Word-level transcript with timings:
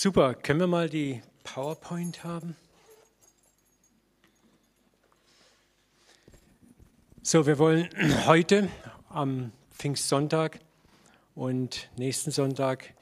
Super, 0.00 0.34
können 0.34 0.60
wir 0.60 0.68
mal 0.68 0.88
die 0.88 1.22
PowerPoint 1.42 2.22
haben? 2.22 2.54
So, 7.20 7.48
wir 7.48 7.58
wollen 7.58 7.88
heute 8.26 8.68
am 9.08 9.50
Pfingstsonntag 9.72 10.60
und 11.34 11.90
nächsten 11.96 12.30
Sonntag 12.30 12.94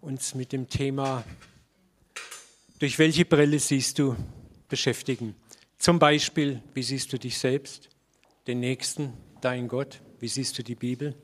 uns 0.00 0.34
mit 0.34 0.52
dem 0.52 0.70
Thema 0.70 1.24
durch 2.78 2.98
welche 2.98 3.26
Brille 3.26 3.58
siehst 3.58 3.98
du 3.98 4.16
beschäftigen. 4.70 5.36
Zum 5.76 5.98
Beispiel, 5.98 6.62
wie 6.72 6.84
siehst 6.84 7.12
du 7.12 7.18
dich 7.18 7.36
selbst, 7.36 7.90
den 8.46 8.60
Nächsten, 8.60 9.12
dein 9.42 9.68
Gott, 9.68 10.00
wie 10.20 10.28
siehst 10.28 10.56
du 10.56 10.62
die 10.62 10.74
Bibel? 10.74 11.14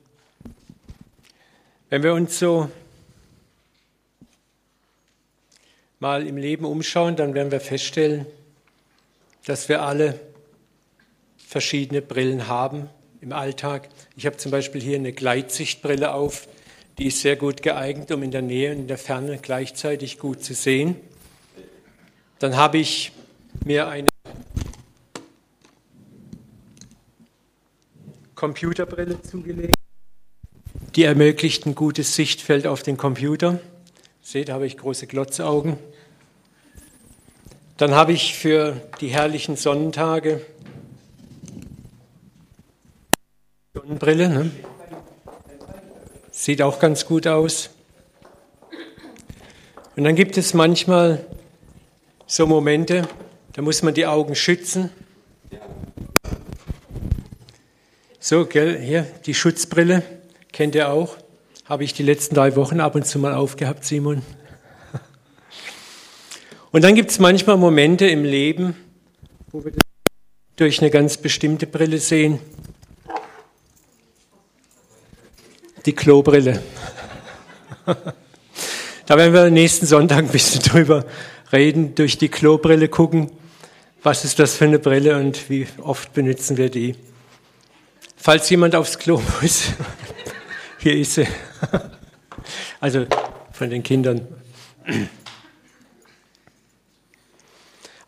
Wenn 1.89 2.03
wir 2.03 2.13
uns 2.13 2.37
so 2.37 2.69
mal 6.01 6.25
im 6.27 6.35
Leben 6.35 6.65
umschauen, 6.65 7.15
dann 7.15 7.35
werden 7.35 7.51
wir 7.51 7.61
feststellen, 7.61 8.25
dass 9.45 9.69
wir 9.69 9.83
alle 9.83 10.19
verschiedene 11.37 12.01
Brillen 12.01 12.47
haben 12.47 12.89
im 13.21 13.31
Alltag. 13.31 13.87
Ich 14.15 14.25
habe 14.25 14.35
zum 14.37 14.51
Beispiel 14.51 14.81
hier 14.81 14.95
eine 14.95 15.13
Gleitsichtbrille 15.13 16.13
auf, 16.13 16.47
die 16.97 17.05
ist 17.05 17.21
sehr 17.21 17.35
gut 17.35 17.61
geeignet, 17.61 18.11
um 18.11 18.23
in 18.23 18.31
der 18.31 18.41
Nähe 18.41 18.71
und 18.71 18.79
in 18.79 18.87
der 18.87 18.97
Ferne 18.97 19.37
gleichzeitig 19.37 20.17
gut 20.17 20.43
zu 20.43 20.55
sehen. 20.55 20.95
Dann 22.39 22.57
habe 22.57 22.79
ich 22.79 23.11
mir 23.63 23.87
eine 23.87 24.09
Computerbrille 28.33 29.21
zugelegt. 29.21 29.75
Die 30.95 31.03
ermöglicht 31.03 31.67
ein 31.67 31.75
gutes 31.75 32.15
Sichtfeld 32.15 32.65
auf 32.65 32.81
den 32.81 32.97
Computer. 32.97 33.59
Seht, 34.23 34.49
habe 34.49 34.65
ich 34.65 34.77
große 34.77 35.05
Glotzaugen. 35.05 35.77
Dann 37.81 37.95
habe 37.95 38.13
ich 38.13 38.35
für 38.35 38.79
die 38.99 39.07
herrlichen 39.07 39.55
Sonnentage 39.55 40.45
Sonnenbrille. 43.73 44.29
Ne? 44.29 44.51
Sieht 46.29 46.61
auch 46.61 46.77
ganz 46.77 47.07
gut 47.07 47.25
aus. 47.25 47.71
Und 49.95 50.03
dann 50.03 50.13
gibt 50.13 50.37
es 50.37 50.53
manchmal 50.53 51.25
so 52.27 52.45
Momente, 52.45 53.07
da 53.53 53.63
muss 53.63 53.81
man 53.81 53.95
die 53.95 54.05
Augen 54.05 54.35
schützen. 54.35 54.91
So, 58.19 58.45
gell, 58.45 58.79
hier 58.79 59.07
die 59.25 59.33
Schutzbrille, 59.33 60.03
kennt 60.51 60.75
ihr 60.75 60.91
auch. 60.91 61.17
Habe 61.65 61.83
ich 61.83 61.95
die 61.95 62.03
letzten 62.03 62.35
drei 62.35 62.55
Wochen 62.55 62.79
ab 62.79 62.93
und 62.93 63.07
zu 63.07 63.17
mal 63.17 63.33
aufgehabt, 63.33 63.85
Simon. 63.85 64.21
Und 66.71 66.83
dann 66.83 66.95
gibt 66.95 67.11
es 67.11 67.19
manchmal 67.19 67.57
Momente 67.57 68.07
im 68.07 68.23
Leben, 68.23 68.75
wo 69.51 69.63
wir 69.63 69.71
das 69.71 69.81
durch 70.55 70.79
eine 70.79 70.89
ganz 70.89 71.17
bestimmte 71.17 71.67
Brille 71.67 71.97
sehen. 71.97 72.39
Die 75.85 75.93
Klobrille. 75.93 76.61
Da 79.07 79.17
werden 79.17 79.33
wir 79.33 79.49
nächsten 79.49 79.85
Sonntag 79.85 80.19
ein 80.19 80.29
bisschen 80.29 80.61
drüber 80.61 81.05
reden, 81.51 81.95
durch 81.95 82.17
die 82.17 82.29
Klobrille 82.29 82.87
gucken, 82.87 83.29
was 84.03 84.23
ist 84.23 84.39
das 84.39 84.55
für 84.55 84.63
eine 84.63 84.79
Brille 84.79 85.17
und 85.17 85.49
wie 85.49 85.67
oft 85.81 86.13
benutzen 86.13 86.55
wir 86.55 86.69
die. 86.69 86.95
Falls 88.15 88.49
jemand 88.49 88.73
aufs 88.73 88.97
Klo 88.97 89.21
muss, 89.41 89.63
hier 90.79 90.95
ist 90.95 91.15
sie. 91.15 91.27
Also 92.79 93.05
von 93.51 93.69
den 93.69 93.83
Kindern. 93.83 94.27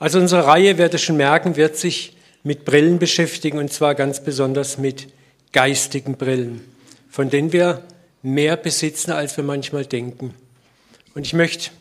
Also 0.04 0.20
unsere 0.20 0.46
Reihe, 0.46 0.78
werdet 0.78 0.96
ihr 0.96 1.06
schon 1.06 1.16
merken, 1.16 1.56
wird 1.56 1.78
sich 1.78 2.18
mit 2.44 2.66
Brillen 2.66 3.00
beschäftigen 3.00 3.58
und 3.58 3.72
zwar 3.72 3.96
ganz 3.96 4.22
besonders 4.22 4.78
mit 4.78 5.08
geistigen 5.54 6.18
Brillen, 6.18 6.60
von 7.10 7.30
denen 7.30 7.54
wir 7.54 7.86
mehr 8.22 8.58
besitzen, 8.58 9.12
als 9.12 9.38
wir 9.38 9.46
manchmal 9.46 9.86
denken. 9.86 10.34
Und 11.16 11.26
ich 11.26 11.32
möchte 11.32 11.72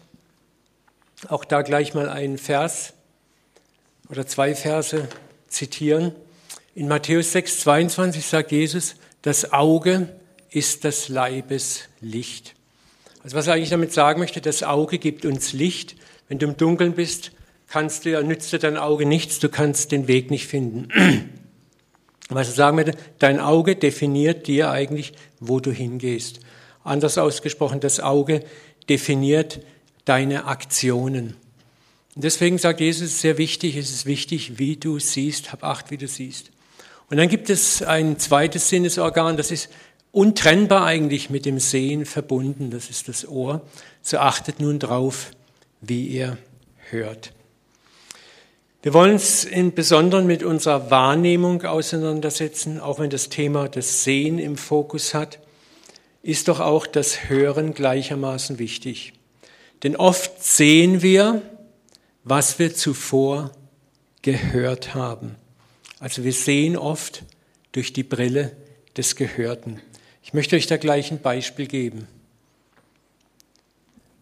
auch 1.26 1.44
da 1.44 1.62
gleich 1.62 1.94
mal 1.94 2.08
einen 2.08 2.38
Vers 2.38 2.92
oder 4.08 4.24
zwei 4.24 4.54
Verse 4.54 5.08
zitieren. 5.48 6.14
In 6.76 6.86
Matthäus 6.86 7.32
6, 7.32 7.58
22 7.62 8.24
sagt 8.24 8.52
Jesus, 8.52 8.94
das 9.22 9.52
Auge 9.52 10.06
ist 10.48 10.84
das 10.84 11.08
Leibes 11.08 11.88
Licht. 12.00 12.54
Also 13.24 13.36
was 13.36 13.48
er 13.48 13.54
eigentlich 13.54 13.70
damit 13.70 13.92
sagen 13.92 14.20
möchte, 14.20 14.40
das 14.40 14.62
Auge 14.62 14.98
gibt 14.98 15.24
uns 15.24 15.52
Licht. 15.52 15.96
Wenn 16.28 16.38
du 16.38 16.46
im 16.46 16.56
Dunkeln 16.56 16.92
bist, 16.92 17.32
kannst 17.72 18.04
du 18.04 18.10
ja, 18.10 18.22
nützt 18.22 18.52
dir 18.52 18.58
dein 18.58 18.76
Auge 18.76 19.06
nichts, 19.06 19.38
du 19.38 19.48
kannst 19.48 19.92
den 19.92 20.06
Weg 20.06 20.30
nicht 20.30 20.46
finden. 20.46 20.88
Was 22.28 22.48
er 22.48 22.54
sagen 22.54 22.76
möchte, 22.76 22.98
dein 23.18 23.40
Auge 23.40 23.76
definiert 23.76 24.46
dir 24.46 24.70
eigentlich, 24.70 25.14
wo 25.40 25.58
du 25.58 25.72
hingehst. 25.72 26.40
Anders 26.84 27.16
ausgesprochen, 27.16 27.80
das 27.80 27.98
Auge 27.98 28.44
definiert 28.90 29.60
deine 30.04 30.44
Aktionen. 30.44 31.34
Deswegen 32.14 32.58
sagt 32.58 32.80
Jesus, 32.80 33.04
es 33.04 33.12
ist 33.14 33.20
sehr 33.22 33.38
wichtig, 33.38 33.76
es 33.76 33.90
ist 33.90 34.04
wichtig, 34.04 34.58
wie 34.58 34.76
du 34.76 34.98
siehst, 34.98 35.50
hab 35.50 35.64
Acht, 35.64 35.90
wie 35.90 35.96
du 35.96 36.08
siehst. 36.08 36.50
Und 37.08 37.16
dann 37.16 37.28
gibt 37.30 37.48
es 37.48 37.82
ein 37.82 38.18
zweites 38.18 38.68
Sinnesorgan, 38.68 39.38
das 39.38 39.50
ist 39.50 39.70
untrennbar 40.10 40.84
eigentlich 40.84 41.30
mit 41.30 41.46
dem 41.46 41.58
Sehen 41.58 42.04
verbunden, 42.04 42.70
das 42.70 42.90
ist 42.90 43.08
das 43.08 43.26
Ohr. 43.26 43.62
So 44.02 44.18
achtet 44.18 44.60
nun 44.60 44.78
drauf, 44.78 45.30
wie 45.80 46.06
ihr 46.06 46.36
hört. 46.90 47.32
Wir 48.82 48.92
wollen 48.94 49.12
uns 49.12 49.44
im 49.44 49.72
Besonderen 49.72 50.26
mit 50.26 50.42
unserer 50.42 50.90
Wahrnehmung 50.90 51.62
auseinandersetzen, 51.62 52.80
auch 52.80 52.98
wenn 52.98 53.10
das 53.10 53.28
Thema 53.28 53.68
das 53.68 54.02
Sehen 54.02 54.40
im 54.40 54.56
Fokus 54.56 55.14
hat, 55.14 55.38
ist 56.24 56.48
doch 56.48 56.58
auch 56.58 56.88
das 56.88 57.28
Hören 57.28 57.74
gleichermaßen 57.74 58.58
wichtig. 58.58 59.12
Denn 59.84 59.94
oft 59.94 60.42
sehen 60.42 61.00
wir, 61.00 61.42
was 62.24 62.58
wir 62.58 62.74
zuvor 62.74 63.52
gehört 64.22 64.94
haben. 64.94 65.36
Also 66.00 66.24
wir 66.24 66.32
sehen 66.32 66.76
oft 66.76 67.22
durch 67.70 67.92
die 67.92 68.02
Brille 68.02 68.50
des 68.96 69.14
Gehörten. 69.14 69.80
Ich 70.24 70.34
möchte 70.34 70.56
euch 70.56 70.66
da 70.66 70.76
gleich 70.76 71.12
ein 71.12 71.20
Beispiel 71.20 71.68
geben. 71.68 72.08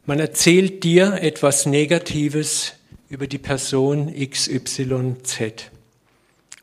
Man 0.05 0.19
erzählt 0.19 0.85
dir 0.85 1.15
etwas 1.23 1.65
Negatives 1.65 2.75
über 3.11 3.27
die 3.27 3.39
Person 3.39 4.15
XYZ. 4.15 5.71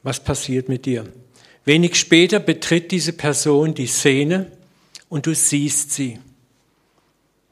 Was 0.01 0.23
passiert 0.23 0.69
mit 0.69 0.87
dir? 0.87 1.05
Wenig 1.65 1.95
später 1.95 2.39
betritt 2.39 2.91
diese 2.91 3.13
Person 3.13 3.75
die 3.75 3.87
Szene 3.87 4.51
und 5.09 5.27
du 5.27 5.35
siehst 5.35 5.91
sie. 5.91 6.17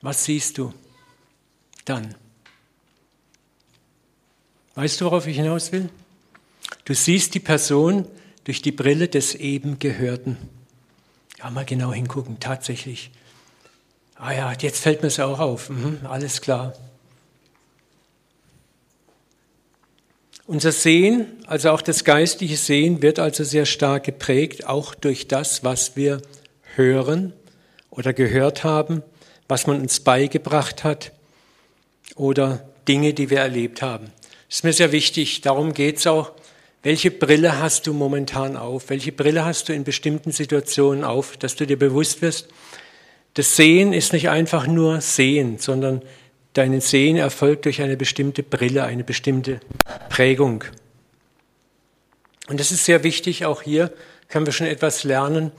Was 0.01 0.25
siehst 0.25 0.57
du? 0.57 0.73
dann. 1.85 2.15
Weißt 4.73 4.99
du, 4.99 5.05
worauf 5.05 5.27
ich 5.27 5.37
hinaus 5.37 5.71
will? 5.71 5.89
Du 6.83 6.93
siehst 6.93 7.33
die 7.35 7.39
Person 7.39 8.07
durch 8.43 8.61
die 8.61 8.71
Brille 8.71 9.07
des 9.07 9.35
eben 9.35 9.79
Gehörten. 9.79 10.37
Ja, 11.37 11.49
mal 11.49 11.65
genau 11.65 11.93
hingucken, 11.93 12.39
tatsächlich. 12.39 13.11
Ah 14.15 14.33
ja, 14.33 14.53
jetzt 14.53 14.79
fällt 14.79 15.01
mir 15.01 15.07
es 15.07 15.19
auch 15.19 15.39
auf. 15.39 15.69
Mhm, 15.69 15.99
alles 16.03 16.41
klar. 16.41 16.73
Unser 20.47 20.71
Sehen, 20.71 21.25
also 21.47 21.71
auch 21.71 21.81
das 21.81 22.03
geistliche 22.03 22.57
Sehen, 22.57 23.01
wird 23.01 23.17
also 23.17 23.43
sehr 23.43 23.65
stark 23.65 24.03
geprägt, 24.03 24.67
auch 24.67 24.93
durch 24.93 25.27
das, 25.27 25.63
was 25.63 25.95
wir 25.95 26.21
hören 26.75 27.33
oder 27.89 28.13
gehört 28.13 28.63
haben, 28.63 29.01
was 29.47 29.65
man 29.65 29.81
uns 29.81 30.01
beigebracht 30.01 30.83
hat 30.83 31.13
oder 32.15 32.69
Dinge, 32.87 33.15
die 33.15 33.31
wir 33.31 33.39
erlebt 33.39 33.81
haben. 33.81 34.11
Das 34.47 34.57
ist 34.57 34.63
mir 34.63 34.73
sehr 34.73 34.91
wichtig. 34.91 35.41
Darum 35.41 35.73
geht 35.73 35.97
es 35.97 36.05
auch. 36.05 36.31
Welche 36.83 37.09
Brille 37.09 37.59
hast 37.59 37.87
du 37.87 37.93
momentan 37.95 38.55
auf? 38.55 38.91
Welche 38.91 39.11
Brille 39.11 39.45
hast 39.45 39.69
du 39.69 39.73
in 39.73 39.83
bestimmten 39.83 40.31
Situationen 40.31 41.03
auf, 41.03 41.37
dass 41.37 41.55
du 41.55 41.65
dir 41.65 41.79
bewusst 41.79 42.21
wirst? 42.21 42.49
Das 43.33 43.55
Sehen 43.55 43.93
ist 43.93 44.13
nicht 44.13 44.29
einfach 44.29 44.67
nur 44.67 45.01
Sehen, 45.01 45.57
sondern 45.57 46.03
dein 46.55 46.81
Sehen 46.81 47.17
erfolgt 47.17 47.65
durch 47.65 47.81
eine 47.81 47.97
bestimmte 47.97 48.41
Brille, 48.41 48.83
eine 48.83 49.03
bestimmte 49.03 49.59
Prägung. 50.09 50.63
Und 52.47 52.59
das 52.59 52.71
ist 52.71 52.85
sehr 52.85 53.03
wichtig. 53.03 53.45
Auch 53.45 53.61
hier 53.61 53.93
können 54.29 54.45
wir 54.45 54.53
schon 54.53 54.67
etwas 54.67 55.03
lernen, 55.03 55.51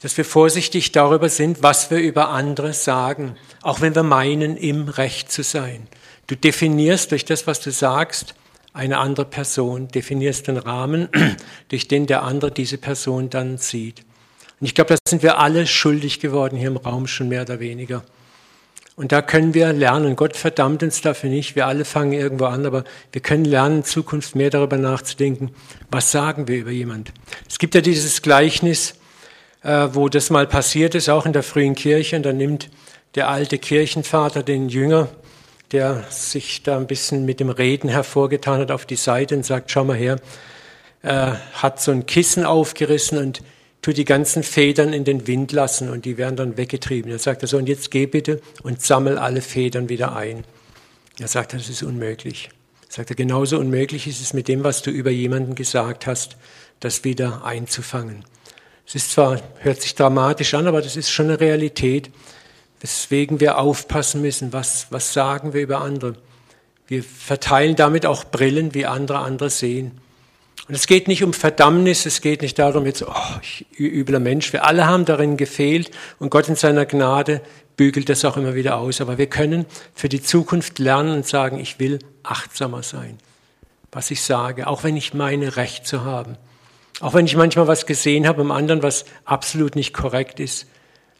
dass 0.00 0.16
wir 0.16 0.24
vorsichtig 0.24 0.92
darüber 0.92 1.28
sind, 1.28 1.62
was 1.62 1.90
wir 1.90 1.98
über 1.98 2.28
andere 2.28 2.72
sagen, 2.72 3.36
auch 3.62 3.80
wenn 3.80 3.94
wir 3.94 4.04
meinen, 4.04 4.56
im 4.56 4.88
Recht 4.88 5.32
zu 5.32 5.42
sein. 5.42 5.88
Du 6.28 6.36
definierst 6.36 7.10
durch 7.10 7.24
das, 7.24 7.46
was 7.46 7.60
du 7.60 7.72
sagst, 7.72 8.34
eine 8.72 8.98
andere 8.98 9.24
Person, 9.24 9.88
definierst 9.88 10.46
den 10.46 10.58
Rahmen, 10.58 11.08
durch 11.68 11.88
den 11.88 12.06
der 12.06 12.22
andere 12.22 12.52
diese 12.52 12.78
Person 12.78 13.30
dann 13.30 13.58
sieht. 13.58 14.04
Und 14.60 14.66
ich 14.66 14.74
glaube, 14.74 14.94
da 14.94 14.96
sind 15.08 15.22
wir 15.22 15.38
alle 15.38 15.66
schuldig 15.66 16.20
geworden 16.20 16.56
hier 16.56 16.68
im 16.68 16.76
Raum 16.76 17.06
schon 17.06 17.28
mehr 17.28 17.42
oder 17.42 17.60
weniger. 17.60 18.04
Und 18.98 19.12
da 19.12 19.22
können 19.22 19.54
wir 19.54 19.72
lernen. 19.72 20.16
Gott 20.16 20.36
verdammt 20.36 20.82
uns 20.82 21.00
dafür 21.00 21.30
nicht. 21.30 21.54
Wir 21.54 21.68
alle 21.68 21.84
fangen 21.84 22.12
irgendwo 22.12 22.46
an, 22.46 22.66
aber 22.66 22.82
wir 23.12 23.22
können 23.22 23.44
lernen, 23.44 23.76
in 23.76 23.84
Zukunft 23.84 24.34
mehr 24.34 24.50
darüber 24.50 24.76
nachzudenken, 24.76 25.52
was 25.88 26.10
sagen 26.10 26.48
wir 26.48 26.58
über 26.58 26.72
jemand. 26.72 27.12
Es 27.48 27.60
gibt 27.60 27.76
ja 27.76 27.80
dieses 27.80 28.22
Gleichnis, 28.22 28.96
äh, 29.62 29.86
wo 29.92 30.08
das 30.08 30.30
mal 30.30 30.48
passiert 30.48 30.96
ist, 30.96 31.08
auch 31.08 31.26
in 31.26 31.32
der 31.32 31.44
frühen 31.44 31.76
Kirche. 31.76 32.16
Und 32.16 32.24
da 32.24 32.32
nimmt 32.32 32.70
der 33.14 33.28
alte 33.28 33.58
Kirchenvater 33.58 34.42
den 34.42 34.68
Jünger, 34.68 35.08
der 35.70 36.02
sich 36.10 36.64
da 36.64 36.76
ein 36.76 36.88
bisschen 36.88 37.24
mit 37.24 37.38
dem 37.38 37.50
Reden 37.50 37.88
hervorgetan 37.88 38.62
hat, 38.62 38.72
auf 38.72 38.84
die 38.84 38.96
Seite 38.96 39.36
und 39.36 39.46
sagt, 39.46 39.70
schau 39.70 39.84
mal 39.84 39.96
her, 39.96 40.16
äh, 41.02 41.34
hat 41.52 41.80
so 41.80 41.92
ein 41.92 42.04
Kissen 42.06 42.44
aufgerissen 42.44 43.18
und 43.18 43.42
tu 43.82 43.92
die 43.92 44.04
ganzen 44.04 44.42
Federn 44.42 44.92
in 44.92 45.04
den 45.04 45.26
Wind 45.26 45.52
lassen 45.52 45.88
und 45.88 46.04
die 46.04 46.16
werden 46.16 46.36
dann 46.36 46.56
weggetrieben. 46.56 47.10
Er 47.10 47.18
sagt 47.18 47.46
so, 47.46 47.56
und 47.56 47.68
jetzt 47.68 47.90
geh 47.90 48.06
bitte 48.06 48.40
und 48.62 48.82
sammel 48.82 49.18
alle 49.18 49.40
Federn 49.40 49.88
wieder 49.88 50.16
ein. 50.16 50.44
Er 51.18 51.28
sagt, 51.28 51.52
das 51.52 51.68
ist 51.68 51.82
unmöglich. 51.82 52.50
Er 52.88 52.94
sagt, 52.94 53.16
genauso 53.16 53.58
unmöglich 53.58 54.06
ist 54.06 54.20
es 54.20 54.32
mit 54.32 54.48
dem, 54.48 54.64
was 54.64 54.82
du 54.82 54.90
über 54.90 55.10
jemanden 55.10 55.54
gesagt 55.54 56.06
hast, 56.06 56.36
das 56.80 57.04
wieder 57.04 57.44
einzufangen. 57.44 58.24
Es 58.86 58.94
ist 58.94 59.12
zwar, 59.12 59.40
hört 59.58 59.82
sich 59.82 59.94
dramatisch 59.94 60.54
an, 60.54 60.66
aber 60.66 60.80
das 60.80 60.96
ist 60.96 61.10
schon 61.10 61.26
eine 61.26 61.40
Realität, 61.40 62.10
weswegen 62.80 63.40
wir 63.40 63.58
aufpassen 63.58 64.22
müssen, 64.22 64.52
was, 64.52 64.86
was 64.90 65.12
sagen 65.12 65.52
wir 65.52 65.60
über 65.60 65.80
andere. 65.80 66.14
Wir 66.86 67.02
verteilen 67.02 67.76
damit 67.76 68.06
auch 68.06 68.24
Brillen, 68.24 68.74
wie 68.74 68.86
andere 68.86 69.18
andere 69.18 69.50
sehen. 69.50 70.00
Und 70.68 70.74
es 70.74 70.86
geht 70.86 71.08
nicht 71.08 71.24
um 71.24 71.32
Verdammnis, 71.32 72.04
es 72.04 72.20
geht 72.20 72.42
nicht 72.42 72.58
darum, 72.58 72.84
jetzt, 72.84 73.02
oh, 73.02 73.38
ich 73.42 73.66
übler 73.78 74.20
Mensch. 74.20 74.52
Wir 74.52 74.66
alle 74.66 74.86
haben 74.86 75.06
darin 75.06 75.38
gefehlt 75.38 75.90
und 76.18 76.28
Gott 76.28 76.48
in 76.48 76.56
seiner 76.56 76.84
Gnade 76.84 77.40
bügelt 77.76 78.10
das 78.10 78.24
auch 78.26 78.36
immer 78.36 78.54
wieder 78.54 78.76
aus. 78.76 79.00
Aber 79.00 79.16
wir 79.16 79.28
können 79.28 79.64
für 79.94 80.10
die 80.10 80.22
Zukunft 80.22 80.78
lernen 80.78 81.16
und 81.16 81.26
sagen, 81.26 81.58
ich 81.58 81.80
will 81.80 82.00
achtsamer 82.22 82.82
sein, 82.82 83.16
was 83.90 84.10
ich 84.10 84.22
sage, 84.22 84.66
auch 84.66 84.84
wenn 84.84 84.96
ich 84.98 85.14
meine, 85.14 85.56
Recht 85.56 85.86
zu 85.86 86.04
haben. 86.04 86.36
Auch 87.00 87.14
wenn 87.14 87.24
ich 87.24 87.36
manchmal 87.36 87.66
was 87.66 87.86
gesehen 87.86 88.28
habe 88.28 88.42
am 88.42 88.50
anderen, 88.50 88.82
was 88.82 89.06
absolut 89.24 89.74
nicht 89.74 89.94
korrekt 89.94 90.38
ist. 90.38 90.66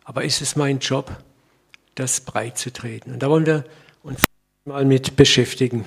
Aber 0.04 0.24
ist 0.24 0.42
es 0.42 0.56
mein 0.56 0.80
Job, 0.80 1.10
das 1.94 2.20
breit 2.20 2.58
zu 2.58 2.70
treten? 2.70 3.12
Und 3.12 3.22
da 3.22 3.30
wollen 3.30 3.46
wir 3.46 3.64
uns 4.02 4.20
mal 4.66 4.84
mit 4.84 5.16
beschäftigen. 5.16 5.86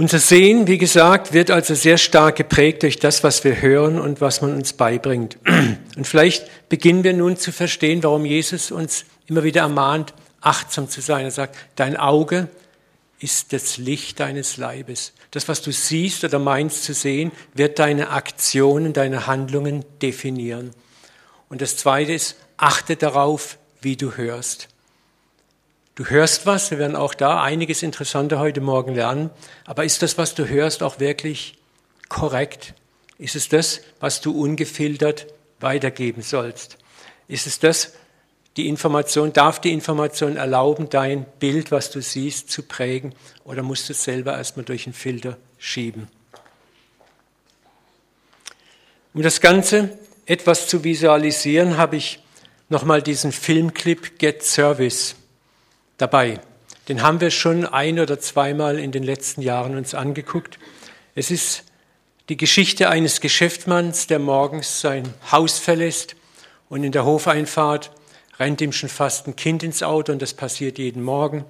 Unser 0.00 0.18
Sehen, 0.18 0.66
wie 0.66 0.78
gesagt, 0.78 1.34
wird 1.34 1.50
also 1.50 1.74
sehr 1.74 1.98
stark 1.98 2.36
geprägt 2.36 2.84
durch 2.84 2.98
das, 2.98 3.22
was 3.22 3.44
wir 3.44 3.60
hören 3.60 4.00
und 4.00 4.22
was 4.22 4.40
man 4.40 4.54
uns 4.54 4.72
beibringt. 4.72 5.36
Und 5.94 6.06
vielleicht 6.06 6.70
beginnen 6.70 7.04
wir 7.04 7.12
nun 7.12 7.36
zu 7.36 7.52
verstehen, 7.52 8.02
warum 8.02 8.24
Jesus 8.24 8.70
uns 8.70 9.04
immer 9.26 9.44
wieder 9.44 9.60
ermahnt, 9.60 10.14
achtsam 10.40 10.88
zu 10.88 11.02
sein. 11.02 11.26
Er 11.26 11.30
sagt, 11.30 11.54
dein 11.76 11.98
Auge 11.98 12.48
ist 13.18 13.52
das 13.52 13.76
Licht 13.76 14.20
deines 14.20 14.56
Leibes. 14.56 15.12
Das, 15.32 15.48
was 15.48 15.60
du 15.60 15.70
siehst 15.70 16.24
oder 16.24 16.38
meinst 16.38 16.84
zu 16.84 16.94
sehen, 16.94 17.30
wird 17.52 17.78
deine 17.78 18.08
Aktionen, 18.08 18.94
deine 18.94 19.26
Handlungen 19.26 19.84
definieren. 20.00 20.70
Und 21.50 21.60
das 21.60 21.76
Zweite 21.76 22.14
ist, 22.14 22.36
achte 22.56 22.96
darauf, 22.96 23.58
wie 23.82 23.96
du 23.96 24.16
hörst. 24.16 24.68
Du 26.00 26.08
hörst 26.08 26.46
was, 26.46 26.70
wir 26.70 26.78
werden 26.78 26.96
auch 26.96 27.12
da 27.12 27.42
einiges 27.42 27.82
Interessanter 27.82 28.38
heute 28.38 28.62
Morgen 28.62 28.94
lernen, 28.94 29.28
aber 29.66 29.84
ist 29.84 30.00
das, 30.00 30.16
was 30.16 30.34
du 30.34 30.48
hörst, 30.48 30.82
auch 30.82 30.98
wirklich 30.98 31.58
korrekt? 32.08 32.72
Ist 33.18 33.36
es 33.36 33.50
das, 33.50 33.82
was 34.00 34.22
du 34.22 34.32
ungefiltert 34.32 35.26
weitergeben 35.60 36.22
sollst? 36.22 36.78
Ist 37.28 37.46
es 37.46 37.58
das, 37.58 37.92
die 38.56 38.66
Information, 38.66 39.34
darf 39.34 39.60
die 39.60 39.74
Information 39.74 40.38
erlauben, 40.38 40.88
dein 40.88 41.26
Bild, 41.38 41.70
was 41.70 41.90
du 41.90 42.00
siehst, 42.00 42.50
zu 42.50 42.62
prägen 42.62 43.14
oder 43.44 43.62
musst 43.62 43.90
du 43.90 43.92
es 43.92 44.02
selber 44.02 44.38
erstmal 44.38 44.64
durch 44.64 44.86
einen 44.86 44.94
Filter 44.94 45.36
schieben? 45.58 46.08
Um 49.12 49.20
das 49.20 49.42
Ganze 49.42 49.98
etwas 50.24 50.66
zu 50.66 50.82
visualisieren, 50.82 51.76
habe 51.76 51.96
ich 51.96 52.20
nochmal 52.70 53.02
diesen 53.02 53.32
Filmclip 53.32 54.18
Get 54.18 54.42
Service 54.42 55.16
dabei. 56.00 56.40
Den 56.88 57.02
haben 57.02 57.20
wir 57.20 57.30
schon 57.30 57.66
ein 57.66 58.00
oder 58.00 58.18
zweimal 58.18 58.78
in 58.78 58.92
den 58.92 59.02
letzten 59.02 59.42
Jahren 59.42 59.76
uns 59.76 59.94
angeguckt. 59.94 60.58
Es 61.14 61.30
ist 61.30 61.64
die 62.28 62.36
Geschichte 62.36 62.88
eines 62.88 63.20
Geschäftsmanns, 63.20 64.06
der 64.06 64.18
morgens 64.18 64.80
sein 64.80 65.04
Haus 65.30 65.58
verlässt 65.58 66.16
und 66.68 66.84
in 66.84 66.92
der 66.92 67.04
Hofeinfahrt 67.04 67.90
rennt 68.38 68.60
ihm 68.60 68.72
schon 68.72 68.88
fast 68.88 69.26
ein 69.26 69.36
Kind 69.36 69.62
ins 69.62 69.82
Auto 69.82 70.12
und 70.12 70.22
das 70.22 70.34
passiert 70.34 70.78
jeden 70.78 71.02
Morgen. 71.02 71.44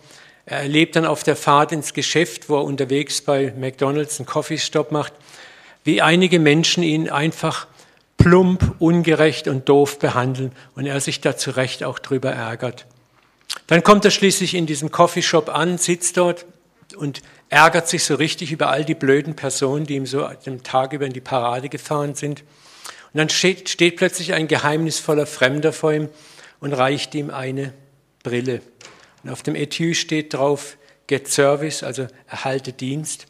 Er 0.47 0.61
erlebt 0.61 0.97
dann 0.97 1.05
auf 1.07 1.23
der 1.23 1.37
Fahrt 1.37 1.71
ins 1.71 1.95
Geschäft, 1.95 2.49
wo 2.49 2.57
er 2.57 2.65
unterwegs 2.65 3.21
bei 3.21 3.53
McDonald's 3.57 4.19
einen 4.19 4.27
Coffeestop 4.27 4.91
macht, 4.91 5.13
wie 5.85 6.03
einige 6.03 6.41
Menschen 6.41 6.83
ihn 6.83 7.09
einfach 7.09 7.67
plump, 8.17 8.75
ungerecht 8.81 9.49
und 9.49 9.69
doof 9.69 9.99
behandeln 9.99 10.53
und 10.75 10.87
er 10.87 11.01
sich 11.01 11.21
da 11.21 11.37
zu 11.37 11.53
Recht 11.53 11.85
auch 11.85 11.99
drüber 11.99 12.33
ärgert. 12.33 12.87
Dann 13.71 13.85
kommt 13.85 14.05
er 14.05 14.11
schließlich 14.11 14.57
in 14.57 14.67
diesem 14.67 14.91
Coffeeshop 14.91 15.49
an, 15.49 15.79
sitzt 15.79 16.17
dort 16.17 16.45
und 16.97 17.23
ärgert 17.51 17.87
sich 17.87 18.03
so 18.03 18.17
richtig 18.17 18.51
über 18.51 18.69
all 18.69 18.85
die 18.85 18.97
blöden 18.97 19.37
Personen, 19.37 19.87
die 19.87 19.95
ihm 19.95 20.07
so 20.07 20.29
den 20.45 20.65
Tag 20.65 20.93
über 20.93 21.07
in 21.07 21.13
die 21.13 21.21
Parade 21.21 21.69
gefahren 21.69 22.17
sind. 22.17 22.41
Und 22.41 23.19
dann 23.19 23.29
steht, 23.29 23.69
steht 23.69 23.95
plötzlich 23.95 24.33
ein 24.33 24.49
geheimnisvoller 24.49 25.25
Fremder 25.25 25.73
vor 25.73 25.93
ihm 25.93 26.09
und 26.59 26.73
reicht 26.73 27.15
ihm 27.15 27.31
eine 27.31 27.73
Brille. 28.25 28.61
Und 29.23 29.31
auf 29.31 29.45
dem 29.45 29.55
Etui 29.55 29.95
steht 29.95 30.35
drauf, 30.35 30.77
Get 31.07 31.29
Service, 31.29 31.85
also 31.85 32.09
erhalte 32.27 32.73
Dienst. 32.73 33.27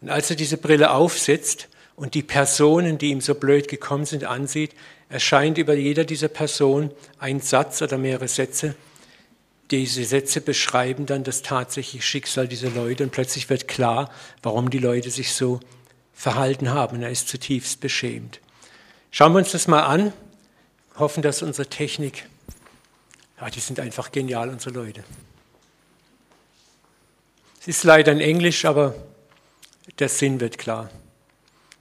Und 0.00 0.10
als 0.10 0.28
er 0.28 0.34
diese 0.34 0.56
Brille 0.56 0.90
aufsetzt 0.90 1.68
und 1.94 2.14
die 2.14 2.24
Personen, 2.24 2.98
die 2.98 3.10
ihm 3.10 3.20
so 3.20 3.36
blöd 3.36 3.68
gekommen 3.68 4.06
sind, 4.06 4.24
ansieht, 4.24 4.72
erscheint 5.08 5.56
über 5.56 5.74
jeder 5.74 6.02
dieser 6.02 6.26
Personen 6.26 6.90
ein 7.20 7.40
Satz 7.40 7.80
oder 7.80 7.96
mehrere 7.96 8.26
Sätze, 8.26 8.74
diese 9.70 10.04
Sätze 10.04 10.40
beschreiben 10.40 11.06
dann 11.06 11.24
das 11.24 11.42
tatsächliche 11.42 12.04
Schicksal 12.04 12.48
dieser 12.48 12.70
Leute 12.70 13.02
und 13.04 13.10
plötzlich 13.10 13.48
wird 13.48 13.66
klar, 13.66 14.10
warum 14.42 14.70
die 14.70 14.78
Leute 14.78 15.10
sich 15.10 15.32
so 15.32 15.60
verhalten 16.12 16.70
haben. 16.70 17.02
er 17.02 17.10
ist 17.10 17.28
zutiefst 17.28 17.80
beschämt. 17.80 18.40
Schauen 19.10 19.32
wir 19.32 19.38
uns 19.38 19.52
das 19.52 19.68
mal 19.68 19.82
an. 19.82 20.12
Hoffen, 20.96 21.22
dass 21.22 21.42
unsere 21.42 21.68
Technik, 21.68 22.26
ja, 23.40 23.50
die 23.50 23.60
sind 23.60 23.80
einfach 23.80 24.12
genial, 24.12 24.48
unsere 24.48 24.74
Leute. 24.74 25.02
Es 27.60 27.68
ist 27.68 27.84
leider 27.84 28.12
in 28.12 28.20
Englisch, 28.20 28.64
aber 28.64 28.94
der 29.98 30.08
Sinn 30.08 30.38
wird 30.38 30.58
klar. 30.58 30.90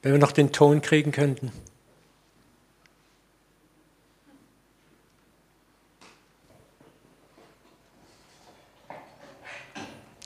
Wenn 0.01 0.13
wir 0.13 0.19
noch 0.19 0.31
den 0.31 0.51
Ton 0.51 0.81
kriegen 0.81 1.11
könnten. 1.11 1.51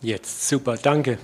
Jetzt, 0.01 0.47
super, 0.47 0.77
danke. 0.77 1.17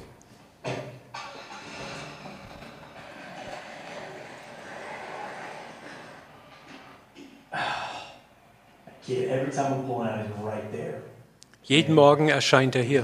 Jeden 11.63 11.95
Morgen 11.95 12.29
erscheint 12.29 12.75
er 12.75 12.81
hier. 12.81 13.03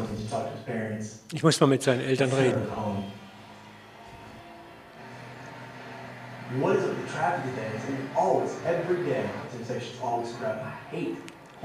Ich 1.33 1.43
muss 1.43 1.59
mal 1.59 1.67
mit 1.67 1.83
seinen 1.83 2.01
Eltern 2.01 2.31
reden. 2.31 2.61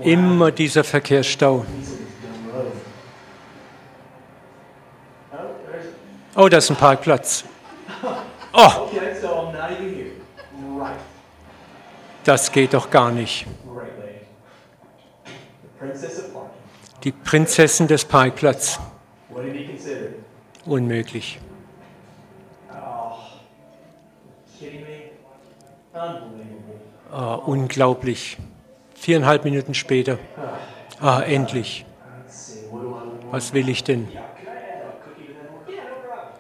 Immer 0.02 0.50
dieser 0.52 0.84
Verkehrsstau. 0.84 1.64
Oh, 6.37 6.49
das 6.49 6.64
ist 6.64 6.71
ein 6.71 6.76
Parkplatz. 6.76 7.45
Oh! 8.53 8.88
Das 12.25 12.50
geht 12.50 12.75
doch 12.75 12.91
gar 12.91 13.12
nicht. 13.12 13.47
Die 17.05 17.12
Prinzessin 17.12 17.87
des 17.87 18.05
Parkplatzes. 18.05 18.81
Unmöglich. 20.64 21.38
Oh, 27.12 27.43
unglaublich. 27.47 28.38
Viereinhalb 28.97 29.45
Minuten 29.45 29.75
später. 29.75 30.19
Ah, 31.00 31.21
endlich. 31.21 31.85
Was 33.31 33.53
will 33.53 33.69
ich 33.69 33.85
denn? 33.85 34.09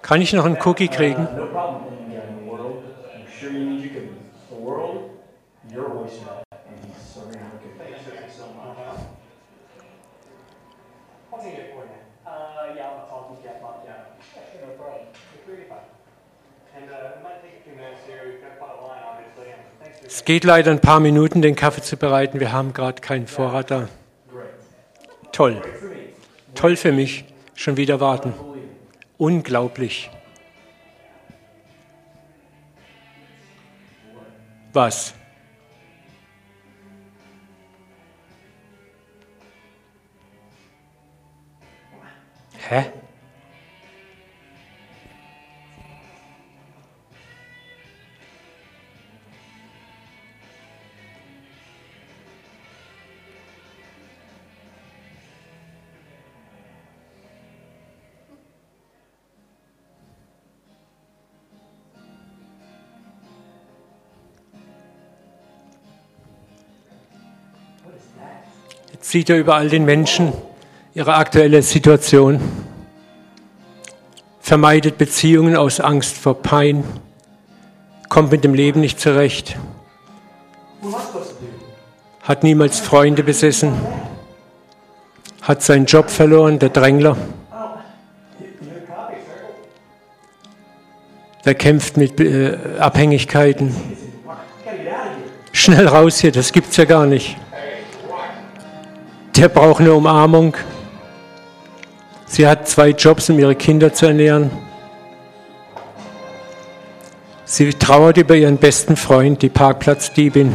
Kann 0.04 0.20
ich 0.20 0.34
noch 0.34 0.44
einen 0.44 0.58
Cookie 0.62 0.88
kriegen? 0.88 1.26
Es 20.06 20.24
geht 20.26 20.44
leider 20.44 20.70
ein 20.70 20.80
paar 20.80 21.00
Minuten, 21.00 21.40
den 21.40 21.56
Kaffee 21.56 21.80
zu 21.80 21.96
bereiten. 21.96 22.40
Wir 22.40 22.52
haben 22.52 22.74
gerade 22.74 23.00
keinen 23.00 23.26
Vorrat 23.26 23.70
da. 23.70 23.88
Toll. 25.32 25.62
Toll 26.54 26.76
für 26.76 26.92
mich. 26.92 27.24
Schon 27.54 27.78
wieder 27.78 28.00
warten. 28.00 28.53
Unglaublich. 29.24 30.10
Was? 34.74 35.14
Hä? 42.70 43.03
Sieht 69.04 69.28
er 69.28 69.36
überall 69.36 69.68
den 69.68 69.84
Menschen, 69.84 70.32
ihre 70.94 71.14
aktuelle 71.16 71.60
Situation, 71.60 72.40
vermeidet 74.40 74.96
Beziehungen 74.96 75.56
aus 75.56 75.78
Angst 75.78 76.16
vor 76.16 76.40
Pein, 76.40 76.84
kommt 78.08 78.32
mit 78.32 78.44
dem 78.44 78.54
Leben 78.54 78.80
nicht 78.80 78.98
zurecht, 78.98 79.58
hat 82.22 82.42
niemals 82.42 82.80
Freunde 82.80 83.22
besessen, 83.22 83.74
hat 85.42 85.62
seinen 85.62 85.84
Job 85.84 86.08
verloren, 86.08 86.58
der 86.58 86.70
Drängler, 86.70 87.14
der 91.44 91.54
kämpft 91.54 91.98
mit 91.98 92.18
äh, 92.20 92.56
Abhängigkeiten. 92.78 93.76
Schnell 95.52 95.86
raus 95.88 96.20
hier, 96.20 96.32
das 96.32 96.52
gibt's 96.52 96.78
ja 96.78 96.86
gar 96.86 97.04
nicht. 97.04 97.36
Der 99.36 99.48
braucht 99.48 99.80
eine 99.80 99.92
Umarmung. 99.92 100.56
Sie 102.26 102.46
hat 102.46 102.68
zwei 102.68 102.90
Jobs, 102.90 103.28
um 103.30 103.38
ihre 103.38 103.56
Kinder 103.56 103.92
zu 103.92 104.06
ernähren. 104.06 104.50
Sie 107.44 107.70
trauert 107.70 108.16
über 108.16 108.36
ihren 108.36 108.58
besten 108.58 108.96
Freund, 108.96 109.42
die 109.42 109.48
Parkplatzdiebin. 109.48 110.54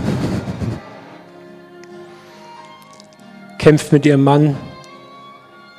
Kämpft 3.57 3.91
mit 3.91 4.05
ihrem 4.05 4.24
Mann. 4.24 4.57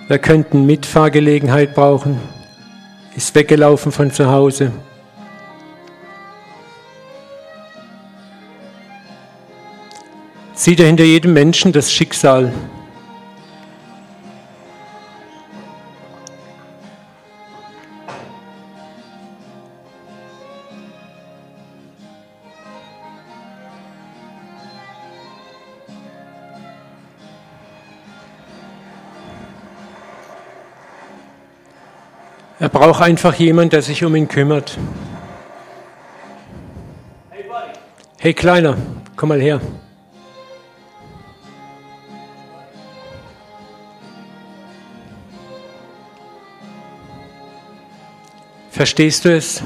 Wir 0.08 0.18
könnten 0.18 0.66
Mitfahrgelegenheit 0.66 1.74
brauchen. 1.74 2.20
Ist 3.16 3.34
weggelaufen 3.34 3.92
von 3.92 4.10
zu 4.10 4.30
Hause. 4.30 4.72
Sieht 10.52 10.80
er 10.80 10.86
hinter 10.86 11.04
jedem 11.04 11.32
Menschen 11.32 11.72
das 11.72 11.90
Schicksal. 11.90 12.52
Er 32.60 32.68
braucht 32.68 33.00
einfach 33.00 33.34
jemanden, 33.36 33.70
der 33.70 33.80
sich 33.80 34.04
um 34.04 34.14
ihn 34.14 34.28
kümmert. 34.28 34.76
Hey, 38.18 38.34
Kleiner, 38.34 38.76
komm 39.16 39.30
mal 39.30 39.40
her. 39.40 39.62
Verstehst 48.70 49.24
du 49.24 49.34
es? 49.34 49.62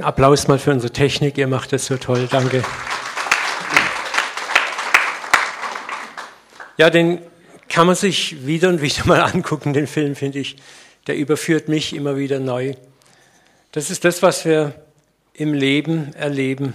Applaus 0.00 0.48
mal 0.48 0.58
für 0.58 0.70
unsere 0.70 0.90
Technik, 0.90 1.36
ihr 1.36 1.46
macht 1.46 1.74
das 1.74 1.84
so 1.84 1.98
toll, 1.98 2.26
danke. 2.30 2.62
Ja, 6.80 6.88
den 6.88 7.18
kann 7.68 7.86
man 7.86 7.94
sich 7.94 8.46
wieder 8.46 8.70
und 8.70 8.80
wieder 8.80 9.04
mal 9.04 9.20
angucken, 9.20 9.74
den 9.74 9.86
Film, 9.86 10.16
finde 10.16 10.38
ich. 10.38 10.56
Der 11.08 11.14
überführt 11.14 11.68
mich 11.68 11.94
immer 11.94 12.16
wieder 12.16 12.40
neu. 12.40 12.72
Das 13.70 13.90
ist 13.90 14.06
das, 14.06 14.22
was 14.22 14.46
wir 14.46 14.72
im 15.34 15.52
Leben 15.52 16.14
erleben. 16.14 16.72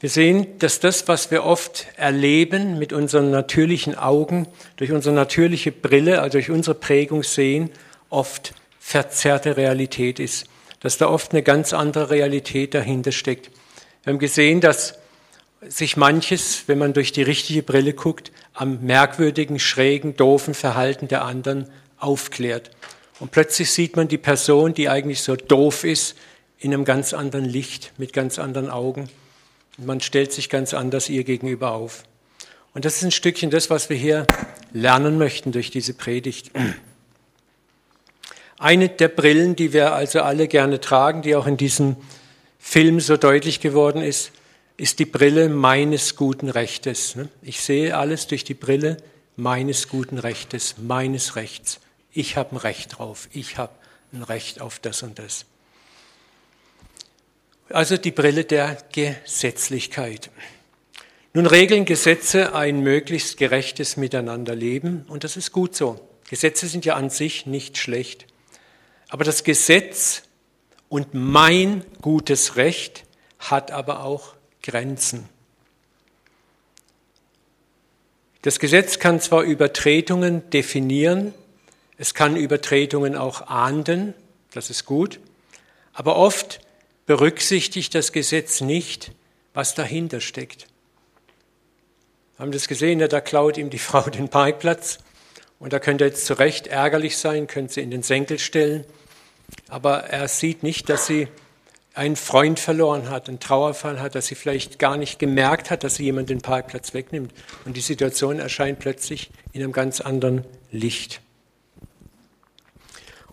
Wir 0.00 0.10
sehen, 0.10 0.58
dass 0.58 0.80
das, 0.80 1.06
was 1.06 1.30
wir 1.30 1.44
oft 1.44 1.86
erleben 1.98 2.80
mit 2.80 2.92
unseren 2.92 3.30
natürlichen 3.30 3.94
Augen, 3.94 4.48
durch 4.74 4.90
unsere 4.90 5.14
natürliche 5.14 5.70
Brille, 5.70 6.20
also 6.20 6.38
durch 6.38 6.50
unsere 6.50 6.74
Prägung 6.74 7.22
sehen, 7.22 7.70
oft 8.08 8.54
verzerrte 8.80 9.56
Realität 9.56 10.18
ist. 10.18 10.48
Dass 10.80 10.98
da 10.98 11.08
oft 11.08 11.30
eine 11.30 11.44
ganz 11.44 11.72
andere 11.72 12.10
Realität 12.10 12.74
dahinter 12.74 13.12
steckt. 13.12 13.52
Wir 14.02 14.14
haben 14.14 14.18
gesehen, 14.18 14.60
dass 14.60 14.98
sich 15.68 15.96
manches, 15.96 16.64
wenn 16.66 16.78
man 16.78 16.92
durch 16.92 17.12
die 17.12 17.22
richtige 17.22 17.62
Brille 17.62 17.92
guckt, 17.92 18.32
am 18.54 18.80
merkwürdigen, 18.82 19.58
schrägen, 19.58 20.16
doofen 20.16 20.54
Verhalten 20.54 21.08
der 21.08 21.24
anderen 21.24 21.68
aufklärt. 21.98 22.70
Und 23.18 23.30
plötzlich 23.30 23.70
sieht 23.70 23.96
man 23.96 24.08
die 24.08 24.18
Person, 24.18 24.72
die 24.72 24.88
eigentlich 24.88 25.22
so 25.22 25.36
doof 25.36 25.84
ist, 25.84 26.16
in 26.58 26.72
einem 26.72 26.84
ganz 26.84 27.12
anderen 27.12 27.44
Licht, 27.44 27.92
mit 27.98 28.12
ganz 28.12 28.38
anderen 28.38 28.70
Augen. 28.70 29.08
Und 29.78 29.86
man 29.86 30.00
stellt 30.00 30.32
sich 30.32 30.48
ganz 30.48 30.74
anders 30.74 31.08
ihr 31.08 31.24
gegenüber 31.24 31.72
auf. 31.72 32.04
Und 32.72 32.84
das 32.84 32.96
ist 32.96 33.02
ein 33.02 33.10
Stückchen 33.10 33.50
das, 33.50 33.68
was 33.68 33.90
wir 33.90 33.96
hier 33.96 34.26
lernen 34.72 35.18
möchten 35.18 35.52
durch 35.52 35.70
diese 35.70 35.94
Predigt. 35.94 36.50
Eine 38.58 38.88
der 38.88 39.08
Brillen, 39.08 39.56
die 39.56 39.72
wir 39.72 39.94
also 39.94 40.20
alle 40.20 40.48
gerne 40.48 40.80
tragen, 40.80 41.22
die 41.22 41.34
auch 41.34 41.46
in 41.46 41.56
diesem 41.56 41.96
Film 42.58 43.00
so 43.00 43.16
deutlich 43.16 43.60
geworden 43.60 44.02
ist, 44.02 44.32
ist 44.80 44.98
die 44.98 45.04
Brille 45.04 45.50
meines 45.50 46.16
guten 46.16 46.48
Rechtes. 46.48 47.14
Ich 47.42 47.60
sehe 47.60 47.98
alles 47.98 48.28
durch 48.28 48.44
die 48.44 48.54
Brille 48.54 48.96
meines 49.36 49.88
guten 49.88 50.16
Rechtes, 50.16 50.76
meines 50.78 51.36
Rechts. 51.36 51.80
Ich 52.12 52.38
habe 52.38 52.56
ein 52.56 52.56
Recht 52.56 52.96
drauf. 52.96 53.28
Ich 53.34 53.58
habe 53.58 53.74
ein 54.14 54.22
Recht 54.22 54.62
auf 54.62 54.78
das 54.78 55.02
und 55.02 55.18
das. 55.18 55.44
Also 57.68 57.98
die 57.98 58.10
Brille 58.10 58.44
der 58.44 58.78
Gesetzlichkeit. 58.90 60.30
Nun 61.34 61.44
regeln 61.44 61.84
Gesetze 61.84 62.54
ein 62.54 62.80
möglichst 62.80 63.36
gerechtes 63.36 63.98
Miteinanderleben 63.98 65.04
und 65.08 65.24
das 65.24 65.36
ist 65.36 65.52
gut 65.52 65.76
so. 65.76 66.00
Gesetze 66.30 66.68
sind 66.68 66.86
ja 66.86 66.94
an 66.94 67.10
sich 67.10 67.44
nicht 67.44 67.76
schlecht. 67.76 68.26
Aber 69.10 69.24
das 69.24 69.44
Gesetz 69.44 70.22
und 70.88 71.12
mein 71.12 71.84
gutes 72.00 72.56
Recht 72.56 73.04
hat 73.38 73.72
aber 73.72 74.04
auch 74.04 74.39
Grenzen. 74.62 75.28
Das 78.42 78.58
Gesetz 78.58 78.98
kann 78.98 79.20
zwar 79.20 79.42
Übertretungen 79.42 80.48
definieren, 80.50 81.34
es 81.98 82.14
kann 82.14 82.36
Übertretungen 82.36 83.14
auch 83.14 83.48
ahnden, 83.48 84.14
das 84.52 84.70
ist 84.70 84.86
gut, 84.86 85.20
aber 85.92 86.16
oft 86.16 86.60
berücksichtigt 87.04 87.94
das 87.94 88.12
Gesetz 88.12 88.62
nicht, 88.62 89.12
was 89.52 89.74
dahinter 89.74 90.22
steckt. 90.22 90.66
Wir 92.36 92.44
haben 92.44 92.52
das 92.52 92.68
gesehen, 92.68 92.98
da 93.00 93.20
klaut 93.20 93.58
ihm 93.58 93.68
die 93.68 93.78
Frau 93.90 94.08
den 94.08 94.30
Parkplatz 94.30 94.98
und 95.58 95.74
da 95.74 95.78
könnte 95.78 96.04
er 96.04 96.08
jetzt 96.08 96.24
zu 96.24 96.32
Recht 96.32 96.66
ärgerlich 96.66 97.18
sein, 97.18 97.46
könnte 97.46 97.74
sie 97.74 97.82
in 97.82 97.90
den 97.90 98.02
Senkel 98.02 98.38
stellen, 98.38 98.84
aber 99.68 100.04
er 100.04 100.28
sieht 100.28 100.62
nicht, 100.62 100.88
dass 100.88 101.06
sie 101.06 101.28
einen 101.94 102.16
Freund 102.16 102.60
verloren 102.60 103.10
hat, 103.10 103.28
einen 103.28 103.40
Trauerfall 103.40 104.00
hat, 104.00 104.14
dass 104.14 104.26
sie 104.26 104.34
vielleicht 104.34 104.78
gar 104.78 104.96
nicht 104.96 105.18
gemerkt 105.18 105.70
hat, 105.70 105.82
dass 105.84 105.96
sie 105.96 106.04
jemand 106.04 106.30
den 106.30 106.40
Parkplatz 106.40 106.94
wegnimmt. 106.94 107.32
Und 107.64 107.76
die 107.76 107.80
Situation 107.80 108.38
erscheint 108.38 108.78
plötzlich 108.78 109.30
in 109.52 109.62
einem 109.62 109.72
ganz 109.72 110.00
anderen 110.00 110.44
Licht. 110.70 111.20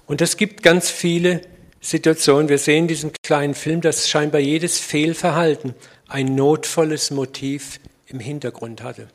Und 0.08 0.22
es 0.22 0.38
gibt 0.38 0.64
ganz 0.64 0.90
viele 0.90 1.42
Situation. 1.82 2.50
Wir 2.50 2.58
sehen 2.58 2.84
in 2.84 2.88
diesem 2.88 3.12
kleinen 3.24 3.54
Film, 3.54 3.82
dass 3.82 4.10
scheinbar 4.10 4.42
jedes 4.42 4.80
Fehlverhalten 4.80 5.76
ein 6.08 6.34
notvolles 6.34 7.12
Motiv 7.12 7.80
im 8.08 8.20
Hintergrund 8.20 8.82
hatte. 8.82 9.08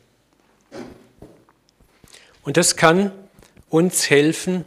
Und 2.43 2.57
das 2.57 2.75
kann 2.75 3.11
uns 3.69 4.09
helfen, 4.09 4.65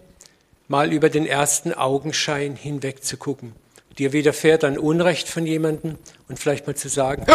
mal 0.68 0.92
über 0.92 1.08
den 1.08 1.26
ersten 1.26 1.72
Augenschein 1.72 2.56
hinweg 2.56 3.04
zu 3.04 3.16
gucken. 3.16 3.52
Dir 3.98 4.12
widerfährt 4.12 4.64
ein 4.64 4.78
Unrecht 4.78 5.28
von 5.28 5.46
jemandem 5.46 5.98
und 6.28 6.38
vielleicht 6.38 6.66
mal 6.66 6.76
zu 6.76 6.88
sagen, 6.88 7.26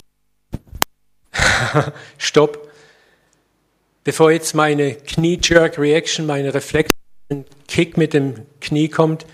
stopp, 2.18 2.72
bevor 4.04 4.32
jetzt 4.32 4.54
meine 4.54 4.96
Knie-Jerk-Reaction, 4.96 6.26
meine 6.26 6.54
Reflex, 6.54 6.92
ein 7.30 7.46
Kick 7.68 7.98
mit 7.98 8.14
dem 8.14 8.46
Knie 8.60 8.90
kommt, 8.90 9.26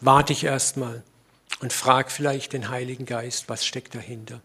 warte 0.00 0.32
ich 0.32 0.44
erstmal 0.44 1.02
und 1.60 1.72
frag 1.72 2.12
vielleicht 2.12 2.52
den 2.52 2.68
Heiligen 2.68 3.06
Geist, 3.06 3.48
was 3.48 3.66
steckt 3.66 3.94
dahinter. 3.94 4.40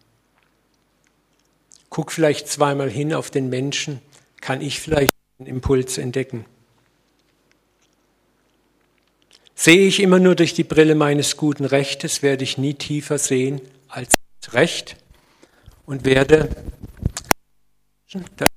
Guck 1.90 2.12
vielleicht 2.12 2.48
zweimal 2.48 2.90
hin 2.90 3.14
auf 3.14 3.30
den 3.30 3.50
Menschen, 3.50 4.02
kann 4.42 4.62
ich 4.62 4.80
vielleicht 4.80 5.14
einen 5.38 5.48
Impuls 5.48 6.00
entdecken. 6.00 6.46
Sehe 9.56 9.88
ich 9.88 10.00
immer 10.00 10.20
nur 10.20 10.36
durch 10.36 10.54
die 10.54 10.64
Brille 10.64 10.96
meines 10.96 11.38
guten 11.38 11.66
Rechtes, 11.66 12.22
werde 12.22 12.44
ich 12.44 12.58
nie 12.58 12.74
tiefer 12.74 13.18
sehen 13.18 13.62
als 13.88 14.16
Recht 14.52 14.98
und 15.86 16.06
werde 16.06 16.50
da 18.36 18.48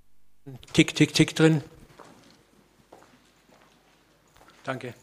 Tick, 0.72 0.94
Tick, 0.94 1.14
Tick 1.14 1.34
drin. 1.34 1.62
Danke. 4.62 4.94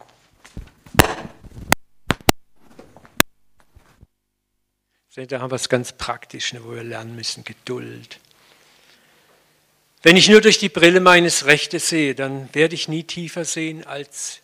Seht, 5.10 5.32
da 5.32 5.40
haben 5.40 5.52
wir 5.52 5.56
es 5.56 5.70
ganz 5.70 5.94
praktisch, 5.94 6.54
ne, 6.54 6.64
wo 6.64 6.76
wir 6.76 6.84
lernen 6.84 7.16
müssen, 7.16 7.44
Geduld. 7.44 8.20
Wenn 10.02 10.18
ich 10.18 10.30
nur 10.30 10.42
durch 10.42 10.60
die 10.60 10.70
Brille 10.70 11.00
meines 11.00 11.46
Rechtes 11.46 11.90
sehe, 11.90 12.14
dann 12.14 12.54
werde 12.54 12.76
ich 12.76 12.88
nie 12.88 13.04
tiefer 13.04 13.46
sehen 13.46 13.86
als 13.86 14.43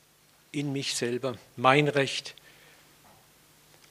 in 0.52 0.72
mich 0.72 0.96
selber, 0.96 1.38
mein 1.56 1.88
Recht 1.88 2.36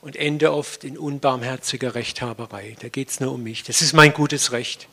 und 0.01 0.17
ende 0.17 0.53
oft 0.53 0.85
in 0.85 0.97
unbarmherziger 0.97 1.95
Rechthaberei. 1.95 2.77
Da 2.81 2.89
geht 2.89 3.11
es 3.11 3.21
nur 3.21 3.33
um 3.33 3.43
mich. 3.43 3.63
Das 3.63 3.83
ist 3.83 3.93
mein 3.93 4.13
gutes 4.13 4.53
Recht. 4.53 4.89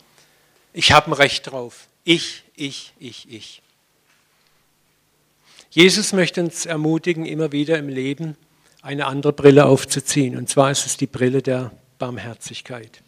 Ich 0.74 0.92
habe 0.92 1.12
ein 1.12 1.14
Recht 1.14 1.52
drauf. 1.52 1.88
Ich, 2.04 2.44
ich, 2.56 2.94
ich, 3.00 3.32
ich. 3.32 3.62
Jesus 5.70 6.14
möchte 6.14 6.42
uns 6.42 6.66
ermutigen, 6.66 7.26
immer 7.26 7.52
wieder 7.52 7.78
im 7.78 7.90
Leben 7.90 8.38
eine 8.82 9.08
andere 9.08 9.34
Brille 9.34 9.66
aufzuziehen. 9.66 10.38
Und 10.38 10.50
zwar 10.50 10.72
ist 10.72 10.86
es 10.86 10.98
die 10.98 11.08
Brille 11.08 11.42
der 11.42 11.72
Barmherzigkeit. 11.98 13.02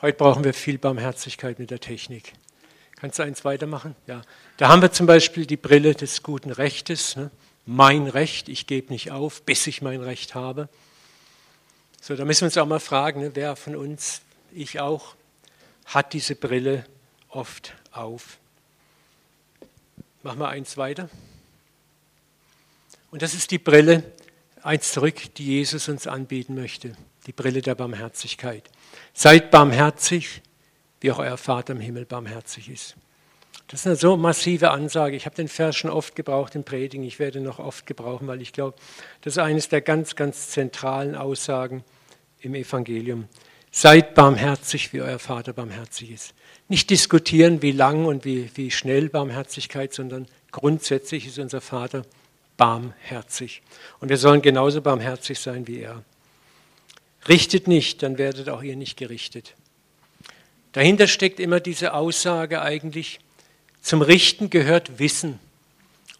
Heute 0.00 0.16
brauchen 0.16 0.44
wir 0.44 0.54
viel 0.54 0.78
Barmherzigkeit 0.78 1.58
mit 1.58 1.72
der 1.72 1.80
Technik. 1.80 2.32
Kannst 2.94 3.18
du 3.18 3.24
eins 3.24 3.44
weitermachen? 3.44 3.96
Ja. 4.06 4.22
Da 4.56 4.68
haben 4.68 4.80
wir 4.80 4.92
zum 4.92 5.08
Beispiel 5.08 5.44
die 5.44 5.56
Brille 5.56 5.96
des 5.96 6.22
guten 6.22 6.52
Rechtes. 6.52 7.16
Ne? 7.16 7.32
Mein 7.66 8.06
Recht, 8.06 8.48
ich 8.48 8.68
gebe 8.68 8.92
nicht 8.92 9.10
auf, 9.10 9.42
bis 9.42 9.66
ich 9.66 9.82
mein 9.82 10.00
Recht 10.00 10.36
habe. 10.36 10.68
So, 12.00 12.14
da 12.14 12.24
müssen 12.24 12.42
wir 12.42 12.46
uns 12.46 12.56
auch 12.58 12.66
mal 12.66 12.78
fragen, 12.78 13.22
ne? 13.22 13.30
wer 13.34 13.56
von 13.56 13.74
uns, 13.74 14.22
ich 14.52 14.78
auch, 14.78 15.16
hat 15.86 16.12
diese 16.12 16.36
Brille 16.36 16.84
oft 17.28 17.74
auf. 17.90 18.38
Machen 20.22 20.38
wir 20.38 20.48
eins 20.48 20.76
weiter. 20.76 21.10
Und 23.10 23.22
das 23.22 23.34
ist 23.34 23.50
die 23.50 23.58
Brille, 23.58 24.04
eins 24.62 24.92
zurück, 24.92 25.34
die 25.38 25.46
Jesus 25.46 25.88
uns 25.88 26.06
anbieten 26.06 26.54
möchte, 26.54 26.96
die 27.26 27.32
Brille 27.32 27.62
der 27.62 27.74
Barmherzigkeit. 27.74 28.70
Seid 29.12 29.50
barmherzig, 29.50 30.42
wie 31.00 31.10
auch 31.12 31.18
euer 31.18 31.36
Vater 31.36 31.72
im 31.72 31.80
Himmel 31.80 32.04
barmherzig 32.04 32.68
ist. 32.68 32.96
Das 33.68 33.80
ist 33.80 33.86
eine 33.86 33.96
so 33.96 34.16
massive 34.16 34.70
Ansage. 34.70 35.14
Ich 35.16 35.26
habe 35.26 35.36
den 35.36 35.48
Vers 35.48 35.76
schon 35.76 35.90
oft 35.90 36.16
gebraucht 36.16 36.54
im 36.54 36.64
Predigen. 36.64 37.04
Ich 37.04 37.18
werde 37.18 37.40
noch 37.40 37.58
oft 37.58 37.84
gebrauchen, 37.84 38.26
weil 38.26 38.40
ich 38.40 38.52
glaube, 38.52 38.76
das 39.20 39.34
ist 39.34 39.38
eines 39.38 39.68
der 39.68 39.82
ganz, 39.82 40.16
ganz 40.16 40.48
zentralen 40.48 41.14
Aussagen 41.14 41.84
im 42.40 42.54
Evangelium. 42.54 43.28
Seid 43.70 44.14
barmherzig, 44.14 44.94
wie 44.94 45.02
euer 45.02 45.18
Vater 45.18 45.52
barmherzig 45.52 46.10
ist. 46.10 46.34
Nicht 46.68 46.88
diskutieren, 46.88 47.60
wie 47.60 47.72
lang 47.72 48.06
und 48.06 48.24
wie, 48.24 48.50
wie 48.54 48.70
schnell 48.70 49.10
Barmherzigkeit, 49.10 49.92
sondern 49.92 50.26
grundsätzlich 50.50 51.26
ist 51.26 51.38
unser 51.38 51.60
Vater 51.60 52.02
barmherzig. 52.56 53.62
Und 54.00 54.08
wir 54.08 54.16
sollen 54.16 54.40
genauso 54.40 54.80
barmherzig 54.80 55.38
sein 55.38 55.66
wie 55.66 55.80
er. 55.80 56.02
Richtet 57.26 57.66
nicht, 57.66 58.02
dann 58.02 58.18
werdet 58.18 58.48
auch 58.48 58.62
ihr 58.62 58.76
nicht 58.76 58.96
gerichtet. 58.96 59.54
Dahinter 60.72 61.08
steckt 61.08 61.40
immer 61.40 61.60
diese 61.60 61.94
Aussage 61.94 62.62
eigentlich, 62.62 63.20
zum 63.80 64.02
Richten 64.02 64.50
gehört 64.50 64.98
Wissen. 64.98 65.40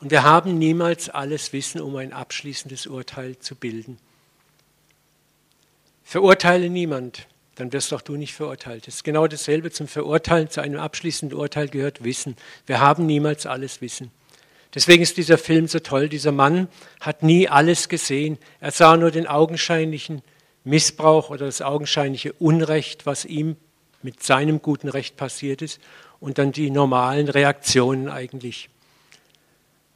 Und 0.01 0.11
wir 0.11 0.23
haben 0.23 0.59
niemals 0.59 1.09
alles 1.09 1.53
Wissen, 1.53 1.81
um 1.81 1.97
ein 1.97 2.13
abschließendes 2.13 2.87
Urteil 2.87 3.39
zu 3.39 3.55
bilden. 3.55 3.99
Verurteile 6.05 6.71
niemand, 6.71 7.27
dann 7.57 7.73
wirst 7.73 7.93
auch 7.93 8.01
du 8.01 8.17
nicht 8.17 8.33
verurteilt. 8.33 8.89
Es 8.89 8.97
ist 8.97 9.05
genau 9.05 9.27
dasselbe 9.27 9.71
zum 9.71 9.89
Verurteilen, 9.89 10.49
zu 10.49 10.63
einem 10.63 10.79
abschließenden 10.79 11.37
Urteil 11.37 11.69
gehört 11.69 12.05
Wissen. 12.05 12.37
Wir 12.67 12.81
haben 12.81 13.05
niemals 13.07 13.45
alles 13.45 13.81
Wissen. 13.81 14.11
Deswegen 14.75 15.03
ist 15.03 15.17
dieser 15.17 15.39
Film 15.39 15.67
so 15.67 15.81
toll. 15.81 16.09
Dieser 16.09 16.33
Mann 16.33 16.69
hat 17.01 17.23
nie 17.23 17.49
alles 17.49 17.89
gesehen. 17.89 18.39
Er 18.61 18.71
sah 18.71 18.97
nur 18.97 19.11
den 19.11 19.27
augenscheinlichen 19.27 20.23
Missbrauch 20.68 21.31
oder 21.31 21.46
das 21.46 21.62
augenscheinliche 21.62 22.33
Unrecht, 22.35 23.07
was 23.07 23.24
ihm 23.24 23.57
mit 24.02 24.22
seinem 24.22 24.62
guten 24.62 24.88
Recht 24.88 25.16
passiert 25.16 25.62
ist 25.62 25.81
und 26.20 26.38
dann 26.38 26.52
die 26.52 26.70
normalen 26.70 27.28
Reaktionen 27.28 28.09
eigentlich. 28.09 28.68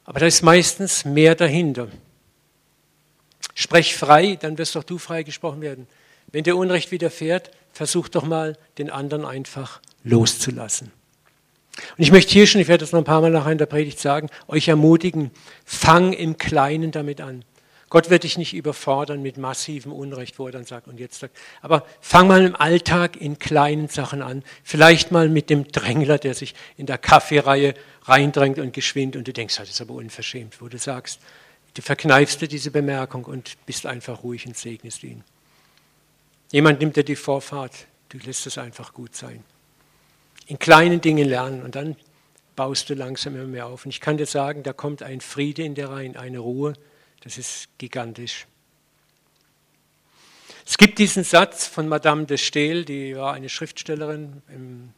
Aber 0.05 0.19
da 0.19 0.25
ist 0.25 0.41
meistens 0.41 1.05
mehr 1.05 1.35
dahinter. 1.35 1.87
Sprech 3.55 3.95
frei, 3.95 4.37
dann 4.39 4.57
wirst 4.57 4.75
auch 4.75 4.83
du 4.83 4.97
frei 4.97 5.23
gesprochen 5.23 5.61
werden. 5.61 5.87
Wenn 6.31 6.43
dir 6.43 6.57
Unrecht 6.57 6.91
widerfährt, 6.91 7.51
versuch 7.71 8.09
doch 8.09 8.25
mal, 8.25 8.57
den 8.77 8.89
anderen 8.89 9.25
einfach 9.25 9.79
loszulassen. 10.03 10.91
Und 11.97 12.03
ich 12.03 12.11
möchte 12.11 12.31
hier 12.33 12.47
schon, 12.47 12.61
ich 12.61 12.67
werde 12.67 12.83
das 12.83 12.91
noch 12.91 12.99
ein 12.99 13.05
paar 13.05 13.21
Mal 13.21 13.31
nachher 13.31 13.51
in 13.51 13.57
der 13.57 13.65
Predigt 13.65 13.99
sagen, 13.99 14.29
euch 14.47 14.67
ermutigen, 14.67 15.31
fang 15.65 16.13
im 16.13 16.37
Kleinen 16.37 16.91
damit 16.91 17.21
an. 17.21 17.45
Gott 17.93 18.09
wird 18.09 18.23
dich 18.23 18.39
nicht 18.39 18.55
überfordern 18.55 19.21
mit 19.21 19.37
massivem 19.37 19.93
Unrecht, 19.93 20.39
wo 20.39 20.47
er 20.47 20.51
dann 20.51 20.65
sagt, 20.65 20.87
und 20.87 20.99
jetzt 20.99 21.19
sagt, 21.19 21.37
aber 21.61 21.85
fang 22.01 22.25
mal 22.25 22.43
im 22.43 22.55
Alltag 22.55 23.21
in 23.21 23.37
kleinen 23.37 23.87
Sachen 23.87 24.23
an. 24.23 24.43
Vielleicht 24.63 25.11
mal 25.11 25.29
mit 25.29 25.51
dem 25.51 25.67
Drängler, 25.67 26.17
der 26.17 26.33
sich 26.33 26.55
in 26.75 26.87
der 26.87 26.97
Kaffeereihe 26.97 27.75
reindrängt 28.05 28.57
und 28.57 28.73
geschwind 28.73 29.15
und 29.15 29.27
du 29.27 29.31
denkst, 29.31 29.57
das 29.57 29.69
ist 29.69 29.79
aber 29.79 29.93
unverschämt, 29.93 30.59
wo 30.59 30.69
du 30.69 30.79
sagst, 30.79 31.19
du 31.75 31.83
verkneifst 31.83 32.41
dir 32.41 32.47
diese 32.47 32.71
Bemerkung 32.71 33.25
und 33.25 33.63
bist 33.67 33.85
einfach 33.85 34.23
ruhig 34.23 34.47
und 34.47 34.57
segnest 34.57 35.03
ihn. 35.03 35.23
Jemand 36.51 36.79
nimmt 36.79 36.95
dir 36.95 37.03
die 37.03 37.15
Vorfahrt, 37.15 37.85
du 38.09 38.17
lässt 38.17 38.47
es 38.47 38.57
einfach 38.57 38.95
gut 38.95 39.15
sein. 39.15 39.43
In 40.47 40.57
kleinen 40.57 40.99
Dingen 40.99 41.29
lernen 41.29 41.61
und 41.61 41.75
dann 41.75 41.95
baust 42.55 42.89
du 42.89 42.95
langsam 42.95 43.35
immer 43.35 43.45
mehr 43.45 43.67
auf. 43.67 43.85
Und 43.85 43.91
ich 43.91 44.01
kann 44.01 44.17
dir 44.17 44.25
sagen, 44.25 44.63
da 44.63 44.73
kommt 44.73 45.03
ein 45.03 45.21
Friede 45.21 45.61
in 45.61 45.75
dir 45.75 45.89
rein, 45.89 46.17
eine 46.17 46.39
Ruhe, 46.39 46.73
das 47.23 47.37
ist 47.37 47.69
gigantisch. 47.77 48.47
Es 50.65 50.77
gibt 50.77 50.99
diesen 50.99 51.23
Satz 51.23 51.67
von 51.67 51.87
Madame 51.87 52.25
de 52.25 52.37
Stael, 52.37 52.85
die 52.85 53.15
war 53.15 53.33
eine 53.33 53.49
Schriftstellerin 53.49 54.41
im 54.47 54.93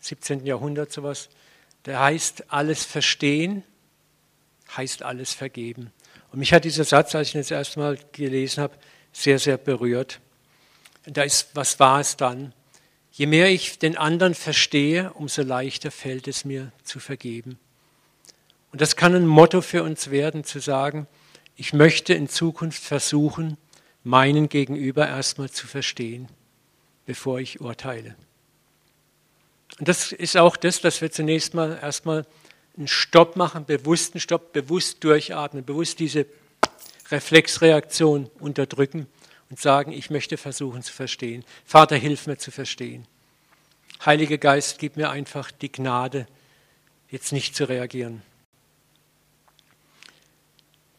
17. 0.00 0.44
Jahrhundert 0.44 0.92
sowas, 0.92 1.28
der 1.84 2.00
heißt, 2.00 2.52
alles 2.52 2.84
verstehen 2.84 3.62
heißt 4.76 5.02
alles 5.02 5.32
vergeben. 5.32 5.92
Und 6.32 6.40
mich 6.40 6.52
hat 6.52 6.64
dieser 6.64 6.84
Satz, 6.84 7.14
als 7.14 7.28
ich 7.28 7.34
ihn 7.34 7.40
das 7.40 7.50
erste 7.50 7.78
Mal 7.78 7.98
gelesen 8.12 8.62
habe, 8.62 8.76
sehr, 9.12 9.38
sehr 9.38 9.56
berührt. 9.56 10.20
Und 11.06 11.16
da 11.16 11.22
ist, 11.22 11.48
was 11.54 11.78
war 11.78 12.00
es 12.00 12.16
dann? 12.16 12.52
Je 13.12 13.26
mehr 13.26 13.50
ich 13.50 13.78
den 13.78 13.96
anderen 13.96 14.34
verstehe, 14.34 15.12
umso 15.14 15.42
leichter 15.42 15.90
fällt 15.90 16.28
es 16.28 16.44
mir 16.44 16.72
zu 16.84 17.00
vergeben. 17.00 17.58
Und 18.72 18.80
das 18.80 18.96
kann 18.96 19.14
ein 19.14 19.26
Motto 19.26 19.62
für 19.62 19.82
uns 19.82 20.10
werden, 20.10 20.44
zu 20.44 20.58
sagen, 20.58 21.06
ich 21.56 21.72
möchte 21.72 22.14
in 22.14 22.28
Zukunft 22.28 22.82
versuchen, 22.82 23.56
meinen 24.04 24.48
Gegenüber 24.48 25.08
erstmal 25.08 25.50
zu 25.50 25.66
verstehen, 25.66 26.28
bevor 27.06 27.40
ich 27.40 27.60
urteile. 27.60 28.14
Und 29.78 29.88
das 29.88 30.12
ist 30.12 30.36
auch 30.36 30.56
das, 30.56 30.80
dass 30.80 31.00
wir 31.00 31.10
zunächst 31.10 31.54
mal 31.54 31.78
erstmal 31.80 32.26
einen 32.76 32.88
Stopp 32.88 33.36
machen, 33.36 33.64
bewussten 33.64 34.20
Stopp, 34.20 34.52
bewusst 34.52 35.02
durchatmen, 35.02 35.64
bewusst 35.64 35.98
diese 35.98 36.26
Reflexreaktion 37.10 38.30
unterdrücken 38.38 39.06
und 39.50 39.58
sagen, 39.58 39.92
ich 39.92 40.10
möchte 40.10 40.36
versuchen 40.36 40.82
zu 40.82 40.92
verstehen. 40.92 41.44
Vater, 41.64 41.96
hilf 41.96 42.26
mir 42.26 42.36
zu 42.36 42.50
verstehen. 42.50 43.06
Heiliger 44.04 44.38
Geist, 44.38 44.78
gib 44.78 44.96
mir 44.96 45.10
einfach 45.10 45.50
die 45.50 45.72
Gnade, 45.72 46.26
jetzt 47.10 47.32
nicht 47.32 47.56
zu 47.56 47.68
reagieren. 47.68 48.22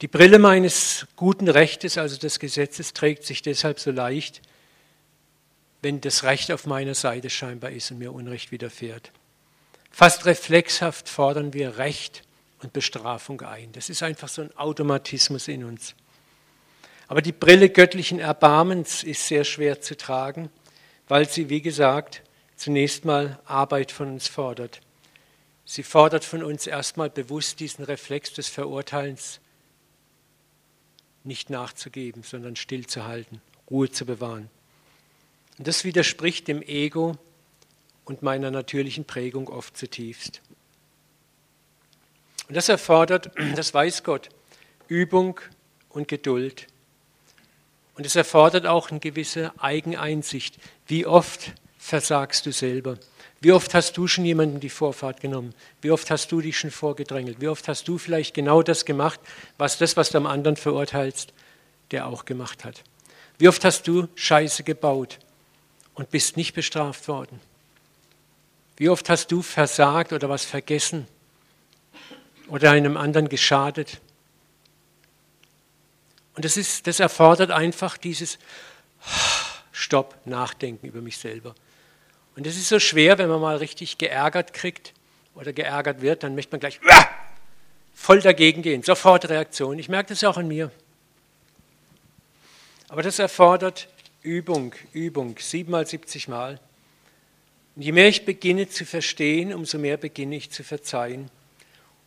Die 0.01 0.07
Brille 0.07 0.37
meines 0.37 1.07
guten 1.15 1.47
Rechtes, 1.47 1.97
also 1.97 2.17
des 2.17 2.37
Gesetzes, 2.37 2.93
trägt 2.93 3.23
sich 3.23 3.41
deshalb 3.41 3.79
so 3.79 3.89
leicht, 3.89 4.43
wenn 5.81 6.01
das 6.01 6.23
Recht 6.23 6.51
auf 6.51 6.67
meiner 6.67 6.93
Seite 6.93 7.31
scheinbar 7.31 7.71
ist 7.71 7.89
und 7.89 7.97
mir 7.97 8.13
Unrecht 8.13 8.51
widerfährt. 8.51 9.11
Fast 9.89 10.27
reflexhaft 10.27 11.09
fordern 11.09 11.53
wir 11.53 11.79
Recht 11.79 12.21
und 12.61 12.73
Bestrafung 12.73 13.41
ein. 13.41 13.71
Das 13.71 13.89
ist 13.89 14.03
einfach 14.03 14.27
so 14.27 14.43
ein 14.43 14.55
Automatismus 14.55 15.47
in 15.47 15.63
uns. 15.63 15.95
Aber 17.07 17.23
die 17.23 17.31
Brille 17.31 17.69
göttlichen 17.69 18.19
Erbarmens 18.19 19.03
ist 19.03 19.27
sehr 19.27 19.45
schwer 19.45 19.81
zu 19.81 19.97
tragen, 19.97 20.51
weil 21.07 21.27
sie, 21.27 21.49
wie 21.49 21.61
gesagt, 21.61 22.21
zunächst 22.55 23.03
mal 23.03 23.39
Arbeit 23.45 23.91
von 23.91 24.09
uns 24.09 24.27
fordert. 24.27 24.81
Sie 25.65 25.83
fordert 25.83 26.23
von 26.23 26.43
uns 26.43 26.67
erstmal 26.67 27.09
bewusst 27.09 27.59
diesen 27.59 27.83
Reflex 27.83 28.33
des 28.33 28.47
Verurteilens 28.47 29.39
nicht 31.23 31.49
nachzugeben, 31.49 32.23
sondern 32.23 32.55
stillzuhalten, 32.55 33.41
Ruhe 33.69 33.89
zu 33.89 34.05
bewahren. 34.05 34.49
Und 35.57 35.67
das 35.67 35.83
widerspricht 35.83 36.47
dem 36.47 36.61
Ego 36.61 37.17
und 38.05 38.21
meiner 38.21 38.51
natürlichen 38.51 39.05
Prägung 39.05 39.49
oft 39.49 39.75
zutiefst. 39.75 40.41
Und 42.47 42.55
das 42.55 42.69
erfordert, 42.69 43.31
das 43.55 43.73
weiß 43.73 44.03
Gott, 44.03 44.29
Übung 44.87 45.39
und 45.89 46.07
Geduld. 46.07 46.67
Und 47.95 48.05
es 48.05 48.15
erfordert 48.15 48.65
auch 48.65 48.91
eine 48.91 48.99
gewisse 48.99 49.51
Eigeneinsicht. 49.59 50.57
Wie 50.85 51.05
oft 51.05 51.53
versagst 51.77 52.45
du 52.45 52.51
selber? 52.51 52.97
Wie 53.39 53.51
oft 53.51 53.73
hast 53.73 53.97
du 53.97 54.07
schon 54.07 54.25
jemanden 54.25 54.59
die 54.59 54.69
Vorfahrt 54.69 55.21
genommen? 55.21 55.53
Wie 55.81 55.91
oft 55.91 56.09
hast 56.09 56.31
du 56.31 56.41
dich 56.41 56.57
schon 56.57 56.71
vorgedrängelt? 56.71 57.39
Wie 57.39 57.47
oft 57.47 57.67
hast 57.67 57.87
du 57.87 57.97
vielleicht 57.97 58.33
genau 58.33 58.63
das 58.63 58.83
gemacht, 58.83 59.19
was 59.57 59.77
das, 59.77 59.95
was 59.95 60.09
du 60.09 60.17
am 60.17 60.25
anderen 60.25 60.57
verurteilst, 60.57 61.33
der 61.91 62.07
auch 62.07 62.25
gemacht 62.25 62.65
hat? 62.65 62.83
Wie 63.37 63.47
oft 63.47 63.63
hast 63.63 63.87
du 63.87 64.07
Scheiße 64.15 64.63
gebaut 64.63 65.19
und 65.93 66.09
bist 66.09 66.35
nicht 66.35 66.53
bestraft 66.53 67.07
worden? 67.07 67.39
Wie 68.77 68.89
oft 68.89 69.09
hast 69.09 69.31
du 69.31 69.41
versagt 69.41 70.13
oder 70.13 70.29
was 70.29 70.43
vergessen 70.45 71.07
oder 72.47 72.71
einem 72.71 72.97
anderen 72.97 73.29
geschadet? 73.29 73.99
Und 76.35 76.45
das, 76.45 76.57
ist, 76.57 76.87
das 76.87 76.99
erfordert 76.99 77.51
einfach 77.51 77.97
dieses 77.97 78.39
Stopp, 79.71 80.15
Nachdenken 80.25 80.87
über 80.87 81.01
mich 81.01 81.17
selber. 81.17 81.55
Und 82.37 82.45
es 82.45 82.55
ist 82.55 82.69
so 82.69 82.79
schwer, 82.79 83.17
wenn 83.17 83.29
man 83.29 83.41
mal 83.41 83.57
richtig 83.57 83.97
geärgert 83.97 84.53
kriegt 84.53 84.93
oder 85.33 85.53
geärgert 85.53 86.03
wird, 86.03 86.21
dann 86.21 86.35
möchte 86.35 86.51
man 86.51 86.59
gleich 86.59 86.79
voll 87.95 88.21
dagegen 88.21 88.61
gehen, 88.61 88.83
sofort 88.83 89.27
Reaktion. 89.27 89.79
Ich 89.79 89.89
merke 89.89 90.09
das 90.09 90.23
auch 90.23 90.37
an 90.37 90.47
mir. 90.47 90.69
Aber 92.89 93.01
das 93.01 93.17
erfordert 93.17 93.87
Übung, 94.21 94.75
Übung, 94.93 95.35
siebenmal, 95.39 95.87
siebzig 95.87 96.27
Mal. 96.27 96.59
Und 97.75 97.81
je 97.81 97.91
mehr 97.91 98.07
ich 98.07 98.23
beginne 98.23 98.69
zu 98.69 98.85
verstehen, 98.85 99.51
umso 99.51 99.79
mehr 99.79 99.97
beginne 99.97 100.35
ich 100.35 100.51
zu 100.51 100.63
verzeihen. 100.63 101.31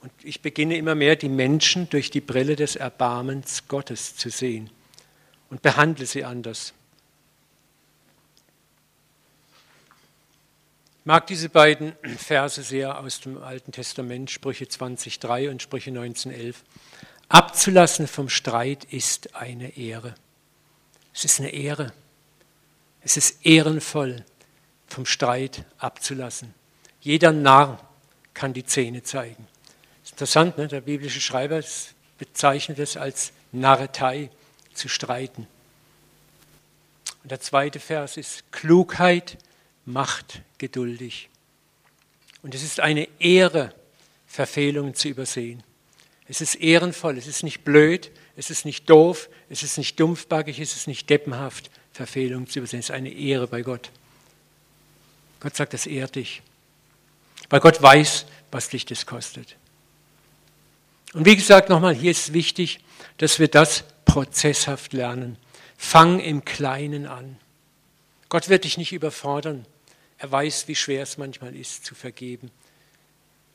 Und 0.01 0.13
ich 0.23 0.43
beginne 0.43 0.77
immer 0.77 0.95
mehr 0.95 1.17
die 1.17 1.29
Menschen 1.29 1.91
durch 1.91 2.09
die 2.13 2.21
Brille 2.21 2.55
des 2.55 2.77
Erbarmens 2.77 3.67
Gottes 3.67 4.15
zu 4.15 4.31
sehen 4.31 4.71
und 5.51 5.61
behandle 5.61 6.07
sie 6.07 6.23
anders. 6.23 6.73
Mag 11.05 11.27
diese 11.27 11.49
beiden 11.49 11.93
Verse 12.17 12.63
sehr 12.63 12.99
aus 12.99 13.21
dem 13.21 13.43
Alten 13.43 13.73
Testament, 13.73 14.31
Sprüche 14.31 14.65
20.3 14.65 15.51
und 15.51 15.63
Sprüche 15.63 15.91
19.11. 15.91 16.55
Abzulassen 17.29 18.07
vom 18.07 18.29
Streit 18.29 18.85
ist 18.85 19.35
eine 19.35 19.77
Ehre. 19.77 20.15
Es 21.15 21.25
ist 21.25 21.41
eine 21.41 21.51
Ehre. 21.51 21.93
Es 23.03 23.17
ist 23.17 23.45
ehrenvoll, 23.47 24.25
vom 24.87 25.07
Streit 25.07 25.65
abzulassen. 25.79 26.55
Jeder 27.01 27.33
Narr 27.33 27.81
kann 28.35 28.53
die 28.53 28.65
Zähne 28.65 29.03
zeigen. 29.03 29.47
Ist 30.03 30.13
interessant, 30.13 30.59
ne? 30.59 30.69
der 30.69 30.81
biblische 30.81 31.21
Schreiber 31.21 31.63
bezeichnet 32.19 32.79
es 32.79 32.97
als 32.97 33.33
Narretei, 33.53 34.31
zu 34.75 34.89
streiten. 34.89 35.47
Und 37.23 37.31
der 37.31 37.41
zweite 37.41 37.81
Vers 37.81 38.17
ist 38.17 38.51
Klugheit 38.53 39.37
macht 39.85 40.43
geduldig. 40.59 41.29
Und 42.43 42.55
es 42.55 42.63
ist 42.63 42.81
eine 42.81 43.09
Ehre, 43.19 43.75
Verfehlungen 44.27 44.95
zu 44.95 45.09
übersehen. 45.09 45.63
Es 46.29 46.41
ist 46.41 46.55
ehrenvoll, 46.55 47.19
es 47.19 47.27
ist 47.27 47.43
nicht 47.43 47.65
blöd, 47.65 48.13
es 48.37 48.51
ist 48.51 48.65
nicht 48.65 48.89
doof, 48.89 49.29
es 49.49 49.65
ist 49.65 49.77
nicht 49.77 49.99
dumpfbackig, 49.99 50.61
es 50.61 50.77
ist 50.77 50.87
nicht 50.87 51.11
deppenhaft, 51.11 51.71
Verfehlungen 51.93 52.47
zu 52.47 52.61
übersehen. 52.61 52.79
Es 52.79 52.87
ist 52.87 52.95
eine 52.95 53.13
Ehre 53.13 53.49
bei 53.49 53.63
Gott. 53.63 53.91
Gott 55.41 55.57
sagt, 55.57 55.75
das 55.75 55.87
ehrt 55.87 56.15
dich. 56.15 56.43
Weil 57.49 57.59
Gott 57.59 57.83
weiß, 57.83 58.27
was 58.53 58.69
dich 58.69 58.87
das 58.87 59.07
kostet. 59.07 59.57
Und 61.13 61.27
wie 61.27 61.35
gesagt, 61.35 61.69
nochmal, 61.69 61.95
hier 61.95 62.13
ist 62.13 62.33
wichtig, 62.33 62.79
dass 63.19 63.41
wir 63.41 63.49
das 63.49 63.83
prozesshaft 64.05 64.93
lernen. 64.93 65.37
Fang 65.77 66.21
im 66.21 66.45
Kleinen 66.45 67.07
an. 67.07 67.37
Gott 68.31 68.49
wird 68.49 68.65
dich 68.65 68.79
nicht 68.79 68.93
überfordern. 68.93 69.67
Er 70.17 70.31
weiß, 70.31 70.69
wie 70.69 70.77
schwer 70.77 71.03
es 71.03 71.19
manchmal 71.19 71.55
ist, 71.55 71.85
zu 71.85 71.95
vergeben, 71.95 72.51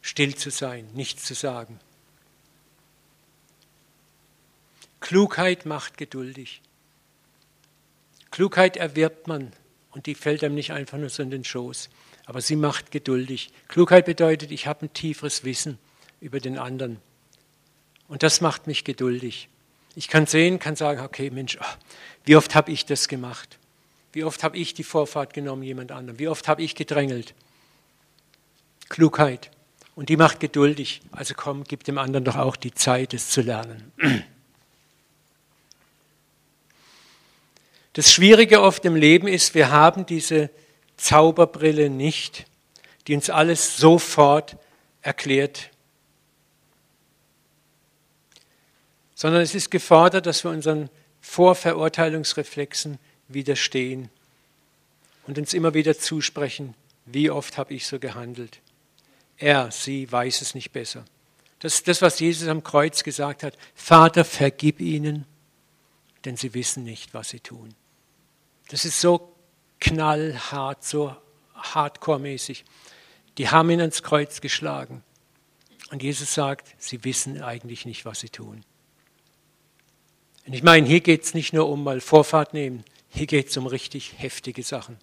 still 0.02 0.36
zu 0.36 0.52
sein, 0.52 0.88
nichts 0.94 1.24
zu 1.24 1.34
sagen. 1.34 1.80
Klugheit 5.00 5.66
macht 5.66 5.98
geduldig. 5.98 6.62
Klugheit 8.32 8.76
erwirbt 8.76 9.28
man 9.28 9.54
und 9.92 10.08
die 10.08 10.16
fällt 10.16 10.44
einem 10.44 10.56
nicht 10.56 10.74
einfach 10.74 10.98
nur 10.98 11.10
so 11.10 11.24
in 11.24 11.32
den 11.32 11.46
Schoß, 11.46 11.90
aber 12.26 12.42
sie 12.42 12.58
macht 12.58 12.92
geduldig. 12.92 13.52
Klugheit 13.70 14.06
bedeutet, 14.06 14.52
ich 14.52 14.68
habe 14.68 14.88
ein 14.88 14.94
tieferes 14.94 15.46
Wissen 15.46 15.78
über 16.20 16.42
den 16.42 16.58
anderen 16.58 17.00
und 18.10 18.24
das 18.24 18.42
macht 18.42 18.68
mich 18.68 18.84
geduldig. 18.84 19.48
Ich 19.96 20.10
kann 20.10 20.26
sehen, 20.26 20.60
kann 20.60 20.76
sagen, 20.76 21.00
okay 21.00 21.30
Mensch, 21.30 21.58
oh, 21.62 21.76
wie 22.26 22.36
oft 22.36 22.56
habe 22.56 22.72
ich 22.72 22.86
das 22.86 23.08
gemacht? 23.08 23.58
Wie 24.16 24.24
oft 24.24 24.44
habe 24.44 24.58
ich 24.58 24.74
die 24.74 24.86
Vorfahrt 24.86 25.34
genommen, 25.34 25.62
jemand 25.62 25.92
anderem? 25.92 26.20
Wie 26.20 26.30
oft 26.30 26.48
habe 26.48 26.64
ich 26.64 26.74
gedrängelt? 26.74 27.34
Klugheit. 28.88 29.52
Und 29.94 30.08
die 30.08 30.16
macht 30.16 30.40
geduldig. 30.40 31.02
Also 31.12 31.34
komm, 31.36 31.66
gib 31.66 31.84
dem 31.84 31.98
anderen 31.98 32.24
doch 32.24 32.38
auch 32.38 32.56
die 32.56 32.74
Zeit, 32.74 33.14
es 33.14 33.28
zu 33.28 33.42
lernen. 33.42 33.92
Das 37.92 38.10
Schwierige 38.10 38.62
oft 38.62 38.86
im 38.86 38.96
Leben 38.96 39.28
ist, 39.28 39.54
wir 39.54 39.70
haben 39.70 40.06
diese 40.06 40.50
Zauberbrille 40.96 41.90
nicht, 41.90 42.46
die 43.08 43.16
uns 43.16 43.30
alles 43.30 43.76
sofort 43.76 44.56
erklärt, 45.02 45.72
sondern 49.14 49.42
es 49.42 49.54
ist 49.56 49.72
gefordert, 49.72 50.26
dass 50.26 50.46
wir 50.46 50.52
unseren 50.52 50.90
Vorverurteilungsreflexen 51.20 52.98
widerstehen 53.28 54.10
und 55.28 55.38
uns 55.38 55.54
immer 55.54 55.74
wieder 55.74 55.98
zusprechen, 55.98 56.76
wie 57.06 57.30
oft 57.30 57.58
habe 57.58 57.74
ich 57.74 57.88
so 57.88 58.00
gehandelt. 58.00 58.60
Er, 59.38 59.72
sie 59.72 60.12
weiß 60.12 60.42
es 60.42 60.56
nicht 60.56 60.72
besser. 60.72 61.06
Das 61.60 61.76
ist 61.76 61.88
das, 61.88 62.02
was 62.02 62.20
Jesus 62.20 62.48
am 62.48 62.64
Kreuz 62.64 63.04
gesagt 63.04 63.44
hat. 63.44 63.58
Vater, 63.74 64.24
vergib 64.24 64.80
ihnen, 64.80 65.26
denn 66.24 66.38
sie 66.38 66.54
wissen 66.54 66.84
nicht, 66.84 67.14
was 67.14 67.30
sie 67.30 67.40
tun. 67.40 67.74
Das 68.70 68.86
ist 68.86 69.00
so 69.00 69.36
knallhart, 69.80 70.84
so 70.84 71.16
hardcore-mäßig. 71.56 72.66
Die 73.38 73.50
haben 73.50 73.70
ihn 73.70 73.82
ans 73.82 74.04
Kreuz 74.04 74.42
geschlagen. 74.42 75.04
Und 75.92 76.02
Jesus 76.02 76.34
sagt, 76.34 76.74
sie 76.78 77.04
wissen 77.04 77.42
eigentlich 77.42 77.86
nicht, 77.86 78.06
was 78.06 78.20
sie 78.20 78.30
tun. 78.30 78.64
Und 80.48 80.54
ich 80.54 80.64
meine, 80.64 80.88
hier 80.88 81.02
geht 81.02 81.24
es 81.24 81.34
nicht 81.34 81.54
nur 81.54 81.70
um 81.70 81.84
mal 81.84 82.02
Vorfahrt 82.02 82.54
nehmen. 82.54 82.84
Hier 83.16 83.28
geht 83.28 83.48
es 83.48 83.56
um 83.56 83.66
richtig 83.66 84.14
heftige 84.18 84.62
Sachen. 84.62 84.98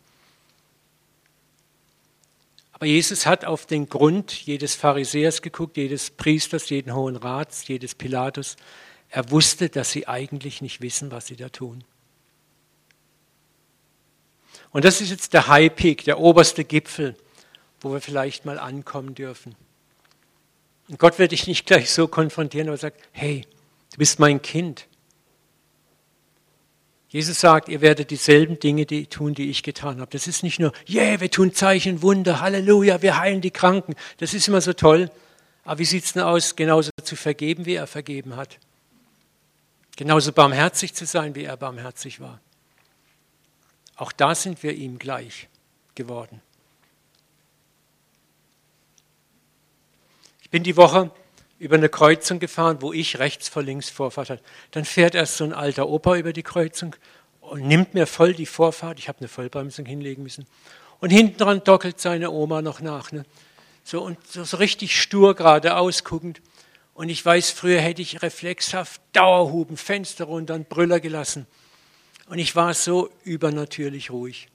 Aber 2.73 2.85
Jesus 2.85 3.25
hat 3.25 3.47
auf 3.47 3.65
den 3.65 3.89
Grund 3.89 4.33
jedes 4.33 4.75
Pharisäers 4.75 5.41
geguckt, 5.41 5.79
jedes 5.79 6.11
Priesters, 6.11 6.69
jeden 6.69 6.95
Hohen 6.95 7.17
Rats, 7.17 7.67
jedes 7.69 7.95
Pilatus. 7.95 8.57
Er 9.09 9.31
wusste, 9.31 9.71
dass 9.71 9.93
sie 9.93 10.09
eigentlich 10.09 10.61
nicht 10.61 10.83
wissen, 10.83 11.11
was 11.11 11.27
sie 11.27 11.37
da 11.37 11.49
tun. 11.49 11.85
Und 14.73 14.85
das 14.85 15.01
ist 15.01 15.09
jetzt 15.09 15.33
der 15.33 15.49
High 15.49 15.75
Peak, 15.75 16.05
der 16.05 16.19
oberste 16.19 16.65
Gipfel, 16.65 17.17
wo 17.81 17.93
wir 17.93 18.03
vielleicht 18.03 18.45
mal 18.45 18.59
ankommen 18.59 19.15
dürfen. 19.15 19.55
Und 20.89 20.99
Gott 20.99 21.19
wird 21.19 21.33
dich 21.33 21.47
nicht 21.47 21.65
gleich 21.65 21.91
so 21.91 22.09
konfrontieren, 22.09 22.69
aber 22.69 22.77
sagt, 22.77 23.01
hey, 23.13 23.47
du 23.93 23.97
bist 23.97 24.19
mein 24.19 24.43
Kind. 24.43 24.87
Jesus 27.13 27.41
sagt, 27.41 27.69
ihr 27.69 27.83
werdet 27.83 28.11
dieselben 28.11 28.59
Dinge 28.59 28.87
die 28.87 29.07
tun, 29.07 29.35
die 29.35 29.51
ich 29.51 29.63
getan 29.63 30.01
habe. 30.01 30.11
Das 30.11 30.27
ist 30.27 30.43
nicht 30.43 30.59
nur, 30.59 30.73
yeah, 30.89 31.21
wir 31.21 31.31
tun 31.31 31.53
Zeichen, 31.53 32.01
Wunder, 32.01 32.41
Halleluja, 32.41 33.03
wir 33.03 33.19
heilen 33.19 33.43
die 33.43 33.51
Kranken. 33.51 33.97
Das 34.17 34.33
ist 34.33 34.49
immer 34.49 34.63
so 34.63 34.73
toll. 34.73 35.11
Aber 35.63 35.79
wie 35.79 35.85
sieht 35.85 36.05
es 36.05 36.15
denn 36.15 36.23
aus, 36.23 36.57
genauso 36.57 36.89
zu 37.03 37.15
vergeben, 37.15 37.67
wie 37.67 37.75
er 37.75 37.87
vergeben 37.87 38.37
hat? 38.37 38.59
Genauso 39.95 40.33
barmherzig 40.33 40.95
zu 40.95 41.05
sein, 41.05 41.35
wie 41.35 41.45
er 41.45 41.59
barmherzig 41.59 42.19
war. 42.19 42.41
Auch 43.97 44.13
da 44.13 44.35
sind 44.35 44.63
wir 44.63 44.73
ihm 44.73 44.99
gleich 44.99 45.49
geworden. 45.95 46.41
Ich 50.41 50.49
bin 50.49 50.63
die 50.63 50.79
Woche 50.79 51.11
über 51.63 51.77
eine 51.77 51.89
Kreuzung 51.89 52.41
gefahren, 52.41 52.79
wo 52.81 52.93
ich 52.93 53.21
rechts 53.21 53.49
vor 53.49 53.63
links 53.63 53.89
Vorfahrt 53.89 54.31
hatte. 54.31 54.43
Dann 54.73 54.85
fährt 54.85 55.15
erst 55.15 55.37
so 55.37 55.45
ein 55.45 55.53
alter 55.53 55.89
Opa 55.89 56.17
über 56.17 56.33
die 56.33 56.43
Kreuzung 56.43 56.97
und 57.41 57.69
nimmt 57.69 57.95
mir 57.95 58.09
voll 58.09 58.35
die 58.35 58.47
Vorfahrt. 58.47 58.99
Ich 58.99 59.07
habe 59.07 59.21
eine 59.21 59.29
Vollbremsung 59.29 59.87
hinlegen 59.87 60.25
müssen. 60.25 60.45
Und 60.99 61.11
hinten 61.11 61.39
dran 61.39 61.63
dockelt 61.63 62.01
seine 62.01 62.33
Oma 62.33 62.63
noch 62.63 62.81
nach. 62.81 63.13
Ne? 63.13 63.25
So, 63.85 64.03
und 64.03 64.19
so, 64.27 64.43
so 64.43 64.57
richtig 64.57 65.01
stur 65.01 65.37
geradeaus 65.37 66.03
guckend. 66.03 66.43
Und 66.95 67.11
ich 67.11 67.25
weiß, 67.25 67.53
früher 67.53 67.81
hätte 67.81 68.03
ich 68.03 68.23
reflexhaft 68.23 69.01
Dauerhuben, 69.13 69.77
Fenster 69.77 70.25
runter 70.25 70.55
und 70.55 70.69
Brüller 70.69 70.99
gelassen. 70.99 71.47
Und 72.27 72.41
ich 72.41 72.57
war 72.57 72.75
so 72.75 73.09
übernatürlich 73.23 74.11
ruhig. 74.11 74.49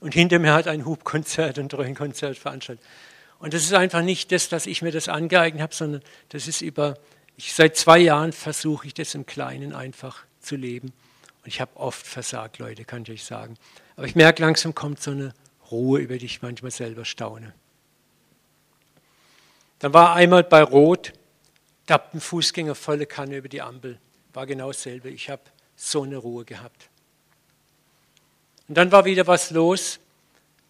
Und 0.00 0.12
hinter 0.12 0.38
mir 0.38 0.52
hat 0.52 0.68
ein 0.68 0.84
Hubkonzert 0.84 1.56
und 1.56 1.72
Dröhnkonzert 1.72 2.36
veranstaltet. 2.36 2.84
Und 3.40 3.54
das 3.54 3.62
ist 3.62 3.72
einfach 3.72 4.02
nicht 4.02 4.30
das, 4.32 4.48
dass 4.48 4.66
ich 4.66 4.82
mir 4.82 4.92
das 4.92 5.08
angeeignet 5.08 5.62
habe, 5.62 5.74
sondern 5.74 6.02
das 6.28 6.46
ist 6.46 6.60
über, 6.60 6.98
ich, 7.36 7.54
seit 7.54 7.76
zwei 7.76 7.98
Jahren 7.98 8.32
versuche 8.32 8.86
ich 8.86 8.94
das 8.94 9.14
im 9.14 9.26
Kleinen 9.26 9.72
einfach 9.72 10.24
zu 10.40 10.56
leben. 10.56 10.88
Und 10.88 11.46
ich 11.46 11.60
habe 11.60 11.74
oft 11.76 12.06
versagt, 12.06 12.58
Leute, 12.58 12.84
kann 12.84 13.02
ich 13.02 13.10
euch 13.10 13.24
sagen. 13.24 13.56
Aber 13.96 14.06
ich 14.06 14.14
merke, 14.14 14.42
langsam 14.42 14.74
kommt 14.74 15.02
so 15.02 15.10
eine 15.10 15.32
Ruhe, 15.70 16.00
über 16.00 16.18
die 16.18 16.26
ich 16.26 16.42
manchmal 16.42 16.70
selber 16.70 17.06
staune. 17.06 17.54
Dann 19.78 19.94
war 19.94 20.14
einmal 20.14 20.44
bei 20.44 20.62
Rot, 20.62 21.14
da 21.86 22.00
ein 22.12 22.20
Fußgänger 22.20 22.74
volle 22.74 23.06
Kanne 23.06 23.38
über 23.38 23.48
die 23.48 23.62
Ampel. 23.62 23.98
War 24.34 24.46
genau 24.46 24.66
dasselbe. 24.66 25.08
Ich 25.08 25.30
habe 25.30 25.42
so 25.76 26.02
eine 26.02 26.18
Ruhe 26.18 26.44
gehabt. 26.44 26.90
Und 28.68 28.76
dann 28.76 28.92
war 28.92 29.06
wieder 29.06 29.26
was 29.26 29.50
los 29.50 29.98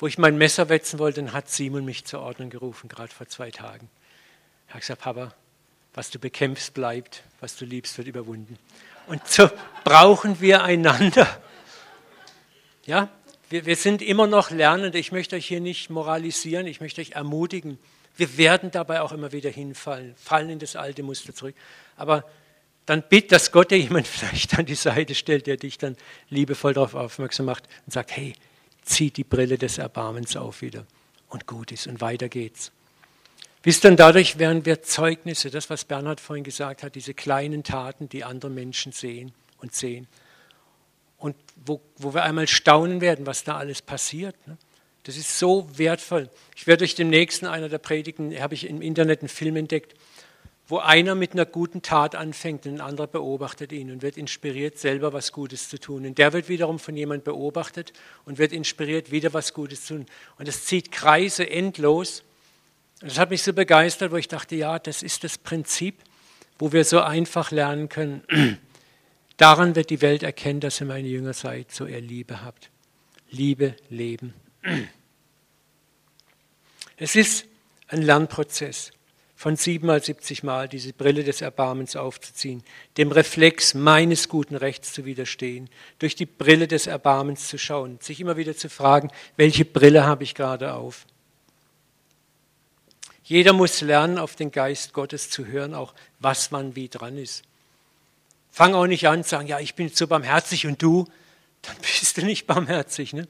wo 0.01 0.07
ich 0.07 0.17
mein 0.17 0.39
Messer 0.39 0.69
wetzen 0.71 0.99
wollte, 0.99 1.23
dann 1.23 1.33
hat 1.35 1.51
Simon 1.51 1.85
mich 1.85 2.07
zur 2.07 2.21
Ordnung 2.21 2.49
gerufen, 2.49 2.89
gerade 2.89 3.13
vor 3.13 3.29
zwei 3.29 3.51
Tagen. 3.51 3.89
Er 4.69 4.75
hat 4.75 4.81
gesagt, 4.81 5.03
Papa, 5.03 5.35
was 5.93 6.11
du 6.11 6.19
bekämpfst, 6.19 6.73
bleibt, 6.73 7.23
was 7.41 7.57
du 7.57 7.67
liebst, 7.67 7.99
wird 7.99 8.09
überwunden. 8.09 8.59
Und 9.07 9.27
so 9.29 9.51
brauchen 9.85 10.41
wir 10.41 10.65
einander. 10.65 11.29
Ja, 12.87 13.11
wir, 13.51 13.67
wir 13.67 13.77
sind 13.77 14.01
immer 14.01 14.27
noch 14.27 14.51
Lernende. 14.51 14.99
Ich 14.99 15.13
möchte 15.13 15.37
euch 15.37 15.47
hier 15.47 15.61
nicht 15.61 15.91
moralisieren, 15.91 16.67
ich 16.67 16.81
möchte 16.81 17.03
euch 17.03 17.13
ermutigen. 17.13 17.79
Wir 18.17 18.39
werden 18.39 18.71
dabei 18.71 19.03
auch 19.03 19.13
immer 19.13 19.33
wieder 19.33 19.51
hinfallen, 19.51 20.15
fallen 20.17 20.49
in 20.49 20.59
das 20.59 20.77
alte 20.77 21.03
Muster 21.03 21.35
zurück. 21.35 21.55
Aber 21.97 22.25
dann 22.87 23.03
bitte, 23.07 23.29
dass 23.29 23.53
Gott 23.53 23.71
dir 23.71 23.79
jemand 23.79 24.07
vielleicht 24.09 24.59
an 24.59 24.65
die 24.65 24.75
Seite 24.75 25.15
stellt, 25.15 25.47
der 25.47 25.59
dich 25.59 25.77
dann 25.77 25.97
liebevoll 26.31 26.73
darauf 26.73 26.95
aufmerksam 26.95 27.45
macht 27.45 27.69
und 27.85 27.93
sagt, 27.93 28.17
hey, 28.17 28.35
zieht 28.83 29.17
die 29.17 29.25
Brille 29.25 29.59
des 29.59 29.79
Erbarmens 29.79 30.37
auf 30.37 30.63
wieder 30.63 30.87
und 31.29 31.47
gut 31.47 31.73
ist 31.73 31.87
und 31.87 32.01
weiter 32.01 32.29
geht's. 32.29 32.73
Wisst 33.63 33.85
ihr, 33.85 33.95
dadurch 33.95 34.39
werden 34.39 34.65
wir 34.65 34.83
Zeugnisse, 34.83 35.51
das, 35.51 35.69
was 35.69 35.85
Bernhard 35.85 36.21
vorhin 36.21 36.45
gesagt 36.45 36.83
hat, 36.83 36.95
diese 36.95 37.13
kleinen 37.13 37.63
Taten, 37.63 38.09
die 38.09 38.25
andere 38.25 38.51
Menschen 38.51 38.93
sehen 38.93 39.33
und 39.59 39.75
sehen. 39.75 40.07
Und 41.19 41.37
wo, 41.67 41.83
wo 41.97 42.15
wir 42.15 42.23
einmal 42.23 42.49
staunen 42.49 43.03
werden, 43.03 43.27
was 43.27 43.45
da 43.45 43.59
alles 43.59 43.83
passiert. 43.83 44.35
Ne? 44.47 44.57
Das 45.03 45.19
ist 45.19 45.39
so 45.39 45.69
wertvoll. 45.77 46.31
Ich 46.57 46.67
werde 46.67 46.85
euch 46.85 46.95
demnächst 46.95 47.43
in 47.43 47.49
einer 47.49 47.69
der 47.69 47.79
Predigten, 47.79 48.39
habe 48.41 48.55
ich 48.55 48.67
im 48.67 48.81
Internet 48.81 49.21
einen 49.21 49.29
Film 49.29 49.57
entdeckt, 49.57 49.95
wo 50.71 50.79
einer 50.79 51.17
mit 51.17 51.33
einer 51.33 51.47
guten 51.47 51.83
Tat 51.83 52.15
anfängt 52.15 52.65
und 52.65 52.75
ein 52.75 52.81
anderer 52.81 53.09
beobachtet 53.09 53.73
ihn 53.73 53.91
und 53.91 54.03
wird 54.03 54.17
inspiriert, 54.17 54.79
selber 54.79 55.13
was 55.13 55.33
Gutes 55.33 55.69
zu 55.69 55.81
tun. 55.81 56.07
Und 56.07 56.17
der 56.17 56.33
wird 56.33 56.49
wiederum 56.49 56.79
von 56.79 56.97
jemand 56.97 57.25
beobachtet 57.25 57.93
und 58.25 58.39
wird 58.39 58.53
inspiriert, 58.53 59.11
wieder 59.11 59.35
was 59.35 59.53
Gutes 59.53 59.85
zu 59.85 59.97
tun. 59.97 60.07
Und 60.39 60.47
es 60.47 60.67
zieht 60.67 60.93
Kreise 60.93 61.51
endlos. 61.51 62.23
Und 63.03 63.11
das 63.11 63.19
hat 63.19 63.31
mich 63.31 63.43
so 63.43 63.53
begeistert, 63.53 64.13
wo 64.13 64.17
ich 64.17 64.29
dachte, 64.29 64.55
ja, 64.55 64.79
das 64.79 65.03
ist 65.03 65.25
das 65.25 65.39
Prinzip, 65.39 65.97
wo 66.57 66.73
wir 66.73 66.85
so 66.85 67.01
einfach 67.01 67.51
lernen 67.51 67.89
können. 67.89 68.23
Daran 69.39 69.75
wird 69.75 69.91
die 69.91 70.03
Welt 70.03 70.23
erkennen, 70.23 70.61
dass 70.61 70.81
ihr 70.81 70.87
meine 70.87 71.09
Jünger 71.09 71.33
seid, 71.33 71.73
so 71.73 71.87
ihr 71.87 72.01
Liebe 72.01 72.45
habt. 72.45 72.71
Liebe, 73.31 73.75
Leben. 73.89 74.35
Es 77.03 77.17
ist 77.17 77.47
ein 77.89 78.03
Lernprozess 78.03 78.93
von 79.41 79.57
siebenmal, 79.57 80.03
siebzig 80.03 80.43
Mal 80.43 80.69
diese 80.69 80.93
Brille 80.93 81.25
des 81.25 81.41
Erbarmens 81.41 81.97
aufzuziehen, 81.97 82.63
dem 82.99 83.11
Reflex 83.11 83.73
meines 83.73 84.29
guten 84.29 84.55
Rechts 84.55 84.93
zu 84.93 85.07
widerstehen, 85.07 85.71
durch 85.99 86.15
die 86.15 86.27
Brille 86.27 86.69
des 86.69 86.87
Erbarmens 86.87 87.49
zu 87.49 87.57
schauen, 87.57 87.99
sich 88.03 88.21
immer 88.21 88.37
wieder 88.37 88.55
zu 88.55 88.69
fragen, 88.69 89.11
welche 89.39 89.65
Brille 89.65 90.05
habe 90.05 90.25
ich 90.25 90.35
gerade 90.35 90.75
auf? 90.75 91.07
Jeder 93.25 93.55
muss 93.55 93.81
lernen, 93.81 94.19
auf 94.19 94.37
den 94.37 94.51
Geist 94.51 94.93
Gottes 94.93 95.31
zu 95.31 95.47
hören, 95.47 95.73
auch 95.73 95.95
was 96.19 96.51
man 96.51 96.77
wie 96.77 96.91
dran 96.91 97.17
ist. 97.17 97.43
Fang 98.53 98.75
auch 98.75 98.87
nicht 98.87 99.09
an 99.09 99.25
zu 99.25 99.31
sagen, 99.31 99.49
ja, 99.49 99.59
ich 99.59 99.75
bin 99.75 99.89
so 99.89 100.07
barmherzig 100.07 100.67
und 100.67 100.83
du, 100.83 101.09
dann 101.63 101.77
bist 101.81 102.19
du 102.19 102.27
nicht 102.27 102.47
barmherzig. 102.47 103.15
Ne? 103.15 103.27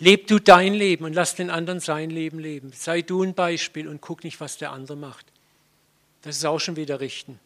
Leb 0.00 0.28
du 0.28 0.38
dein 0.38 0.74
Leben 0.74 1.04
und 1.04 1.12
lass 1.12 1.34
den 1.34 1.50
anderen 1.50 1.80
sein 1.80 2.10
Leben 2.10 2.38
leben. 2.38 2.72
Sei 2.72 3.02
du 3.02 3.22
ein 3.22 3.34
Beispiel 3.34 3.88
und 3.88 4.00
guck 4.00 4.22
nicht, 4.22 4.40
was 4.40 4.56
der 4.56 4.70
andere 4.70 4.96
macht. 4.96 5.26
Das 6.22 6.36
ist 6.36 6.44
auch 6.44 6.60
schon 6.60 6.76
wieder 6.76 7.00
richten. 7.00 7.40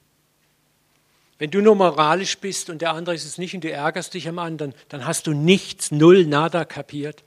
Wenn 1.39 1.51
du 1.51 1.61
nur 1.61 1.75
moralisch 1.75 2.39
bist 2.39 2.71
und 2.71 2.83
der 2.83 2.93
andere 2.93 3.15
ist 3.15 3.25
es 3.25 3.39
nicht 3.39 3.55
und 3.55 3.65
du 3.65 3.71
ärgerst 3.71 4.15
dich 4.15 4.29
am 4.29 4.39
anderen, 4.39 4.75
dann 4.89 5.07
hast 5.07 5.27
du 5.27 5.33
nichts, 5.33 5.91
null, 5.91 6.27
nada 6.27 6.65
kapiert. 6.65 7.25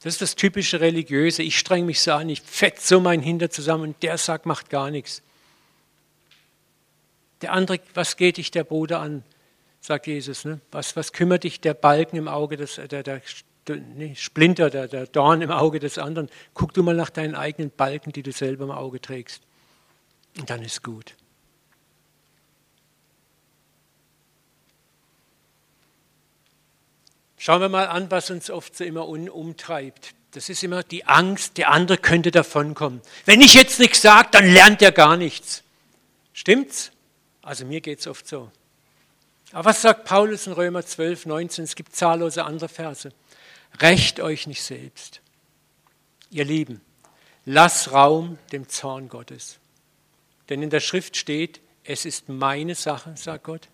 Das 0.00 0.14
ist 0.14 0.22
das 0.22 0.36
typische 0.36 0.80
Religiöse. 0.80 1.42
Ich 1.42 1.58
streng 1.58 1.86
mich 1.86 2.02
so 2.02 2.12
an, 2.12 2.28
ich 2.28 2.42
fett 2.42 2.80
so 2.80 3.00
mein 3.00 3.20
Hinter 3.20 3.50
zusammen 3.50 3.84
und 3.84 4.02
der 4.02 4.18
sagt, 4.18 4.44
macht 4.44 4.70
gar 4.70 4.90
nichts. 4.90 5.22
Der 7.42 7.52
andere, 7.52 7.80
was 7.94 8.16
geht 8.16 8.36
dich 8.36 8.50
der 8.50 8.64
Bruder 8.64 9.00
an? 9.00 9.22
Sagt 9.86 10.06
Jesus. 10.08 10.44
Ne? 10.44 10.60
Was, 10.72 10.96
was 10.96 11.12
kümmert 11.12 11.44
dich 11.44 11.60
der 11.60 11.74
Balken 11.74 12.16
im 12.16 12.28
Auge 12.28 12.56
des, 12.56 12.74
der, 12.76 13.02
der 13.02 13.22
nee, 13.68 14.14
Splinter, 14.16 14.68
der, 14.68 14.88
der 14.88 15.06
Dorn 15.06 15.42
im 15.42 15.50
Auge 15.50 15.78
des 15.78 15.98
anderen? 15.98 16.28
Guck 16.54 16.74
du 16.74 16.82
mal 16.82 16.94
nach 16.94 17.10
deinen 17.10 17.34
eigenen 17.34 17.70
Balken, 17.70 18.12
die 18.12 18.22
du 18.22 18.32
selber 18.32 18.64
im 18.64 18.72
Auge 18.72 19.00
trägst. 19.00 19.42
Und 20.38 20.50
dann 20.50 20.62
ist 20.62 20.82
gut. 20.82 21.14
Schauen 27.38 27.60
wir 27.60 27.68
mal 27.68 27.86
an, 27.86 28.10
was 28.10 28.30
uns 28.30 28.50
oft 28.50 28.76
so 28.76 28.82
immer 28.82 29.06
umtreibt. 29.06 30.14
Das 30.32 30.48
ist 30.48 30.64
immer 30.64 30.82
die 30.82 31.04
Angst, 31.04 31.58
der 31.58 31.70
andere 31.70 31.96
könnte 31.96 32.32
davonkommen. 32.32 33.00
Wenn 33.24 33.40
ich 33.40 33.54
jetzt 33.54 33.78
nichts 33.78 34.02
sage, 34.02 34.28
dann 34.32 34.52
lernt 34.52 34.82
er 34.82 34.90
gar 34.90 35.16
nichts. 35.16 35.62
Stimmt's? 36.32 36.90
Also 37.40 37.64
mir 37.64 37.80
geht 37.80 38.00
es 38.00 38.08
oft 38.08 38.26
so. 38.26 38.50
Aber 39.52 39.66
was 39.66 39.82
sagt 39.82 40.04
Paulus 40.04 40.46
in 40.46 40.52
Römer 40.52 40.84
12, 40.84 41.26
19? 41.26 41.64
Es 41.64 41.76
gibt 41.76 41.94
zahllose 41.94 42.44
andere 42.44 42.68
Verse. 42.68 43.12
Recht 43.80 44.20
euch 44.20 44.46
nicht 44.46 44.62
selbst. 44.62 45.20
Ihr 46.30 46.44
Lieben, 46.44 46.80
lass 47.44 47.92
Raum 47.92 48.38
dem 48.52 48.68
Zorn 48.68 49.08
Gottes. 49.08 49.58
Denn 50.48 50.62
in 50.62 50.70
der 50.70 50.80
Schrift 50.80 51.16
steht, 51.16 51.60
es 51.84 52.04
ist 52.04 52.28
meine 52.28 52.74
Sache, 52.74 53.16
sagt 53.16 53.44
Gott, 53.44 53.68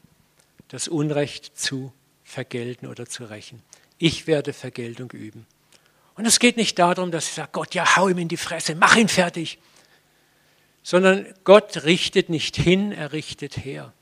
das 0.69 0.89
Unrecht 0.89 1.59
zu 1.59 1.93
vergelten 2.25 2.87
oder 2.87 3.07
zu 3.07 3.25
rächen. 3.25 3.63
Ich 3.99 4.27
werde 4.27 4.53
Vergeltung 4.53 5.11
üben. 5.11 5.47
Und 6.15 6.27
es 6.27 6.39
geht 6.39 6.57
nicht 6.57 6.79
darum, 6.79 7.11
dass 7.11 7.27
ich 7.27 7.35
sage, 7.35 7.51
Gott, 7.53 7.75
ja, 7.75 7.97
hau 7.97 8.09
ihm 8.09 8.19
in 8.19 8.29
die 8.29 8.37
Fresse, 8.37 8.75
mach 8.75 8.97
ihn 8.97 9.09
fertig. 9.09 9.59
Sondern 10.83 11.27
Gott 11.45 11.85
richtet 11.85 12.29
nicht 12.29 12.57
hin, 12.57 12.93
er 12.93 13.13
richtet 13.13 13.57
her. 13.57 13.93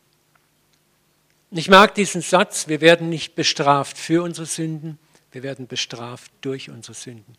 Ich 1.53 1.69
mag 1.69 1.97
diesen 1.97 2.21
Satz, 2.21 2.69
wir 2.69 2.81
werden 2.81 3.09
nicht 3.09 3.35
bestraft 3.35 3.99
für 3.99 4.23
unsere 4.23 4.47
Sünden, 4.47 4.99
wir 5.33 5.43
werden 5.43 5.67
bestraft 5.67 6.31
durch 6.43 6.71
unsere 6.71 6.95
Sünden. 6.95 7.37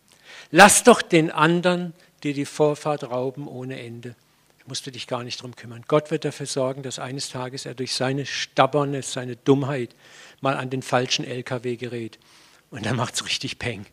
Lass 0.50 0.84
doch 0.84 1.02
den 1.02 1.32
anderen 1.32 1.94
dir 2.24 2.34
die 2.34 2.46
Vorfahrt 2.46 3.04
rauben 3.04 3.48
ohne 3.48 3.82
Ende. 3.82 4.16
Musst 4.68 4.86
du 4.86 4.92
dich 4.92 5.08
gar 5.08 5.24
nicht 5.24 5.42
drum 5.42 5.56
kümmern. 5.56 5.84
Gott 5.88 6.12
wird 6.12 6.24
dafür 6.24 6.46
sorgen, 6.46 6.84
dass 6.84 7.00
eines 7.00 7.30
Tages 7.30 7.66
er 7.66 7.74
durch 7.74 7.94
seine 7.96 8.26
Stubbornness, 8.26 9.14
seine 9.14 9.36
Dummheit 9.38 9.96
mal 10.40 10.56
an 10.56 10.70
den 10.70 10.82
falschen 10.82 11.26
LKW 11.26 11.78
gerät. 11.78 12.20
Und 12.70 12.86
dann 12.86 12.96
macht 12.96 13.16
es 13.16 13.26
richtig 13.26 13.60
Peng. 13.60 13.86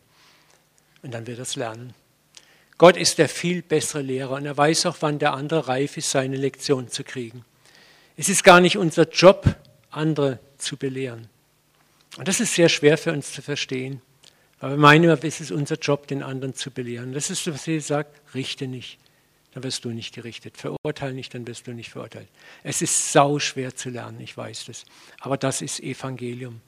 Und 1.01 1.13
dann 1.13 1.27
wird 1.27 1.39
er 1.39 1.43
es 1.43 1.55
lernen. 1.55 1.93
Gott 2.77 2.97
ist 2.97 3.17
der 3.17 3.29
viel 3.29 3.61
bessere 3.61 4.01
Lehrer 4.01 4.31
und 4.31 4.45
er 4.45 4.55
weiß 4.55 4.85
auch, 4.85 4.97
wann 4.99 5.19
der 5.19 5.33
andere 5.33 5.67
reif 5.67 5.97
ist, 5.97 6.11
seine 6.11 6.37
Lektion 6.37 6.89
zu 6.89 7.03
kriegen. 7.03 7.43
Es 8.15 8.29
ist 8.29 8.43
gar 8.43 8.61
nicht 8.61 8.77
unser 8.77 9.09
Job, 9.09 9.55
andere 9.89 10.39
zu 10.57 10.77
belehren. 10.77 11.27
Und 12.17 12.27
das 12.27 12.39
ist 12.39 12.53
sehr 12.53 12.69
schwer 12.69 12.97
für 12.97 13.11
uns 13.11 13.31
zu 13.31 13.41
verstehen. 13.41 14.01
Aber 14.59 14.71
wir 14.71 14.77
meinen, 14.77 15.09
es 15.09 15.41
ist 15.41 15.51
unser 15.51 15.75
Job, 15.75 16.07
den 16.07 16.21
anderen 16.21 16.53
zu 16.53 16.71
belehren. 16.71 17.13
Das 17.13 17.29
ist, 17.29 17.47
was 17.47 17.63
sie 17.63 17.79
sagt, 17.79 18.21
richte 18.33 18.67
nicht. 18.67 18.99
dann 19.53 19.63
wirst 19.63 19.85
du 19.85 19.89
nicht 19.89 20.13
gerichtet. 20.13 20.57
Verurteile 20.57 21.13
nicht, 21.13 21.33
dann 21.33 21.47
wirst 21.47 21.65
du 21.65 21.71
nicht 21.71 21.89
verurteilt. 21.89 22.27
Es 22.63 22.81
ist 22.81 23.11
sau 23.11 23.39
schwer 23.39 23.75
zu 23.75 23.89
lernen, 23.89 24.19
ich 24.19 24.35
weiß 24.35 24.65
das. 24.65 24.85
Aber 25.21 25.37
das 25.37 25.61
ist 25.61 25.79
Evangelium. 25.79 26.61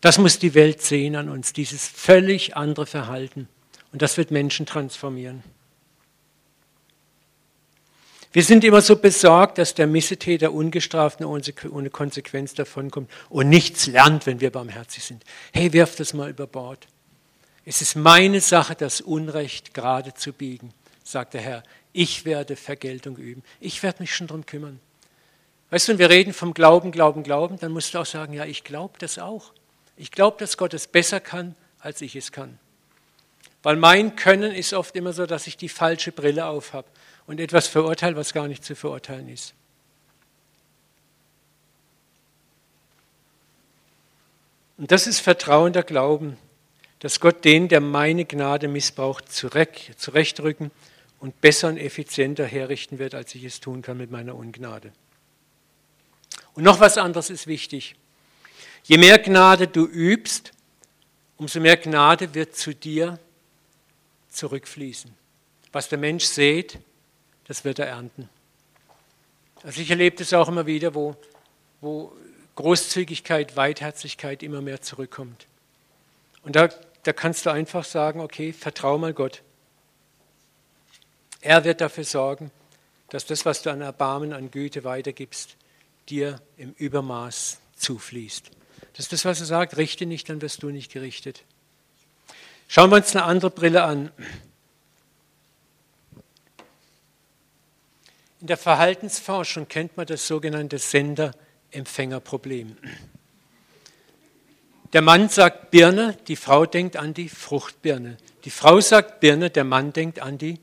Das 0.00 0.18
muss 0.18 0.38
die 0.38 0.54
Welt 0.54 0.80
sehen 0.82 1.16
an 1.16 1.28
uns, 1.28 1.52
dieses 1.52 1.86
völlig 1.86 2.56
andere 2.56 2.86
Verhalten. 2.86 3.48
Und 3.92 4.02
das 4.02 4.16
wird 4.16 4.30
Menschen 4.30 4.64
transformieren. 4.64 5.42
Wir 8.36 8.44
sind 8.44 8.64
immer 8.64 8.82
so 8.82 8.96
besorgt, 8.96 9.56
dass 9.56 9.72
der 9.72 9.86
Missetäter 9.86 10.52
ungestraft 10.52 11.22
ohne 11.24 11.88
Konsequenz 11.88 12.52
davonkommt 12.52 13.10
und 13.30 13.48
nichts 13.48 13.86
lernt, 13.86 14.26
wenn 14.26 14.42
wir 14.42 14.50
barmherzig 14.50 15.04
sind. 15.04 15.24
Hey, 15.54 15.72
wirf 15.72 15.96
das 15.96 16.12
mal 16.12 16.28
über 16.28 16.46
Bord. 16.46 16.86
Es 17.64 17.80
ist 17.80 17.96
meine 17.96 18.42
Sache, 18.42 18.74
das 18.74 19.00
Unrecht 19.00 19.72
gerade 19.72 20.12
zu 20.12 20.34
biegen, 20.34 20.74
sagt 21.02 21.32
der 21.32 21.40
Herr. 21.40 21.62
Ich 21.94 22.26
werde 22.26 22.56
Vergeltung 22.56 23.16
üben. 23.16 23.42
Ich 23.58 23.82
werde 23.82 24.02
mich 24.02 24.14
schon 24.14 24.26
darum 24.26 24.44
kümmern. 24.44 24.80
Weißt 25.70 25.88
du, 25.88 25.92
wenn 25.92 25.98
wir 25.98 26.10
reden 26.10 26.34
vom 26.34 26.52
Glauben, 26.52 26.92
Glauben, 26.92 27.22
Glauben, 27.22 27.58
dann 27.58 27.72
musst 27.72 27.94
du 27.94 28.00
auch 28.00 28.04
sagen, 28.04 28.34
ja, 28.34 28.44
ich 28.44 28.64
glaube 28.64 28.98
das 28.98 29.18
auch. 29.18 29.54
Ich 29.96 30.10
glaube, 30.12 30.36
dass 30.38 30.58
Gott 30.58 30.74
es 30.74 30.88
besser 30.88 31.20
kann, 31.20 31.54
als 31.80 32.02
ich 32.02 32.14
es 32.14 32.32
kann. 32.32 32.58
Weil 33.62 33.76
mein 33.76 34.14
Können 34.14 34.52
ist 34.52 34.74
oft 34.74 34.94
immer 34.94 35.14
so, 35.14 35.24
dass 35.24 35.46
ich 35.46 35.56
die 35.56 35.70
falsche 35.70 36.12
Brille 36.12 36.44
aufhab 36.44 36.84
und 37.26 37.40
etwas 37.40 37.66
verurteile, 37.66 38.16
was 38.16 38.32
gar 38.32 38.48
nicht 38.48 38.64
zu 38.64 38.74
verurteilen 38.74 39.28
ist. 39.28 39.54
Und 44.78 44.92
das 44.92 45.06
ist 45.06 45.20
vertrauender 45.20 45.82
Glauben, 45.82 46.36
dass 46.98 47.20
Gott 47.20 47.44
den, 47.44 47.68
der 47.68 47.80
meine 47.80 48.24
Gnade 48.24 48.68
missbraucht, 48.68 49.32
zurechtrücken 49.32 50.70
und 51.18 51.40
besser 51.40 51.68
und 51.68 51.78
effizienter 51.78 52.44
herrichten 52.44 52.98
wird, 52.98 53.14
als 53.14 53.34
ich 53.34 53.44
es 53.44 53.60
tun 53.60 53.82
kann 53.82 53.96
mit 53.96 54.10
meiner 54.10 54.34
Ungnade. 54.34 54.92
Und 56.54 56.62
noch 56.62 56.80
was 56.80 56.98
anderes 56.98 57.30
ist 57.30 57.46
wichtig. 57.46 57.96
Je 58.84 58.98
mehr 58.98 59.18
Gnade 59.18 59.66
du 59.66 59.86
übst, 59.86 60.52
umso 61.36 61.60
mehr 61.60 61.76
Gnade 61.76 62.34
wird 62.34 62.56
zu 62.56 62.74
dir 62.74 63.18
zurückfließen. 64.30 65.12
Was 65.72 65.88
der 65.88 65.98
Mensch 65.98 66.24
sät, 66.24 66.78
das 67.46 67.64
wird 67.64 67.78
er 67.78 67.86
ernten. 67.86 68.28
Also 69.62 69.80
ich 69.80 69.90
erlebe 69.90 70.16
das 70.16 70.32
auch 70.32 70.48
immer 70.48 70.66
wieder, 70.66 70.94
wo, 70.94 71.16
wo 71.80 72.12
Großzügigkeit, 72.56 73.56
Weitherzigkeit 73.56 74.42
immer 74.42 74.62
mehr 74.62 74.80
zurückkommt. 74.80 75.46
Und 76.42 76.56
da, 76.56 76.68
da 77.02 77.12
kannst 77.12 77.46
du 77.46 77.50
einfach 77.50 77.84
sagen, 77.84 78.20
okay, 78.20 78.52
vertrau 78.52 78.98
mal 78.98 79.12
Gott. 79.12 79.42
Er 81.40 81.64
wird 81.64 81.80
dafür 81.80 82.04
sorgen, 82.04 82.50
dass 83.10 83.26
das, 83.26 83.44
was 83.44 83.62
du 83.62 83.70
an 83.70 83.80
Erbarmen, 83.80 84.32
an 84.32 84.50
Güte 84.50 84.84
weitergibst, 84.84 85.56
dir 86.08 86.40
im 86.56 86.72
Übermaß 86.72 87.58
zufließt. 87.76 88.50
Das 88.94 89.06
ist 89.06 89.12
das, 89.12 89.24
was 89.24 89.40
er 89.40 89.46
sagt, 89.46 89.76
richte 89.76 90.06
nicht, 90.06 90.28
dann 90.28 90.40
wirst 90.40 90.62
du 90.62 90.70
nicht 90.70 90.92
gerichtet. 90.92 91.44
Schauen 92.68 92.90
wir 92.90 92.96
uns 92.96 93.14
eine 93.14 93.24
andere 93.24 93.50
Brille 93.50 93.84
an. 93.84 94.10
In 98.46 98.48
der 98.48 98.58
Verhaltensforschung 98.58 99.66
kennt 99.66 99.96
man 99.96 100.06
das 100.06 100.28
sogenannte 100.28 100.78
Sender-Empfänger-Problem. 100.78 102.76
Der 104.92 105.02
Mann 105.02 105.28
sagt 105.28 105.72
Birne, 105.72 106.16
die 106.28 106.36
Frau 106.36 106.64
denkt 106.64 106.96
an 106.96 107.12
die 107.12 107.28
Fruchtbirne. 107.28 108.18
Die 108.44 108.50
Frau 108.50 108.80
sagt 108.80 109.18
Birne, 109.18 109.50
der 109.50 109.64
Mann 109.64 109.92
denkt 109.92 110.20
an 110.20 110.38
die 110.38 110.60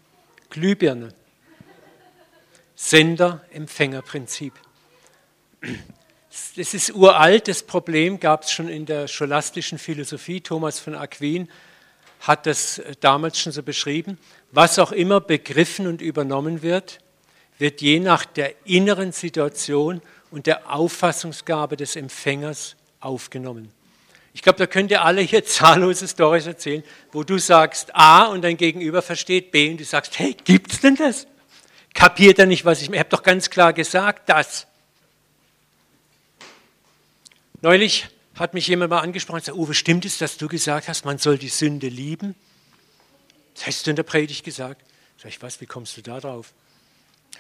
Glühbirne. 0.50 1.10
Sender-Empfänger-Prinzip. 2.78 4.54
Das 6.56 6.74
ist 6.74 6.96
uralt, 6.96 7.50
das 7.50 7.64
Problem 7.64 8.22
gab 8.22 8.44
es 8.44 8.54
schon 8.54 8.70
in 8.70 8.86
der 8.86 9.10
scholastischen 9.10 9.78
Philosophie. 9.78 10.40
Thomas 10.40 10.80
von 10.80 10.96
Aquin 10.96 11.50
hat 12.22 12.46
das 12.46 12.82
damals 13.02 13.42
schon 13.42 13.52
so 13.52 13.62
beschrieben. 13.62 14.18
Was 14.54 14.80
auch 14.80 14.94
immer 14.94 15.20
begriffen 15.20 15.86
und 15.86 16.02
übernommen 16.02 16.62
wird, 16.62 17.03
wird 17.64 17.80
je 17.80 18.02
nach 18.02 18.26
der 18.26 18.54
inneren 18.66 19.14
Situation 19.14 20.02
und 20.32 20.48
der 20.48 20.70
Auffassungsgabe 20.70 21.78
des 21.78 21.96
Empfängers 21.96 22.76
aufgenommen. 23.00 23.72
Ich 24.34 24.42
glaube, 24.42 24.60
da 24.60 24.68
könnt 24.68 24.92
ihr 24.92 25.02
alle 25.06 25.22
hier 25.22 25.46
zahllose 25.46 26.10
Storys 26.10 26.46
erzählen, 26.46 26.84
wo 27.14 27.24
du 27.24 27.38
sagst 27.38 27.96
A 27.96 28.26
und 28.26 28.42
dein 28.42 28.58
Gegenüber 28.58 29.02
versteht 29.02 29.52
B 29.52 29.72
und 29.72 29.80
du 29.80 29.86
sagst, 29.86 30.20
hey, 30.20 30.36
gibt's 30.44 30.82
denn 30.82 30.98
das? 30.98 31.26
Kapiert 31.94 32.38
er 32.38 32.48
nicht, 32.48 32.66
was 32.66 32.82
ich, 32.82 32.90
ich 32.90 33.00
habe 33.00 33.08
doch 33.08 33.24
ganz 33.24 33.50
klar 33.50 33.72
gesagt, 33.72 34.28
das. 34.28 34.68
Neulich 37.62 38.10
hat 38.36 38.54
mich 38.54 38.68
jemand 38.68 38.90
mal 38.90 39.00
angesprochen 39.00 39.38
und 39.38 39.44
gesagt, 39.44 39.58
Uwe, 39.58 39.74
stimmt 39.74 40.04
es, 40.04 40.18
dass 40.18 40.36
du 40.36 40.50
gesagt 40.50 40.90
hast, 40.90 41.06
man 41.06 41.18
soll 41.18 41.38
die 41.38 41.48
Sünde 41.48 41.88
lieben? 41.88 42.36
Das 43.54 43.68
hast 43.68 43.88
du 43.88 43.92
in 43.92 43.96
der 43.96 44.04
Predigt 44.04 44.44
gesagt. 44.44 44.84
Sag 45.18 45.30
ich, 45.30 45.42
was, 45.42 45.62
wie 45.62 45.66
kommst 45.66 45.96
du 45.96 46.02
da 46.02 46.20
drauf? 46.20 46.54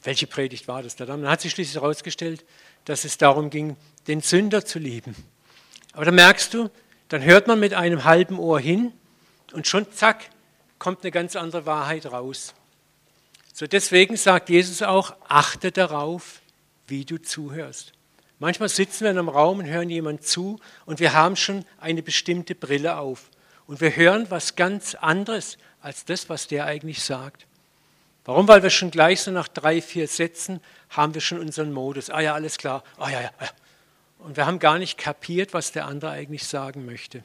Welche 0.02 0.28
Predigt 0.28 0.68
war 0.68 0.82
das? 0.82 0.96
Dann 0.96 1.28
hat 1.28 1.42
sich 1.42 1.52
schließlich 1.52 1.82
herausgestellt, 1.82 2.44
dass 2.86 3.06
es 3.06 3.18
darum 3.18 3.50
ging, 3.50 3.78
den 4.08 4.22
Sünder 4.22 4.66
zu 4.66 4.80
lieben. 4.80 5.16
Aber 5.94 6.06
da 6.06 6.12
merkst 6.12 6.54
du, 6.54 6.70
dann 7.10 7.24
hört 7.24 7.48
man 7.48 7.60
mit 7.60 7.74
einem 7.74 8.04
halben 8.04 8.40
Ohr 8.40 8.60
hin 8.60 8.92
und 9.54 9.68
schon 9.68 9.92
zack, 9.92 10.30
kommt 10.80 11.04
eine 11.04 11.12
ganz 11.12 11.36
andere 11.36 11.66
Wahrheit 11.66 12.08
raus. 12.08 12.54
So 13.54 13.68
deswegen 13.68 14.18
sagt 14.18 14.50
Jesus 14.50 14.82
auch, 14.82 15.16
achte 15.28 15.72
darauf, 15.72 16.42
wie 16.88 17.06
du 17.06 17.22
zuhörst. 17.22 17.94
Manchmal 18.40 18.68
sitzen 18.68 19.06
wir 19.06 19.12
in 19.12 19.18
einem 19.18 19.30
Raum 19.30 19.60
und 19.60 19.68
hören 19.68 19.90
jemand 19.90 20.24
zu 20.24 20.60
und 20.86 21.00
wir 21.00 21.14
haben 21.14 21.36
schon 21.36 21.64
eine 21.80 22.02
bestimmte 22.02 22.56
Brille 22.56 22.98
auf. 22.98 23.30
Und 23.68 23.80
wir 23.80 23.96
hören 23.96 24.26
was 24.30 24.56
ganz 24.56 24.96
anderes 24.96 25.58
als 25.80 26.04
das, 26.04 26.28
was 26.30 26.48
der 26.48 26.66
eigentlich 26.66 27.04
sagt. 27.04 27.46
Warum? 28.26 28.48
Weil 28.48 28.64
wir 28.64 28.70
schon 28.70 28.92
gleich 28.92 29.22
so 29.22 29.32
nach 29.32 29.48
drei, 29.48 29.82
vier 29.82 30.08
Sätzen 30.08 30.62
haben 30.90 31.14
wir 31.14 31.22
schon 31.22 31.40
unseren 31.40 31.74
Modus. 31.74 32.10
Ah 32.10 32.22
ja, 32.22 32.34
alles 32.34 32.58
klar. 32.58 32.84
Ah 32.98 33.10
ja, 33.10 33.22
ja. 33.22 33.32
Und 34.20 34.38
wir 34.38 34.46
haben 34.46 34.60
gar 34.60 34.80
nicht 34.80 34.98
kapiert, 34.98 35.54
was 35.54 35.74
der 35.74 35.86
andere 35.86 36.12
eigentlich 36.12 36.46
sagen 36.46 36.86
möchte. 36.86 37.24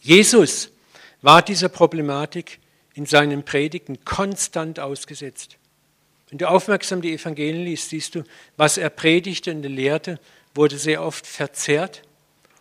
Jesus 0.00 0.70
war 1.22 1.42
dieser 1.42 1.68
Problematik 1.68 2.60
in 2.94 3.06
seinen 3.06 3.44
Predigten 3.44 4.04
konstant 4.04 4.78
ausgesetzt. 4.78 5.56
Wenn 6.28 6.38
du 6.38 6.48
aufmerksam 6.48 7.02
die 7.02 7.14
Evangelien 7.14 7.64
liest, 7.64 7.90
siehst 7.90 8.14
du, 8.14 8.22
was 8.56 8.76
er 8.76 8.90
predigte 8.90 9.50
und 9.50 9.62
lehrte, 9.62 10.20
wurde 10.54 10.78
sehr 10.78 11.02
oft 11.02 11.26
verzerrt 11.26 12.02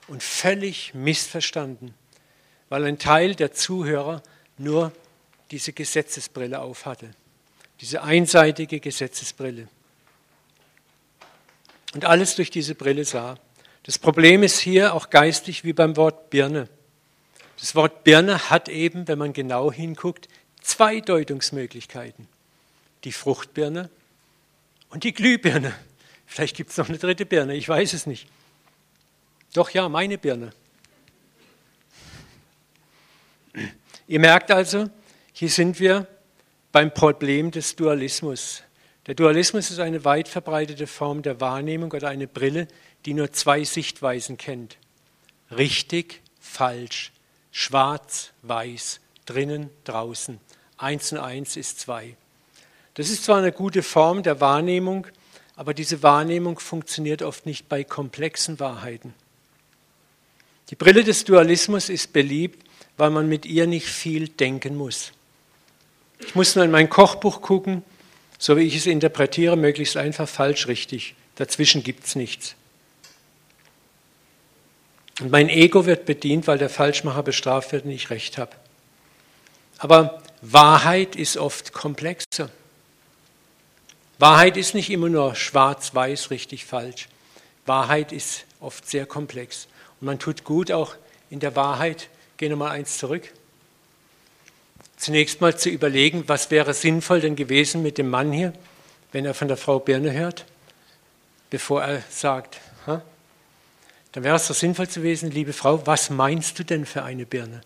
und 0.08 0.24
völlig 0.24 0.94
missverstanden, 0.94 1.94
weil 2.70 2.86
ein 2.86 2.98
Teil 2.98 3.36
der 3.36 3.52
Zuhörer 3.52 4.24
nur 4.58 4.92
diese 5.52 5.74
Gesetzesbrille 5.74 6.60
aufhatte, 6.60 7.12
diese 7.82 8.04
einseitige 8.04 8.80
Gesetzesbrille. 8.80 9.68
Und 11.94 12.06
alles 12.06 12.36
durch 12.36 12.52
diese 12.52 12.76
Brille 12.76 13.06
sah. 13.06 13.38
Das 13.84 13.98
Problem 13.98 14.44
ist 14.44 14.60
hier 14.60 14.94
auch 14.94 15.10
geistig 15.10 15.64
wie 15.64 15.74
beim 15.74 15.96
Wort 15.96 16.30
Birne. 16.30 16.68
Das 17.60 17.74
Wort 17.74 18.04
Birne 18.04 18.50
hat 18.50 18.70
eben, 18.70 19.08
wenn 19.08 19.18
man 19.18 19.34
genau 19.34 19.72
hinguckt, 19.72 20.28
zwei 20.62 21.00
Deutungsmöglichkeiten. 21.00 22.28
Die 23.04 23.12
Fruchtbirne 23.12 23.90
und 24.90 25.04
die 25.04 25.14
Glühbirne. 25.14 25.74
Vielleicht 26.26 26.58
gibt 26.58 26.72
es 26.72 26.78
noch 26.78 26.90
eine 26.90 26.98
dritte 26.98 27.26
Birne, 27.26 27.56
ich 27.56 27.68
weiß 27.68 27.94
es 27.94 28.06
nicht. 28.06 28.28
Doch 29.54 29.70
ja, 29.70 29.88
meine 29.88 30.18
Birne. 30.18 30.52
Ihr 34.08 34.20
merkt 34.20 34.52
also, 34.52 34.90
hier 35.40 35.50
sind 35.50 35.80
wir 35.80 36.08
beim 36.72 36.92
Problem 36.92 37.52
des 37.52 37.76
Dualismus. 37.76 38.64
Der 39.06 39.14
Dualismus 39.14 39.70
ist 39.70 39.78
eine 39.78 40.04
weit 40.04 40.28
verbreitete 40.28 40.88
Form 40.88 41.22
der 41.22 41.40
Wahrnehmung 41.40 41.92
oder 41.92 42.08
eine 42.08 42.26
Brille, 42.26 42.68
die 43.06 43.14
nur 43.14 43.32
zwei 43.32 43.64
Sichtweisen 43.64 44.38
kennt. 44.38 44.78
Richtig, 45.56 46.24
falsch, 46.40 47.12
schwarz, 47.52 48.32
weiß, 48.42 49.00
drinnen, 49.28 49.70
draußen. 49.84 50.40
Eins 50.76 51.12
und 51.12 51.20
eins 51.20 51.56
ist 51.56 51.82
zwei. 51.82 52.18
Das 52.96 53.12
ist 53.12 53.24
zwar 53.24 53.38
eine 53.38 53.52
gute 53.52 53.84
Form 53.84 54.24
der 54.24 54.42
Wahrnehmung, 54.42 55.06
aber 55.56 55.76
diese 55.76 56.02
Wahrnehmung 56.02 56.58
funktioniert 56.58 57.22
oft 57.22 57.46
nicht 57.46 57.70
bei 57.70 57.84
komplexen 57.84 58.60
Wahrheiten. 58.60 59.14
Die 60.72 60.76
Brille 60.76 61.04
des 61.04 61.26
Dualismus 61.26 61.90
ist 61.90 62.12
beliebt, 62.12 62.68
weil 62.98 63.12
man 63.12 63.30
mit 63.30 63.46
ihr 63.46 63.68
nicht 63.68 63.86
viel 63.86 64.30
denken 64.30 64.76
muss. 64.76 65.12
Ich 66.20 66.36
muss 66.36 66.56
nur 66.56 66.66
in 66.66 66.72
mein 66.72 66.90
Kochbuch 66.90 67.42
gucken, 67.42 67.84
so 68.38 68.58
wie 68.58 68.62
ich 68.62 68.76
es 68.76 68.86
interpretiere, 68.86 69.56
möglichst 69.56 69.98
einfach 69.98 70.28
falsch 70.28 70.68
richtig. 70.68 71.16
Dazwischen 71.36 71.84
gibt 71.84 72.06
es 72.06 72.16
nichts. 72.16 72.56
Und 75.20 75.32
mein 75.32 75.50
Ego 75.50 75.86
wird 75.86 76.06
bedient, 76.06 76.48
weil 76.48 76.58
der 76.58 76.70
Falschmacher 76.70 77.24
bestraft 77.24 77.72
wird 77.72 77.86
und 77.86 77.92
ich 77.92 78.10
recht 78.10 78.38
habe. 78.38 78.52
Aber 79.80 80.22
Wahrheit 80.42 81.16
ist 81.16 81.38
oft 81.38 81.74
komplexer. 81.74 82.50
Wahrheit 84.20 84.58
ist 84.58 84.74
nicht 84.74 84.90
immer 84.90 85.10
nur 85.10 85.36
schwarz-weiß, 85.36 86.32
richtig, 86.32 86.66
falsch. 86.66 87.08
Wahrheit 87.66 88.12
ist 88.12 88.46
oft 88.60 88.88
sehr 88.90 89.06
komplex. 89.06 89.68
Und 90.00 90.06
man 90.06 90.20
tut 90.20 90.44
gut 90.44 90.72
auch 90.72 90.96
in 91.30 91.40
der 91.40 91.56
Wahrheit, 91.56 92.10
gehen 92.38 92.50
wir 92.50 92.58
mal 92.58 92.72
eins 92.72 92.98
zurück, 92.98 93.32
zunächst 94.98 95.40
mal 95.40 95.58
zu 95.58 95.70
überlegen, 95.70 96.24
was 96.28 96.52
wäre 96.52 96.74
sinnvoll 96.74 97.22
denn 97.22 97.36
gewesen 97.36 97.84
mit 97.84 97.98
dem 97.98 98.10
Mann 98.10 98.32
hier, 98.32 98.52
wenn 99.12 99.26
er 99.26 99.34
von 99.34 99.48
der 99.48 99.58
Frau 99.58 99.80
Birne 99.80 100.12
hört, 100.12 100.46
bevor 101.50 101.84
er 101.84 102.04
sagt, 102.10 102.58
ha? 102.86 103.02
dann 104.12 104.24
wäre 104.24 104.36
es 104.36 104.48
doch 104.48 104.56
sinnvoll 104.56 104.88
gewesen, 104.88 105.32
liebe 105.32 105.54
Frau, 105.54 105.86
was 105.86 106.10
meinst 106.10 106.60
du 106.60 106.64
denn 106.64 106.86
für 106.86 107.04
eine 107.04 107.26
Birne? 107.26 107.62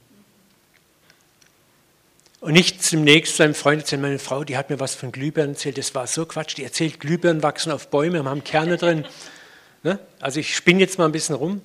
Und 2.41 2.53
nicht 2.53 2.83
zunächst 2.83 3.37
seinem 3.37 3.53
Freund 3.53 3.81
erzählen, 3.81 4.01
meine 4.01 4.19
Frau, 4.19 4.43
die 4.43 4.57
hat 4.57 4.69
mir 4.69 4.79
was 4.79 4.95
von 4.95 5.11
Glühbirnen 5.11 5.53
erzählt, 5.53 5.77
das 5.77 5.93
war 5.95 6.07
so 6.07 6.25
Quatsch, 6.25 6.57
die 6.57 6.63
erzählt, 6.63 6.99
Glühbirnen 6.99 7.43
wachsen 7.43 7.71
auf 7.71 7.89
Bäumen, 7.89 8.27
haben 8.27 8.43
Kerne 8.43 8.77
drin. 8.77 9.05
Ne? 9.83 9.99
Also 10.19 10.39
ich 10.39 10.55
spinne 10.55 10.79
jetzt 10.79 10.97
mal 10.97 11.05
ein 11.05 11.11
bisschen 11.11 11.35
rum 11.35 11.61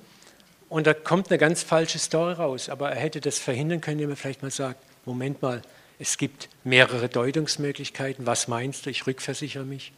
und 0.69 0.85
da 0.85 0.93
kommt 0.93 1.29
eine 1.29 1.39
ganz 1.39 1.63
falsche 1.63 1.97
Story 1.97 2.33
raus, 2.33 2.69
aber 2.69 2.91
er 2.91 2.99
hätte 2.99 3.21
das 3.21 3.39
verhindern 3.39 3.81
können, 3.81 3.97
indem 3.97 4.11
er 4.11 4.17
vielleicht 4.17 4.43
mal 4.43 4.51
sagt, 4.51 4.79
Moment 5.07 5.41
mal, 5.41 5.61
es 5.99 6.17
gibt 6.17 6.49
mehrere 6.65 7.07
Deutungsmöglichkeiten, 7.07 8.25
was 8.25 8.49
meinst 8.49 8.85
du, 8.85 8.89
ich 8.89 9.07
rückversichere 9.07 9.63
mich. 9.63 9.93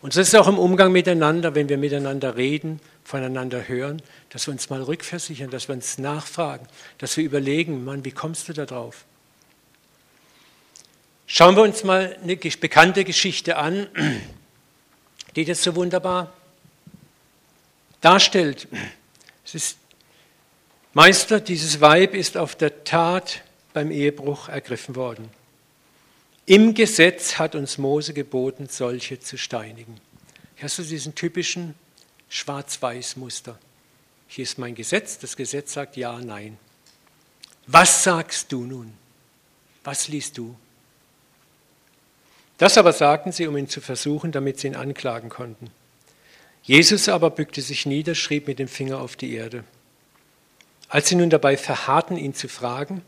Und 0.00 0.14
so 0.14 0.20
ist 0.22 0.28
es 0.28 0.34
auch 0.34 0.48
im 0.48 0.58
Umgang 0.58 0.92
miteinander, 0.92 1.54
wenn 1.54 1.68
wir 1.68 1.76
miteinander 1.76 2.34
reden, 2.34 2.80
voneinander 3.04 3.68
hören, 3.68 4.00
dass 4.30 4.46
wir 4.46 4.52
uns 4.52 4.70
mal 4.70 4.82
rückversichern, 4.82 5.50
dass 5.50 5.68
wir 5.68 5.74
uns 5.74 5.98
nachfragen, 5.98 6.66
dass 6.96 7.18
wir 7.18 7.24
überlegen, 7.24 7.84
Mann, 7.84 8.06
wie 8.06 8.12
kommst 8.12 8.48
du 8.48 8.54
da 8.54 8.64
drauf? 8.64 9.04
Schauen 11.26 11.54
wir 11.54 11.62
uns 11.62 11.84
mal 11.84 12.16
eine 12.22 12.36
bekannte 12.36 13.04
Geschichte 13.04 13.58
an, 13.58 13.88
die 15.36 15.44
das 15.44 15.62
so 15.62 15.76
wunderbar 15.76 16.32
darstellt. 18.00 18.68
Es 19.44 19.54
ist 19.54 19.78
Meister, 20.94 21.40
dieses 21.40 21.82
Weib 21.82 22.14
ist 22.14 22.38
auf 22.38 22.56
der 22.56 22.84
Tat 22.84 23.43
beim 23.74 23.90
Ehebruch 23.90 24.48
ergriffen 24.48 24.96
worden. 24.96 25.28
Im 26.46 26.74
Gesetz 26.74 27.38
hat 27.38 27.54
uns 27.54 27.76
Mose 27.76 28.14
geboten, 28.14 28.68
solche 28.70 29.20
zu 29.20 29.36
steinigen. 29.36 30.00
Hier 30.54 30.64
hast 30.64 30.78
du 30.78 30.82
diesen 30.82 31.14
typischen 31.14 31.74
Schwarz-Weiß-Muster. 32.28 33.58
Hier 34.28 34.44
ist 34.44 34.58
mein 34.58 34.74
Gesetz, 34.74 35.18
das 35.18 35.36
Gesetz 35.36 35.74
sagt 35.74 35.96
ja, 35.96 36.18
nein. 36.20 36.56
Was 37.66 38.04
sagst 38.04 38.52
du 38.52 38.64
nun? 38.64 38.94
Was 39.82 40.08
liest 40.08 40.38
du? 40.38 40.54
Das 42.58 42.78
aber 42.78 42.92
sagten 42.92 43.32
sie, 43.32 43.46
um 43.46 43.56
ihn 43.56 43.68
zu 43.68 43.80
versuchen, 43.80 44.32
damit 44.32 44.60
sie 44.60 44.68
ihn 44.68 44.76
anklagen 44.76 45.28
konnten. 45.28 45.70
Jesus 46.62 47.08
aber 47.08 47.30
bückte 47.30 47.60
sich 47.60 47.84
nieder, 47.84 48.14
schrieb 48.14 48.46
mit 48.46 48.58
dem 48.58 48.68
Finger 48.68 49.00
auf 49.00 49.16
die 49.16 49.34
Erde. 49.34 49.64
Als 50.88 51.08
sie 51.08 51.16
nun 51.16 51.30
dabei 51.30 51.56
verharrten, 51.56 52.16
ihn 52.16 52.34
zu 52.34 52.48
fragen, 52.48 53.02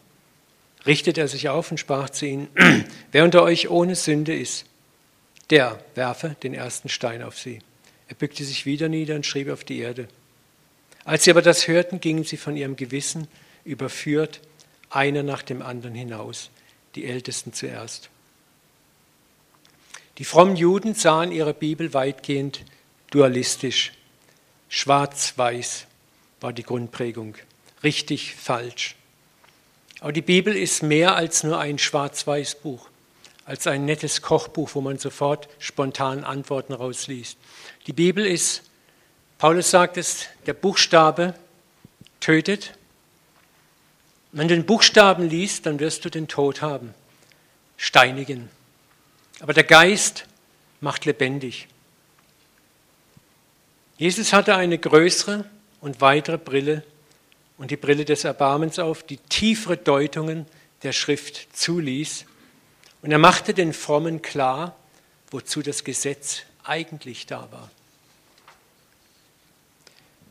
richtete 0.86 1.20
er 1.20 1.28
sich 1.28 1.48
auf 1.48 1.70
und 1.70 1.78
sprach 1.78 2.10
zu 2.10 2.26
ihnen, 2.26 2.48
wer 3.12 3.24
unter 3.24 3.42
euch 3.42 3.68
ohne 3.70 3.96
Sünde 3.96 4.36
ist, 4.36 4.64
der 5.50 5.78
werfe 5.94 6.36
den 6.42 6.54
ersten 6.54 6.88
Stein 6.88 7.22
auf 7.22 7.38
sie. 7.38 7.60
Er 8.08 8.14
bückte 8.14 8.44
sich 8.44 8.66
wieder 8.66 8.88
nieder 8.88 9.14
und 9.14 9.26
schrieb 9.26 9.48
auf 9.48 9.64
die 9.64 9.78
Erde. 9.78 10.08
Als 11.04 11.24
sie 11.24 11.30
aber 11.30 11.42
das 11.42 11.68
hörten, 11.68 12.00
gingen 12.00 12.24
sie 12.24 12.36
von 12.36 12.56
ihrem 12.56 12.76
Gewissen 12.76 13.28
überführt, 13.64 14.40
einer 14.90 15.22
nach 15.22 15.42
dem 15.42 15.62
anderen 15.62 15.94
hinaus, 15.94 16.50
die 16.94 17.06
Ältesten 17.06 17.52
zuerst. 17.52 18.10
Die 20.18 20.24
frommen 20.24 20.56
Juden 20.56 20.94
sahen 20.94 21.30
ihre 21.30 21.52
Bibel 21.52 21.92
weitgehend 21.92 22.64
dualistisch. 23.10 23.92
Schwarz-Weiß 24.68 25.86
war 26.40 26.52
die 26.52 26.62
Grundprägung. 26.62 27.34
Richtig, 27.82 28.34
falsch. 28.34 28.96
Aber 30.06 30.12
die 30.12 30.22
Bibel 30.22 30.56
ist 30.56 30.84
mehr 30.84 31.16
als 31.16 31.42
nur 31.42 31.58
ein 31.58 31.80
Schwarz-Weiß-Buch, 31.80 32.88
als 33.44 33.66
ein 33.66 33.86
nettes 33.86 34.22
Kochbuch, 34.22 34.70
wo 34.74 34.80
man 34.80 34.98
sofort 34.98 35.48
spontan 35.58 36.22
Antworten 36.22 36.74
rausliest. 36.74 37.36
Die 37.88 37.92
Bibel 37.92 38.24
ist, 38.24 38.62
Paulus 39.38 39.68
sagt 39.68 39.96
es, 39.96 40.26
der 40.46 40.54
Buchstabe 40.54 41.34
tötet. 42.20 42.74
Wenn 44.30 44.46
du 44.46 44.54
den 44.54 44.64
Buchstaben 44.64 45.28
liest, 45.28 45.66
dann 45.66 45.80
wirst 45.80 46.04
du 46.04 46.08
den 46.08 46.28
Tod 46.28 46.62
haben, 46.62 46.94
steinigen. 47.76 48.48
Aber 49.40 49.54
der 49.54 49.64
Geist 49.64 50.26
macht 50.80 51.04
lebendig. 51.04 51.66
Jesus 53.98 54.32
hatte 54.32 54.54
eine 54.54 54.78
größere 54.78 55.46
und 55.80 56.00
weitere 56.00 56.38
Brille 56.38 56.84
und 57.58 57.70
die 57.70 57.76
Brille 57.76 58.04
des 58.04 58.24
Erbarmens 58.24 58.78
auf, 58.78 59.02
die 59.02 59.16
tiefere 59.16 59.76
Deutungen 59.76 60.46
der 60.82 60.92
Schrift 60.92 61.48
zuließ. 61.56 62.26
Und 63.02 63.12
er 63.12 63.18
machte 63.18 63.54
den 63.54 63.72
Frommen 63.72 64.22
klar, 64.22 64.76
wozu 65.30 65.62
das 65.62 65.84
Gesetz 65.84 66.42
eigentlich 66.64 67.26
da 67.26 67.48
war. 67.50 67.70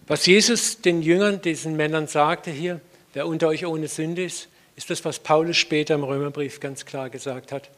Was 0.07 0.25
Jesus 0.27 0.81
den 0.81 1.01
Jüngern, 1.01 1.41
diesen 1.41 1.75
Männern 1.75 2.07
sagte 2.07 2.51
hier, 2.51 2.79
wer 3.13 3.25
unter 3.25 3.47
euch 3.47 3.65
ohne 3.65 3.87
Sünde 3.87 4.23
ist, 4.23 4.49
ist 4.75 4.89
das, 4.89 5.03
was 5.03 5.19
Paulus 5.19 5.57
später 5.57 5.95
im 5.95 6.03
Römerbrief 6.03 6.59
ganz 6.59 6.85
klar 6.85 7.09
gesagt 7.09 7.51
hat. 7.51 7.69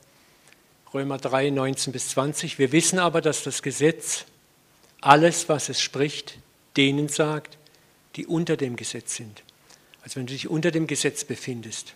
Römer 0.93 1.17
3, 1.17 1.51
19 1.51 1.93
bis 1.93 2.09
20. 2.09 2.59
Wir 2.59 2.71
wissen 2.71 2.99
aber, 2.99 3.21
dass 3.21 3.43
das 3.43 3.61
Gesetz 3.61 4.25
alles, 4.99 5.47
was 5.47 5.69
es 5.69 5.81
spricht, 5.81 6.37
denen 6.75 7.07
sagt, 7.07 7.57
die 8.17 8.25
unter 8.25 8.57
dem 8.57 8.75
Gesetz 8.75 9.15
sind. 9.15 9.43
Also 10.03 10.17
wenn 10.17 10.27
du 10.27 10.33
dich 10.33 10.47
unter 10.47 10.71
dem 10.71 10.87
Gesetz 10.87 11.23
befindest, 11.23 11.93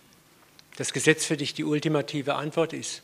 das 0.76 0.92
Gesetz 0.92 1.24
für 1.24 1.36
dich 1.36 1.54
die 1.54 1.64
ultimative 1.64 2.34
Antwort 2.34 2.72
ist, 2.72 3.02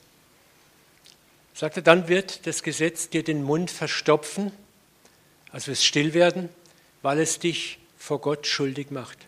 sagt 1.52 1.76
er, 1.76 1.82
dann 1.82 2.08
wird 2.08 2.46
das 2.46 2.62
Gesetz 2.62 3.10
dir 3.10 3.22
den 3.22 3.42
Mund 3.42 3.70
verstopfen, 3.70 4.52
also 5.50 5.72
es 5.72 5.84
still 5.84 6.14
werden, 6.14 6.48
weil 7.02 7.18
es 7.18 7.38
dich 7.38 7.78
vor 7.98 8.20
Gott 8.20 8.46
schuldig 8.46 8.90
macht. 8.90 9.18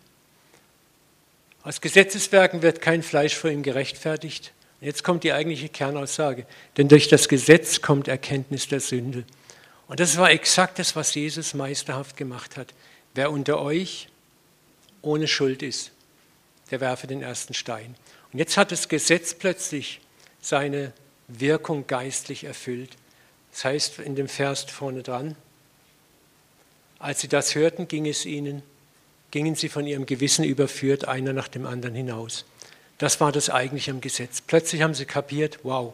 Aus 1.63 1.81
Gesetzeswerken 1.81 2.63
wird 2.63 2.81
kein 2.81 3.03
Fleisch 3.03 3.35
vor 3.35 3.51
ihm 3.51 3.61
gerechtfertigt, 3.61 4.53
Jetzt 4.81 5.03
kommt 5.03 5.23
die 5.23 5.31
eigentliche 5.31 5.69
Kernaussage. 5.69 6.47
Denn 6.75 6.87
durch 6.87 7.07
das 7.07 7.29
Gesetz 7.29 7.81
kommt 7.81 8.07
Erkenntnis 8.07 8.67
der 8.67 8.79
Sünde. 8.79 9.23
Und 9.87 9.99
das 9.99 10.17
war 10.17 10.31
exakt 10.31 10.79
das, 10.79 10.95
was 10.95 11.13
Jesus 11.13 11.53
meisterhaft 11.53 12.17
gemacht 12.17 12.57
hat. 12.57 12.73
Wer 13.13 13.31
unter 13.31 13.61
euch 13.61 14.07
ohne 15.01 15.27
Schuld 15.27 15.63
ist, 15.63 15.91
der 16.69 16.79
werfe 16.79 17.07
den 17.07 17.21
ersten 17.21 17.53
Stein. 17.53 17.95
Und 18.31 18.39
jetzt 18.39 18.57
hat 18.57 18.71
das 18.71 18.87
Gesetz 18.87 19.33
plötzlich 19.33 19.99
seine 20.39 20.93
Wirkung 21.27 21.87
geistlich 21.87 22.45
erfüllt. 22.45 22.91
Das 23.51 23.65
heißt 23.65 23.99
in 23.99 24.15
dem 24.15 24.27
Vers 24.27 24.63
vorne 24.63 25.03
dran, 25.03 25.35
als 26.99 27.21
sie 27.21 27.27
das 27.27 27.55
hörten, 27.55 27.87
ging 27.87 28.07
es 28.07 28.25
ihnen, 28.25 28.61
gingen 29.31 29.55
sie 29.55 29.69
von 29.69 29.87
ihrem 29.87 30.05
Gewissen 30.05 30.45
überführt, 30.45 31.07
einer 31.07 31.33
nach 31.33 31.47
dem 31.47 31.65
anderen 31.65 31.95
hinaus. 31.95 32.45
Das 32.99 33.19
war 33.19 33.31
das 33.31 33.49
eigentliche 33.49 33.91
im 33.91 34.01
Gesetz. 34.01 34.41
Plötzlich 34.41 34.83
haben 34.83 34.93
sie 34.93 35.05
kapiert, 35.05 35.59
wow, 35.63 35.93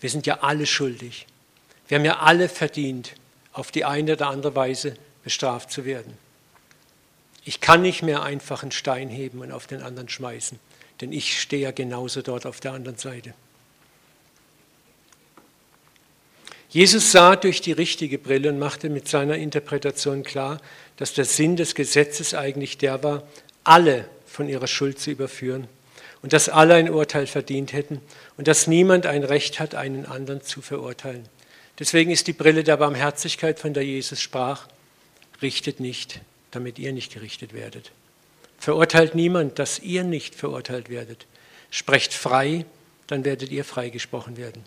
wir 0.00 0.08
sind 0.08 0.26
ja 0.26 0.40
alle 0.40 0.66
schuldig. 0.66 1.26
Wir 1.88 1.98
haben 1.98 2.04
ja 2.04 2.18
alle 2.20 2.48
verdient, 2.48 3.12
auf 3.52 3.70
die 3.70 3.84
eine 3.84 4.14
oder 4.14 4.28
andere 4.28 4.54
Weise 4.54 4.96
bestraft 5.26 5.72
zu 5.72 5.84
werden. 5.84 6.16
Ich 7.44 7.60
kann 7.60 7.82
nicht 7.82 8.00
mehr 8.00 8.22
einfach 8.22 8.62
einen 8.62 8.70
Stein 8.70 9.08
heben 9.08 9.40
und 9.40 9.50
auf 9.50 9.66
den 9.66 9.82
anderen 9.82 10.08
schmeißen, 10.08 10.60
denn 11.00 11.10
ich 11.10 11.40
stehe 11.40 11.62
ja 11.62 11.72
genauso 11.72 12.22
dort 12.22 12.46
auf 12.46 12.60
der 12.60 12.74
anderen 12.74 12.96
Seite. 12.96 13.34
Jesus 16.68 17.10
sah 17.10 17.34
durch 17.34 17.60
die 17.60 17.72
richtige 17.72 18.18
Brille 18.18 18.50
und 18.50 18.60
machte 18.60 18.88
mit 18.88 19.08
seiner 19.08 19.34
Interpretation 19.34 20.22
klar, 20.22 20.60
dass 20.96 21.12
der 21.12 21.24
Sinn 21.24 21.56
des 21.56 21.74
Gesetzes 21.74 22.32
eigentlich 22.32 22.78
der 22.78 23.02
war, 23.02 23.24
alle 23.64 24.08
von 24.26 24.48
ihrer 24.48 24.68
Schuld 24.68 25.00
zu 25.00 25.10
überführen 25.10 25.66
und 26.22 26.34
dass 26.34 26.48
alle 26.48 26.74
ein 26.74 26.88
Urteil 26.88 27.26
verdient 27.26 27.72
hätten 27.72 28.00
und 28.36 28.46
dass 28.46 28.68
niemand 28.68 29.06
ein 29.06 29.24
Recht 29.24 29.58
hat, 29.58 29.74
einen 29.74 30.06
anderen 30.06 30.42
zu 30.42 30.62
verurteilen. 30.62 31.28
Deswegen 31.80 32.12
ist 32.12 32.28
die 32.28 32.32
Brille 32.32 32.62
der 32.62 32.76
Barmherzigkeit, 32.76 33.58
von 33.58 33.74
der 33.74 33.84
Jesus 33.84 34.22
sprach, 34.22 34.68
richtet 35.42 35.80
nicht, 35.80 36.20
damit 36.50 36.78
ihr 36.78 36.92
nicht 36.92 37.12
gerichtet 37.12 37.52
werdet. 37.52 37.92
Verurteilt 38.58 39.14
niemand, 39.14 39.58
dass 39.58 39.78
ihr 39.78 40.04
nicht 40.04 40.34
verurteilt 40.34 40.88
werdet. 40.88 41.26
Sprecht 41.70 42.14
frei, 42.14 42.64
dann 43.06 43.24
werdet 43.24 43.50
ihr 43.50 43.64
freigesprochen 43.64 44.36
werden. 44.36 44.64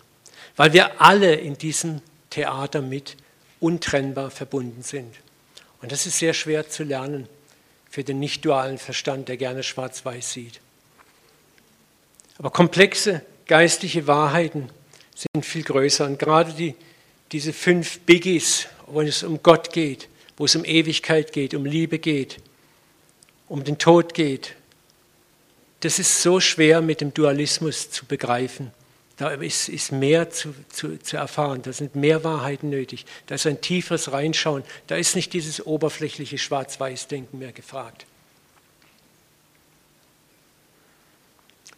Weil 0.56 0.72
wir 0.72 1.00
alle 1.00 1.34
in 1.34 1.58
diesem 1.58 2.00
Theater 2.30 2.82
mit 2.82 3.16
untrennbar 3.58 4.30
verbunden 4.30 4.82
sind. 4.82 5.14
Und 5.82 5.92
das 5.92 6.06
ist 6.06 6.18
sehr 6.18 6.34
schwer 6.34 6.68
zu 6.68 6.84
lernen 6.84 7.28
für 7.90 8.04
den 8.04 8.20
nicht 8.20 8.44
dualen 8.44 8.78
Verstand, 8.78 9.28
der 9.28 9.36
gerne 9.36 9.62
schwarz-weiß 9.62 10.32
sieht. 10.32 10.60
Aber 12.38 12.50
komplexe 12.50 13.22
geistliche 13.46 14.06
Wahrheiten 14.06 14.70
sind 15.14 15.44
viel 15.44 15.64
größer. 15.64 16.06
Und 16.06 16.18
gerade 16.18 16.52
die, 16.52 16.74
diese 17.32 17.52
fünf 17.52 18.00
Biggies, 18.00 18.68
wo 18.86 19.00
es 19.00 19.22
um 19.24 19.42
Gott 19.42 19.72
geht, 19.72 20.08
wo 20.40 20.46
es 20.46 20.56
um 20.56 20.64
Ewigkeit 20.64 21.34
geht, 21.34 21.52
um 21.52 21.66
Liebe 21.66 21.98
geht, 21.98 22.38
um 23.46 23.62
den 23.62 23.76
Tod 23.76 24.14
geht, 24.14 24.56
das 25.80 25.98
ist 25.98 26.22
so 26.22 26.40
schwer 26.40 26.80
mit 26.80 27.02
dem 27.02 27.12
Dualismus 27.12 27.90
zu 27.90 28.06
begreifen. 28.06 28.70
Da 29.18 29.32
ist, 29.32 29.68
ist 29.68 29.92
mehr 29.92 30.30
zu, 30.30 30.54
zu, 30.70 30.98
zu, 30.98 31.18
erfahren, 31.18 31.60
da 31.60 31.74
sind 31.74 31.94
mehr 31.94 32.24
Wahrheiten 32.24 32.70
nötig, 32.70 33.04
da 33.26 33.34
ist 33.34 33.46
ein 33.46 33.60
tieferes 33.60 34.12
Reinschauen, 34.12 34.64
da 34.86 34.96
ist 34.96 35.14
nicht 35.14 35.34
dieses 35.34 35.66
oberflächliche 35.66 36.38
Schwarz-Weiß-Denken 36.38 37.38
mehr 37.38 37.52
gefragt. 37.52 38.06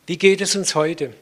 Wie 0.06 0.18
geht 0.18 0.40
es 0.40 0.54
uns 0.54 0.76
heute? 0.76 1.12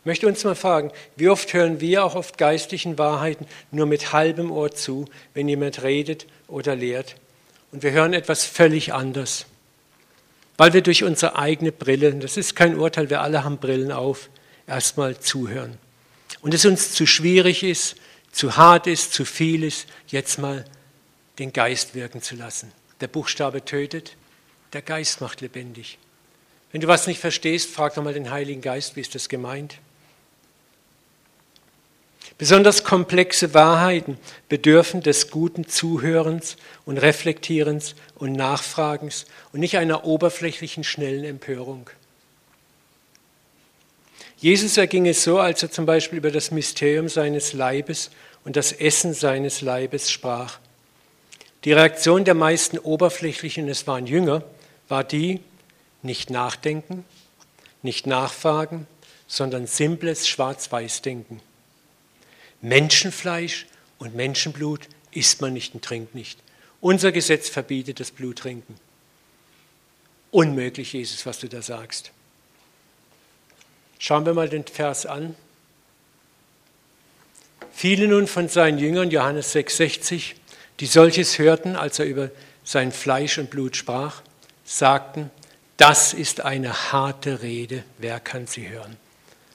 Ich 0.00 0.06
möchte 0.06 0.26
uns 0.26 0.44
mal 0.44 0.54
fragen, 0.54 0.90
wie 1.16 1.28
oft 1.28 1.52
hören 1.52 1.80
wir 1.80 2.04
auch 2.04 2.14
oft 2.14 2.38
geistlichen 2.38 2.98
Wahrheiten 2.98 3.46
nur 3.70 3.86
mit 3.86 4.12
halbem 4.12 4.50
Ohr 4.50 4.70
zu, 4.70 5.06
wenn 5.34 5.48
jemand 5.48 5.82
redet 5.82 6.26
oder 6.46 6.76
lehrt? 6.76 7.16
Und 7.72 7.82
wir 7.82 7.90
hören 7.90 8.14
etwas 8.14 8.44
völlig 8.44 8.94
anderes, 8.94 9.46
weil 10.56 10.72
wir 10.72 10.82
durch 10.82 11.04
unsere 11.04 11.36
eigene 11.36 11.72
Brille, 11.72 12.14
das 12.14 12.36
ist 12.36 12.56
kein 12.56 12.78
Urteil, 12.78 13.10
wir 13.10 13.20
alle 13.20 13.44
haben 13.44 13.58
Brillen 13.58 13.92
auf, 13.92 14.30
erstmal 14.66 15.18
zuhören. 15.18 15.76
Und 16.40 16.54
es 16.54 16.64
uns 16.64 16.92
zu 16.92 17.06
schwierig 17.06 17.62
ist, 17.62 17.96
zu 18.32 18.56
hart 18.56 18.86
ist, 18.86 19.12
zu 19.12 19.24
viel 19.24 19.64
ist, 19.64 19.86
jetzt 20.06 20.38
mal 20.38 20.64
den 21.38 21.52
Geist 21.52 21.94
wirken 21.94 22.22
zu 22.22 22.36
lassen. 22.36 22.72
Der 23.00 23.08
Buchstabe 23.08 23.64
tötet, 23.64 24.16
der 24.72 24.82
Geist 24.82 25.20
macht 25.20 25.40
lebendig. 25.40 25.98
Wenn 26.72 26.80
du 26.80 26.88
was 26.88 27.06
nicht 27.06 27.20
verstehst, 27.20 27.70
frag 27.70 27.94
doch 27.94 28.02
mal 28.02 28.14
den 28.14 28.30
Heiligen 28.30 28.60
Geist, 28.60 28.96
wie 28.96 29.00
ist 29.00 29.14
das 29.14 29.28
gemeint? 29.28 29.78
Besonders 32.38 32.84
komplexe 32.84 33.52
Wahrheiten 33.52 34.16
bedürfen 34.48 35.00
des 35.00 35.30
guten 35.30 35.66
Zuhörens 35.66 36.56
und 36.86 36.96
Reflektierens 36.96 37.96
und 38.14 38.32
Nachfragens 38.32 39.26
und 39.52 39.58
nicht 39.58 39.76
einer 39.76 40.04
oberflächlichen, 40.04 40.84
schnellen 40.84 41.24
Empörung. 41.24 41.90
Jesus 44.36 44.76
erging 44.76 45.06
es 45.06 45.24
so, 45.24 45.40
als 45.40 45.64
er 45.64 45.72
zum 45.72 45.84
Beispiel 45.84 46.18
über 46.18 46.30
das 46.30 46.52
Mysterium 46.52 47.08
seines 47.08 47.54
Leibes 47.54 48.10
und 48.44 48.54
das 48.54 48.70
Essen 48.70 49.14
seines 49.14 49.60
Leibes 49.60 50.08
sprach. 50.08 50.60
Die 51.64 51.72
Reaktion 51.72 52.24
der 52.24 52.34
meisten 52.34 52.78
Oberflächlichen, 52.78 53.68
es 53.68 53.88
waren 53.88 54.06
Jünger, 54.06 54.44
war 54.86 55.02
die, 55.02 55.40
nicht 56.02 56.30
nachdenken, 56.30 57.04
nicht 57.82 58.06
nachfragen, 58.06 58.86
sondern 59.26 59.66
simples 59.66 60.28
Schwarz-Weiß-Denken. 60.28 61.40
Menschenfleisch 62.60 63.66
und 63.98 64.14
Menschenblut 64.14 64.88
isst 65.12 65.40
man 65.40 65.52
nicht 65.52 65.74
und 65.74 65.84
trinkt 65.84 66.14
nicht. 66.14 66.38
Unser 66.80 67.12
Gesetz 67.12 67.48
verbietet 67.48 68.00
das 68.00 68.10
Bluttrinken. 68.10 68.76
Unmöglich, 70.30 70.92
Jesus, 70.92 71.24
was 71.26 71.38
du 71.38 71.48
da 71.48 71.62
sagst. 71.62 72.12
Schauen 73.98 74.26
wir 74.26 74.34
mal 74.34 74.48
den 74.48 74.64
Vers 74.64 75.06
an. 75.06 75.34
Viele 77.72 78.08
nun 78.08 78.26
von 78.26 78.48
seinen 78.48 78.78
Jüngern, 78.78 79.10
Johannes 79.10 79.54
6,60, 79.54 80.34
die 80.80 80.86
solches 80.86 81.38
hörten, 81.38 81.76
als 81.76 81.98
er 81.98 82.06
über 82.06 82.30
sein 82.64 82.92
Fleisch 82.92 83.38
und 83.38 83.50
Blut 83.50 83.76
sprach, 83.76 84.22
sagten, 84.64 85.30
das 85.76 86.12
ist 86.12 86.40
eine 86.40 86.92
harte 86.92 87.42
Rede, 87.42 87.84
wer 87.98 88.20
kann 88.20 88.46
sie 88.46 88.68
hören? 88.68 88.96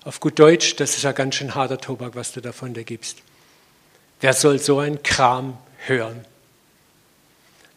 Auf 0.05 0.19
gut 0.19 0.37
Deutsch, 0.37 0.75
das 0.75 0.97
ist 0.97 1.03
ja 1.03 1.13
ganz 1.13 1.35
schön 1.35 1.55
harter 1.55 1.77
Tobak, 1.77 2.15
was 2.15 2.33
du 2.33 2.41
davon 2.41 2.73
dir 2.73 2.83
gibst. 2.83 3.19
Wer 4.19 4.33
soll 4.33 4.59
so 4.59 4.79
einen 4.79 5.01
Kram 5.01 5.57
hören? 5.85 6.25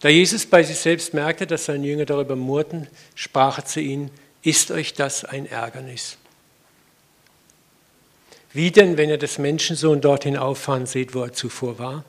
Da 0.01 0.09
Jesus 0.09 0.47
bei 0.47 0.62
sich 0.62 0.79
selbst 0.79 1.14
merkte, 1.14 1.47
dass 1.47 1.66
seine 1.66 1.87
Jünger 1.87 2.05
darüber 2.05 2.37
murrten, 2.37 2.89
sprach 3.14 3.59
er 3.59 3.64
zu 3.64 3.81
ihnen, 3.81 4.11
ist 4.43 4.70
euch 4.70 4.95
das 4.95 5.24
ein 5.24 5.47
Ärgernis? 5.47 6.18
Wie 8.53 8.70
denn, 8.70 8.97
wenn 8.97 9.11
ihr 9.11 9.18
das 9.18 9.39
Menschensohn 9.39 10.01
dorthin 10.01 10.37
auffahren 10.37 10.87
seht, 10.87 11.14
wo 11.14 11.22
er 11.22 11.33
zuvor 11.33 11.79
war? 11.79 12.05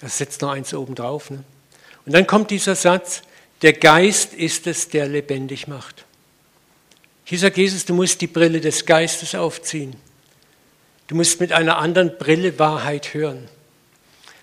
Das 0.00 0.18
setzt 0.18 0.42
noch 0.42 0.50
eins 0.50 0.74
oben 0.74 0.94
drauf. 0.94 1.30
Ne? 1.30 1.44
Und 2.06 2.12
dann 2.12 2.26
kommt 2.26 2.50
dieser 2.50 2.74
Satz, 2.74 3.22
der 3.62 3.72
Geist 3.72 4.34
ist 4.34 4.66
es, 4.66 4.88
der 4.88 5.08
lebendig 5.08 5.68
macht. 5.68 6.03
Hier 7.24 7.38
sagt 7.38 7.56
Jesus, 7.56 7.84
du 7.84 7.94
musst 7.94 8.20
die 8.20 8.26
Brille 8.26 8.60
des 8.60 8.84
Geistes 8.84 9.34
aufziehen. 9.34 9.96
Du 11.06 11.14
musst 11.14 11.40
mit 11.40 11.52
einer 11.52 11.78
anderen 11.78 12.16
Brille 12.18 12.58
Wahrheit 12.58 13.14
hören. 13.14 13.48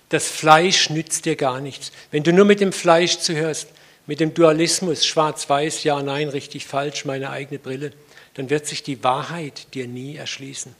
Das 0.09 0.27
Fleisch 0.27 0.89
nützt 0.89 1.25
dir 1.25 1.35
gar 1.35 1.61
nichts. 1.61 1.91
Wenn 2.11 2.23
du 2.23 2.33
nur 2.33 2.45
mit 2.45 2.59
dem 2.59 2.73
Fleisch 2.73 3.19
zuhörst, 3.19 3.67
mit 4.07 4.19
dem 4.19 4.33
Dualismus, 4.33 5.05
schwarz-weiß, 5.05 5.83
ja, 5.83 6.01
nein, 6.01 6.29
richtig, 6.29 6.65
falsch, 6.65 7.05
meine 7.05 7.29
eigene 7.29 7.59
Brille, 7.59 7.93
dann 8.33 8.49
wird 8.49 8.67
sich 8.67 8.83
die 8.83 9.03
Wahrheit 9.03 9.73
dir 9.73 9.87
nie 9.87 10.15
erschließen. 10.15 10.75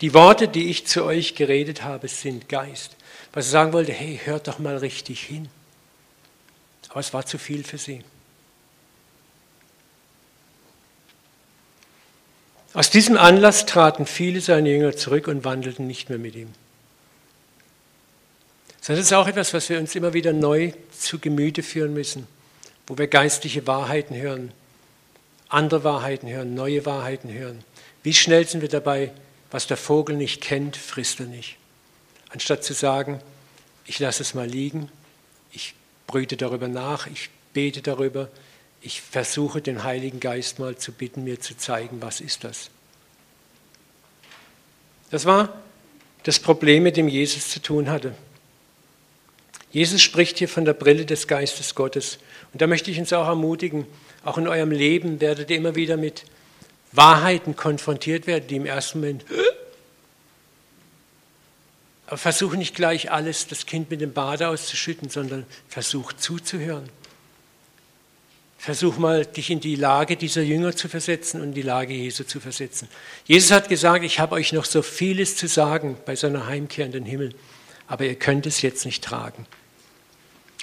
Die 0.00 0.14
Worte, 0.14 0.48
die 0.48 0.68
ich 0.68 0.86
zu 0.86 1.04
euch 1.04 1.36
geredet 1.36 1.84
habe, 1.84 2.08
sind 2.08 2.48
Geist. 2.48 2.96
Was 3.32 3.46
er 3.46 3.50
sagen 3.50 3.72
wollte, 3.72 3.92
hey, 3.92 4.20
hört 4.24 4.48
doch 4.48 4.58
mal 4.58 4.76
richtig 4.78 5.22
hin. 5.22 5.48
Aber 6.92 7.00
es 7.00 7.14
war 7.14 7.24
zu 7.24 7.38
viel 7.38 7.64
für 7.64 7.78
sie. 7.78 8.04
Aus 12.74 12.90
diesem 12.90 13.16
Anlass 13.16 13.64
traten 13.64 14.04
viele 14.04 14.42
seiner 14.42 14.68
Jünger 14.68 14.94
zurück 14.94 15.26
und 15.26 15.42
wandelten 15.42 15.86
nicht 15.86 16.10
mehr 16.10 16.18
mit 16.18 16.36
ihm. 16.36 16.52
Das 18.86 18.98
ist 18.98 19.12
auch 19.14 19.26
etwas, 19.26 19.54
was 19.54 19.70
wir 19.70 19.78
uns 19.78 19.94
immer 19.94 20.12
wieder 20.12 20.34
neu 20.34 20.72
zu 20.90 21.18
Gemüte 21.18 21.62
führen 21.62 21.94
müssen, 21.94 22.26
wo 22.86 22.98
wir 22.98 23.06
geistliche 23.06 23.66
Wahrheiten 23.66 24.14
hören, 24.14 24.52
andere 25.48 25.84
Wahrheiten 25.84 26.28
hören, 26.28 26.54
neue 26.54 26.84
Wahrheiten 26.84 27.32
hören. 27.32 27.64
Wie 28.02 28.12
schnell 28.12 28.46
sind 28.46 28.60
wir 28.60 28.68
dabei, 28.68 29.12
was 29.50 29.66
der 29.66 29.78
Vogel 29.78 30.16
nicht 30.16 30.42
kennt, 30.42 30.76
frisst 30.76 31.20
er 31.20 31.26
nicht. 31.26 31.56
Anstatt 32.28 32.64
zu 32.64 32.74
sagen, 32.74 33.22
ich 33.86 33.98
lasse 33.98 34.22
es 34.22 34.34
mal 34.34 34.46
liegen, 34.46 34.90
brüte 36.06 36.36
darüber 36.36 36.68
nach, 36.68 37.06
ich 37.06 37.30
bete 37.52 37.82
darüber, 37.82 38.28
ich 38.80 39.00
versuche 39.00 39.60
den 39.62 39.84
Heiligen 39.84 40.20
Geist 40.20 40.58
mal 40.58 40.76
zu 40.76 40.92
bitten, 40.92 41.24
mir 41.24 41.40
zu 41.40 41.56
zeigen, 41.56 42.02
was 42.02 42.20
ist 42.20 42.44
das. 42.44 42.70
Das 45.10 45.24
war 45.24 45.60
das 46.24 46.40
Problem, 46.40 46.82
mit 46.82 46.96
dem 46.96 47.08
Jesus 47.08 47.50
zu 47.50 47.60
tun 47.60 47.90
hatte. 47.90 48.14
Jesus 49.70 50.02
spricht 50.02 50.38
hier 50.38 50.48
von 50.48 50.64
der 50.64 50.74
Brille 50.74 51.06
des 51.06 51.26
Geistes 51.26 51.74
Gottes. 51.74 52.18
Und 52.52 52.60
da 52.60 52.66
möchte 52.66 52.90
ich 52.90 52.98
uns 52.98 53.12
auch 53.12 53.26
ermutigen, 53.26 53.86
auch 54.24 54.38
in 54.38 54.46
eurem 54.46 54.70
Leben 54.70 55.20
werdet 55.20 55.50
ihr 55.50 55.56
immer 55.56 55.74
wieder 55.74 55.96
mit 55.96 56.24
Wahrheiten 56.92 57.56
konfrontiert 57.56 58.26
werden, 58.26 58.46
die 58.48 58.56
im 58.56 58.66
ersten 58.66 59.00
Moment 59.00 59.24
versuche 62.16 62.56
nicht 62.56 62.74
gleich 62.74 63.10
alles, 63.10 63.46
das 63.46 63.66
Kind 63.66 63.90
mit 63.90 64.00
dem 64.00 64.12
Bade 64.12 64.48
auszuschütten, 64.48 65.08
sondern 65.08 65.46
versuch 65.68 66.12
zuzuhören. 66.12 66.88
Versuch 68.58 68.96
mal, 68.96 69.26
dich 69.26 69.50
in 69.50 69.58
die 69.58 69.74
Lage 69.74 70.16
dieser 70.16 70.42
Jünger 70.42 70.76
zu 70.76 70.88
versetzen 70.88 71.40
und 71.40 71.48
in 71.48 71.54
die 71.54 71.62
Lage 71.62 71.94
Jesu 71.94 72.22
zu 72.22 72.38
versetzen. 72.38 72.88
Jesus 73.24 73.50
hat 73.50 73.68
gesagt, 73.68 74.04
ich 74.04 74.20
habe 74.20 74.36
euch 74.36 74.52
noch 74.52 74.64
so 74.64 74.82
vieles 74.82 75.36
zu 75.36 75.48
sagen 75.48 75.96
bei 76.06 76.14
seiner 76.14 76.46
Heimkehr 76.46 76.86
in 76.86 76.92
den 76.92 77.04
Himmel, 77.04 77.34
aber 77.88 78.04
ihr 78.04 78.14
könnt 78.14 78.46
es 78.46 78.62
jetzt 78.62 78.84
nicht 78.84 79.02
tragen. 79.02 79.46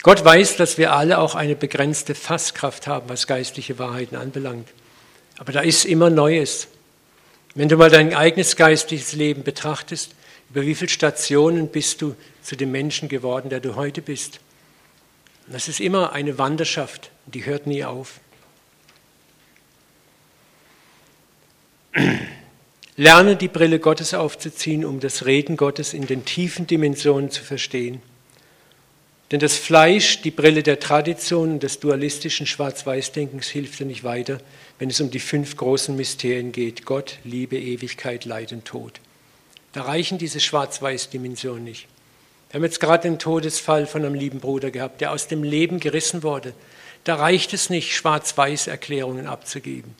Gott 0.01 0.23
weiß, 0.23 0.55
dass 0.55 0.77
wir 0.77 0.93
alle 0.93 1.17
auch 1.17 1.35
eine 1.35 1.55
begrenzte 1.55 2.15
Fasskraft 2.15 2.87
haben, 2.87 3.09
was 3.09 3.27
geistliche 3.27 3.79
Wahrheiten 3.79 4.15
anbelangt. 4.15 4.69
Aber 5.37 5.51
da 5.51 5.59
ist 5.59 5.83
immer 5.83 6.09
Neues. 6.09 6.69
Wenn 7.53 7.67
du 7.67 7.75
mal 7.75 7.89
dein 7.89 8.13
eigenes 8.13 8.55
geistliches 8.55 9.11
Leben 9.11 9.43
betrachtest, 9.43 10.15
über 10.49 10.61
wie 10.61 10.75
viele 10.75 10.89
Stationen 10.89 11.67
bist 11.67 12.01
du 12.01 12.15
zu 12.41 12.55
dem 12.55 12.71
Menschen 12.71 13.09
geworden, 13.09 13.49
der 13.49 13.59
du 13.59 13.75
heute 13.75 14.01
bist? 14.01 14.39
das 15.51 15.67
ist 15.67 15.79
immer 15.79 16.13
eine 16.13 16.37
Wanderschaft, 16.37 17.09
die 17.25 17.45
hört 17.45 17.65
nie 17.65 17.83
auf. 17.83 18.19
Lerne 22.95 23.35
die 23.35 23.47
Brille 23.47 23.79
Gottes 23.79 24.13
aufzuziehen, 24.13 24.85
um 24.85 24.99
das 24.99 25.25
Reden 25.25 25.57
Gottes 25.57 25.93
in 25.93 26.05
den 26.05 26.25
tiefen 26.25 26.67
Dimensionen 26.67 27.31
zu 27.31 27.43
verstehen. 27.43 28.01
Denn 29.31 29.39
das 29.39 29.57
Fleisch, 29.57 30.21
die 30.21 30.31
Brille 30.31 30.63
der 30.63 30.79
Tradition, 30.79 31.59
des 31.59 31.79
dualistischen 31.79 32.45
Schwarz-Weiß-Denkens 32.45 33.47
hilft 33.47 33.79
dir 33.79 33.85
nicht 33.85 34.03
weiter, 34.03 34.39
wenn 34.79 34.89
es 34.89 35.01
um 35.01 35.11
die 35.11 35.19
fünf 35.19 35.55
großen 35.55 35.95
Mysterien 35.95 36.51
geht. 36.51 36.85
Gott, 36.85 37.19
Liebe, 37.23 37.57
Ewigkeit, 37.57 38.25
Leid 38.25 38.51
und 38.51 38.65
Tod. 38.65 38.99
Da 39.73 39.83
reichen 39.83 40.17
diese 40.17 40.39
Schwarz-Weiß-Dimensionen 40.39 41.63
nicht. 41.63 41.87
Wir 42.49 42.55
haben 42.55 42.63
jetzt 42.63 42.79
gerade 42.79 43.03
den 43.03 43.19
Todesfall 43.19 43.85
von 43.85 44.03
einem 44.03 44.15
lieben 44.15 44.39
Bruder 44.39 44.71
gehabt, 44.71 45.01
der 45.01 45.11
aus 45.11 45.27
dem 45.27 45.43
Leben 45.43 45.79
gerissen 45.79 46.23
wurde, 46.23 46.53
Da 47.03 47.15
reicht 47.15 47.53
es 47.53 47.69
nicht, 47.69 47.95
Schwarz-Weiß-Erklärungen 47.95 49.25
abzugeben. 49.25 49.95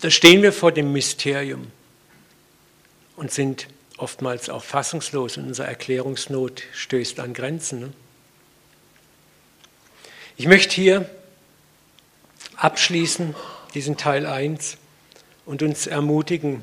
Da 0.00 0.10
stehen 0.10 0.42
wir 0.42 0.52
vor 0.52 0.72
dem 0.72 0.92
Mysterium 0.92 1.70
und 3.16 3.32
sind 3.32 3.66
oftmals 3.96 4.48
auch 4.48 4.64
fassungslos 4.64 5.36
und 5.36 5.46
unsere 5.46 5.68
Erklärungsnot 5.68 6.62
stößt 6.72 7.20
an 7.20 7.34
Grenzen. 7.34 7.80
Ne? 7.80 7.92
Ich 10.36 10.46
möchte 10.46 10.74
hier 10.74 11.08
abschließen, 12.56 13.34
diesen 13.74 13.96
Teil 13.96 14.26
1, 14.26 14.78
und 15.44 15.62
uns 15.62 15.86
ermutigen, 15.86 16.62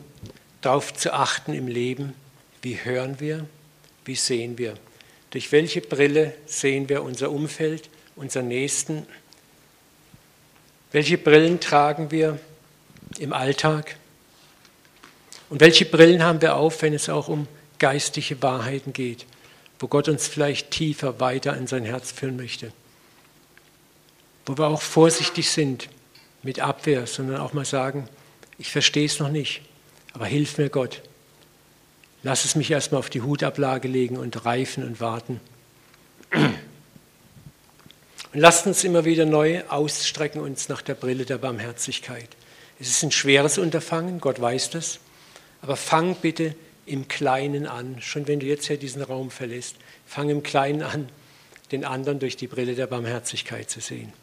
darauf 0.62 0.94
zu 0.94 1.14
achten 1.14 1.54
im 1.54 1.68
Leben, 1.68 2.14
wie 2.62 2.84
hören 2.84 3.20
wir, 3.20 3.46
wie 4.06 4.16
sehen 4.16 4.58
wir, 4.58 4.76
durch 5.32 5.52
welche 5.52 5.82
Brille 5.82 6.34
sehen 6.46 6.90
wir 6.90 7.04
unser 7.04 7.32
Umfeld, 7.32 7.90
unseren 8.16 8.48
Nächsten, 8.48 9.06
welche 10.92 11.18
Brillen 11.18 11.60
tragen 11.60 12.10
wir 12.10 12.40
im 13.20 13.32
Alltag? 13.32 13.96
Und 15.50 15.62
welche 15.62 15.86
Brillen 15.86 16.24
haben 16.24 16.42
wir 16.42 16.56
auf, 16.56 16.82
wenn 16.82 16.94
es 16.94 17.10
auch 17.10 17.28
um 17.28 17.48
geistliche 17.78 18.42
Wahrheiten 18.42 18.92
geht, 18.94 19.26
wo 19.80 19.88
Gott 19.88 20.10
uns 20.10 20.28
vielleicht 20.28 20.72
tiefer 20.72 21.20
weiter 21.20 21.56
in 21.56 21.68
sein 21.68 21.86
Herz 21.86 22.12
führen 22.12 22.36
möchte, 22.36 22.72
wo 24.46 24.58
wir 24.58 24.68
auch 24.68 24.82
vorsichtig 24.82 25.50
sind 25.50 25.90
mit 26.44 26.60
Abwehr, 26.60 27.06
sondern 27.08 27.38
auch 27.38 27.54
mal 27.54 27.66
sagen, 27.66 28.10
ich 28.58 28.72
verstehe 28.72 29.06
es 29.06 29.20
noch 29.20 29.30
nicht, 29.30 29.62
aber 30.14 30.26
hilf 30.26 30.58
mir 30.58 30.70
Gott. 30.70 31.02
Lass 32.24 32.46
es 32.46 32.56
mich 32.56 32.70
erstmal 32.70 33.00
auf 33.00 33.10
die 33.10 33.22
Hutablage 33.22 33.88
legen 33.88 34.18
und 34.18 34.46
reifen 34.46 34.84
und 34.84 35.00
warten. 35.00 35.40
Und 38.32 38.40
lasst 38.40 38.68
uns 38.68 38.84
immer 38.84 39.06
wieder 39.06 39.26
neu 39.26 39.64
ausstrecken 39.70 40.42
uns 40.42 40.70
nach 40.70 40.82
der 40.82 40.96
Brille 40.96 41.26
der 41.26 41.38
Barmherzigkeit. 41.38 42.30
Es 42.80 42.90
ist 42.90 43.04
ein 43.04 43.12
schweres 43.12 43.58
Unterfangen, 43.58 44.20
Gott 44.20 44.40
weiß 44.40 44.70
das, 44.70 45.00
aber 45.62 45.76
fang 45.76 46.16
bitte 46.16 46.56
im 46.86 47.08
Kleinen 47.08 47.66
an, 47.68 48.02
schon 48.02 48.28
wenn 48.28 48.40
du 48.40 48.46
jetzt 48.46 48.68
hier 48.68 48.78
diesen 48.78 49.02
Raum 49.02 49.32
verlässt, 49.32 49.76
fang 50.06 50.30
im 50.30 50.44
Kleinen 50.44 50.84
an, 50.84 51.10
den 51.72 51.86
anderen 51.86 52.20
durch 52.20 52.38
die 52.38 52.48
Brille 52.48 52.76
der 52.76 52.88
Barmherzigkeit 52.88 53.70
zu 53.70 53.80
sehen. 53.80 54.14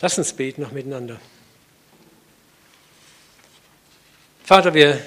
Lass 0.00 0.18
uns 0.18 0.32
beten 0.32 0.62
noch 0.62 0.72
miteinander. 0.72 1.20
Vater, 4.48 4.72
wir 4.72 4.98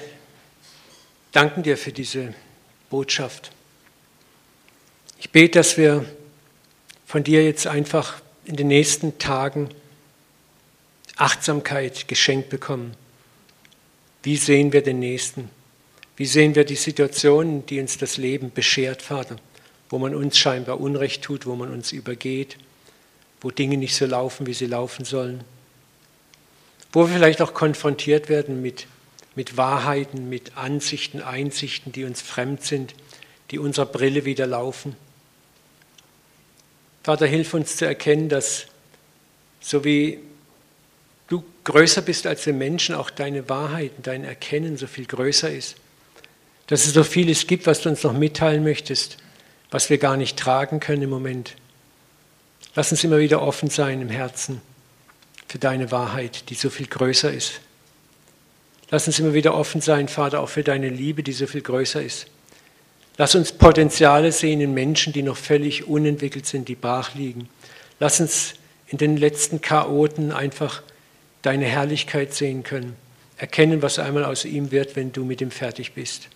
danken 1.32 1.64
dir 1.64 1.76
für 1.76 1.90
diese 1.90 2.32
Botschaft. 2.90 3.50
Ich 5.18 5.30
bete, 5.30 5.58
dass 5.58 5.76
wir 5.76 6.04
von 7.06 7.24
dir 7.24 7.44
jetzt 7.44 7.66
einfach 7.66 8.22
in 8.44 8.54
den 8.54 8.68
nächsten 8.68 9.18
Tagen 9.18 9.68
Achtsamkeit 11.16 12.06
geschenkt 12.06 12.50
bekommen. 12.50 12.94
Wie 14.22 14.36
sehen 14.36 14.72
wir 14.72 14.80
den 14.80 15.00
Nächsten? 15.00 15.50
Wie 16.16 16.26
sehen 16.26 16.54
wir 16.54 16.62
die 16.62 16.76
Situationen, 16.76 17.66
die 17.66 17.80
uns 17.80 17.98
das 17.98 18.18
Leben 18.18 18.52
beschert, 18.52 19.02
Vater? 19.02 19.38
Wo 19.88 19.98
man 19.98 20.14
uns 20.14 20.38
scheinbar 20.38 20.80
Unrecht 20.80 21.24
tut, 21.24 21.46
wo 21.46 21.56
man 21.56 21.72
uns 21.72 21.90
übergeht, 21.90 22.58
wo 23.40 23.50
Dinge 23.50 23.76
nicht 23.76 23.96
so 23.96 24.06
laufen, 24.06 24.46
wie 24.46 24.54
sie 24.54 24.66
laufen 24.66 25.04
sollen. 25.04 25.42
Wo 26.92 27.08
wir 27.08 27.16
vielleicht 27.16 27.42
auch 27.42 27.54
konfrontiert 27.54 28.28
werden 28.28 28.62
mit 28.62 28.86
mit 29.34 29.56
Wahrheiten, 29.56 30.28
mit 30.28 30.56
Ansichten, 30.56 31.22
Einsichten, 31.22 31.92
die 31.92 32.04
uns 32.04 32.20
fremd 32.20 32.62
sind, 32.62 32.94
die 33.50 33.58
unserer 33.58 33.86
Brille 33.86 34.24
wieder 34.24 34.46
laufen. 34.46 34.96
Vater, 37.02 37.26
hilf 37.26 37.52
uns 37.54 37.76
zu 37.76 37.86
erkennen, 37.86 38.28
dass 38.28 38.66
so 39.60 39.84
wie 39.84 40.18
du 41.28 41.42
größer 41.64 42.02
bist 42.02 42.26
als 42.26 42.44
wir 42.46 42.52
Menschen, 42.52 42.94
auch 42.94 43.10
deine 43.10 43.48
Wahrheiten, 43.48 44.02
dein 44.02 44.24
Erkennen 44.24 44.76
so 44.76 44.86
viel 44.86 45.06
größer 45.06 45.50
ist. 45.50 45.76
Dass 46.66 46.86
es 46.86 46.92
so 46.92 47.04
vieles 47.04 47.46
gibt, 47.46 47.66
was 47.66 47.80
du 47.80 47.88
uns 47.88 48.02
noch 48.02 48.12
mitteilen 48.12 48.62
möchtest, 48.62 49.16
was 49.70 49.90
wir 49.90 49.98
gar 49.98 50.16
nicht 50.16 50.38
tragen 50.38 50.80
können 50.80 51.02
im 51.02 51.10
Moment. 51.10 51.56
Lass 52.74 52.90
uns 52.90 53.04
immer 53.04 53.18
wieder 53.18 53.42
offen 53.42 53.68
sein 53.68 54.00
im 54.00 54.08
Herzen 54.08 54.60
für 55.48 55.58
deine 55.58 55.90
Wahrheit, 55.90 56.48
die 56.48 56.54
so 56.54 56.70
viel 56.70 56.86
größer 56.86 57.32
ist. 57.32 57.60
Lass 58.92 59.06
uns 59.06 59.18
immer 59.18 59.32
wieder 59.32 59.54
offen 59.54 59.80
sein, 59.80 60.06
Vater, 60.06 60.40
auch 60.40 60.50
für 60.50 60.62
deine 60.62 60.90
Liebe, 60.90 61.22
die 61.22 61.32
so 61.32 61.46
viel 61.46 61.62
größer 61.62 62.02
ist. 62.02 62.26
Lass 63.16 63.34
uns 63.34 63.50
Potenziale 63.50 64.32
sehen 64.32 64.60
in 64.60 64.74
Menschen, 64.74 65.14
die 65.14 65.22
noch 65.22 65.38
völlig 65.38 65.88
unentwickelt 65.88 66.44
sind, 66.44 66.68
die 66.68 66.74
brach 66.74 67.14
liegen. 67.14 67.48
Lass 68.00 68.20
uns 68.20 68.52
in 68.88 68.98
den 68.98 69.16
letzten 69.16 69.62
Chaoten 69.62 70.30
einfach 70.30 70.82
deine 71.40 71.64
Herrlichkeit 71.64 72.34
sehen 72.34 72.64
können. 72.64 72.94
Erkennen, 73.38 73.80
was 73.80 73.98
einmal 73.98 74.26
aus 74.26 74.44
ihm 74.44 74.70
wird, 74.70 74.94
wenn 74.94 75.10
du 75.10 75.24
mit 75.24 75.40
ihm 75.40 75.50
fertig 75.50 75.94
bist. 75.94 76.28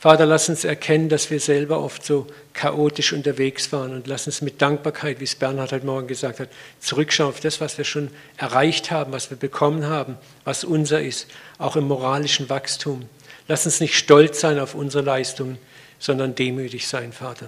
Vater, 0.00 0.26
lass 0.26 0.48
uns 0.48 0.62
erkennen, 0.62 1.08
dass 1.08 1.28
wir 1.28 1.40
selber 1.40 1.82
oft 1.82 2.04
so 2.04 2.28
chaotisch 2.52 3.12
unterwegs 3.12 3.72
waren 3.72 3.92
und 3.92 4.06
lass 4.06 4.26
uns 4.26 4.42
mit 4.42 4.62
Dankbarkeit, 4.62 5.18
wie 5.18 5.24
es 5.24 5.34
Bernhard 5.34 5.72
heute 5.72 5.86
Morgen 5.86 6.06
gesagt 6.06 6.38
hat, 6.38 6.50
zurückschauen 6.78 7.30
auf 7.30 7.40
das, 7.40 7.60
was 7.60 7.78
wir 7.78 7.84
schon 7.84 8.10
erreicht 8.36 8.92
haben, 8.92 9.10
was 9.10 9.30
wir 9.30 9.36
bekommen 9.36 9.86
haben, 9.86 10.16
was 10.44 10.62
unser 10.62 11.02
ist, 11.02 11.26
auch 11.58 11.74
im 11.74 11.88
moralischen 11.88 12.48
Wachstum. 12.48 13.06
Lass 13.48 13.66
uns 13.66 13.80
nicht 13.80 13.96
stolz 13.96 14.38
sein 14.38 14.60
auf 14.60 14.76
unsere 14.76 15.02
Leistungen, 15.02 15.58
sondern 15.98 16.36
demütig 16.36 16.86
sein, 16.86 17.12
Vater. 17.12 17.46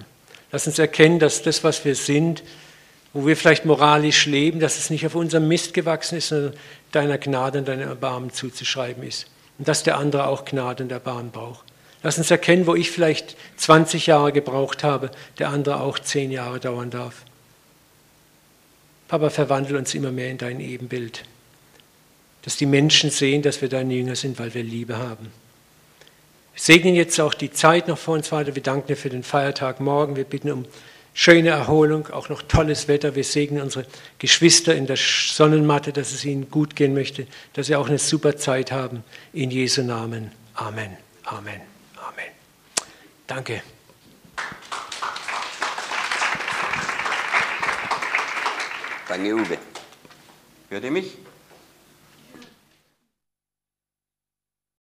Lass 0.51 0.67
uns 0.67 0.77
erkennen, 0.77 1.19
dass 1.19 1.43
das, 1.43 1.63
was 1.63 1.85
wir 1.85 1.95
sind, 1.95 2.43
wo 3.13 3.25
wir 3.25 3.37
vielleicht 3.37 3.63
moralisch 3.63 4.25
leben, 4.25 4.59
dass 4.59 4.77
es 4.77 4.89
nicht 4.89 5.05
auf 5.05 5.15
unserem 5.15 5.47
Mist 5.47 5.73
gewachsen 5.73 6.17
ist, 6.17 6.27
sondern 6.27 6.53
deiner 6.91 7.17
Gnade 7.17 7.59
und 7.59 7.69
deinem 7.69 7.87
Erbarmen 7.87 8.33
zuzuschreiben 8.33 9.03
ist. 9.03 9.27
Und 9.57 9.69
dass 9.69 9.83
der 9.83 9.97
andere 9.97 10.27
auch 10.27 10.43
Gnade 10.43 10.83
und 10.83 10.91
Erbarmen 10.91 11.31
braucht. 11.31 11.70
Lass 12.03 12.17
uns 12.17 12.31
erkennen, 12.31 12.65
wo 12.65 12.75
ich 12.75 12.89
vielleicht 12.89 13.35
20 13.57 14.07
Jahre 14.07 14.31
gebraucht 14.31 14.83
habe, 14.83 15.11
der 15.37 15.49
andere 15.49 15.81
auch 15.81 15.99
10 15.99 16.31
Jahre 16.31 16.59
dauern 16.59 16.89
darf. 16.89 17.23
Papa, 19.07 19.29
verwandle 19.29 19.77
uns 19.77 19.93
immer 19.93 20.11
mehr 20.11 20.31
in 20.31 20.37
dein 20.37 20.59
Ebenbild. 20.59 21.23
Dass 22.43 22.57
die 22.57 22.65
Menschen 22.65 23.11
sehen, 23.11 23.41
dass 23.41 23.61
wir 23.61 23.69
deine 23.69 23.93
Jünger 23.93 24.15
sind, 24.15 24.39
weil 24.39 24.53
wir 24.53 24.63
Liebe 24.63 24.97
haben. 24.97 25.31
Wir 26.53 26.61
segnen 26.61 26.95
jetzt 26.95 27.19
auch 27.19 27.33
die 27.33 27.51
Zeit 27.51 27.87
noch 27.87 27.97
vor 27.97 28.15
uns, 28.15 28.29
Vater. 28.29 28.55
Wir 28.55 28.63
danken 28.63 28.87
dir 28.87 28.97
für 28.97 29.09
den 29.09 29.23
Feiertag 29.23 29.79
morgen. 29.79 30.15
Wir 30.15 30.23
bitten 30.23 30.51
um 30.51 30.65
schöne 31.13 31.49
Erholung, 31.49 32.07
auch 32.07 32.29
noch 32.29 32.41
tolles 32.41 32.87
Wetter. 32.87 33.15
Wir 33.15 33.23
segnen 33.23 33.61
unsere 33.61 33.85
Geschwister 34.17 34.75
in 34.75 34.87
der 34.87 34.97
Sonnenmatte, 34.97 35.93
dass 35.93 36.13
es 36.13 36.25
ihnen 36.25 36.49
gut 36.49 36.75
gehen 36.75 36.93
möchte, 36.93 37.27
dass 37.53 37.67
sie 37.67 37.75
auch 37.75 37.89
eine 37.89 37.99
super 37.99 38.37
Zeit 38.37 38.71
haben. 38.71 39.03
In 39.33 39.51
Jesu 39.51 39.83
Namen. 39.83 40.31
Amen. 40.55 40.97
Amen. 41.25 41.70
Danke. 43.31 43.61
Danke, 49.07 49.33
Uwe. 49.33 49.57
Hört 50.69 50.83
ihr 50.83 50.91
mich? 50.91 51.17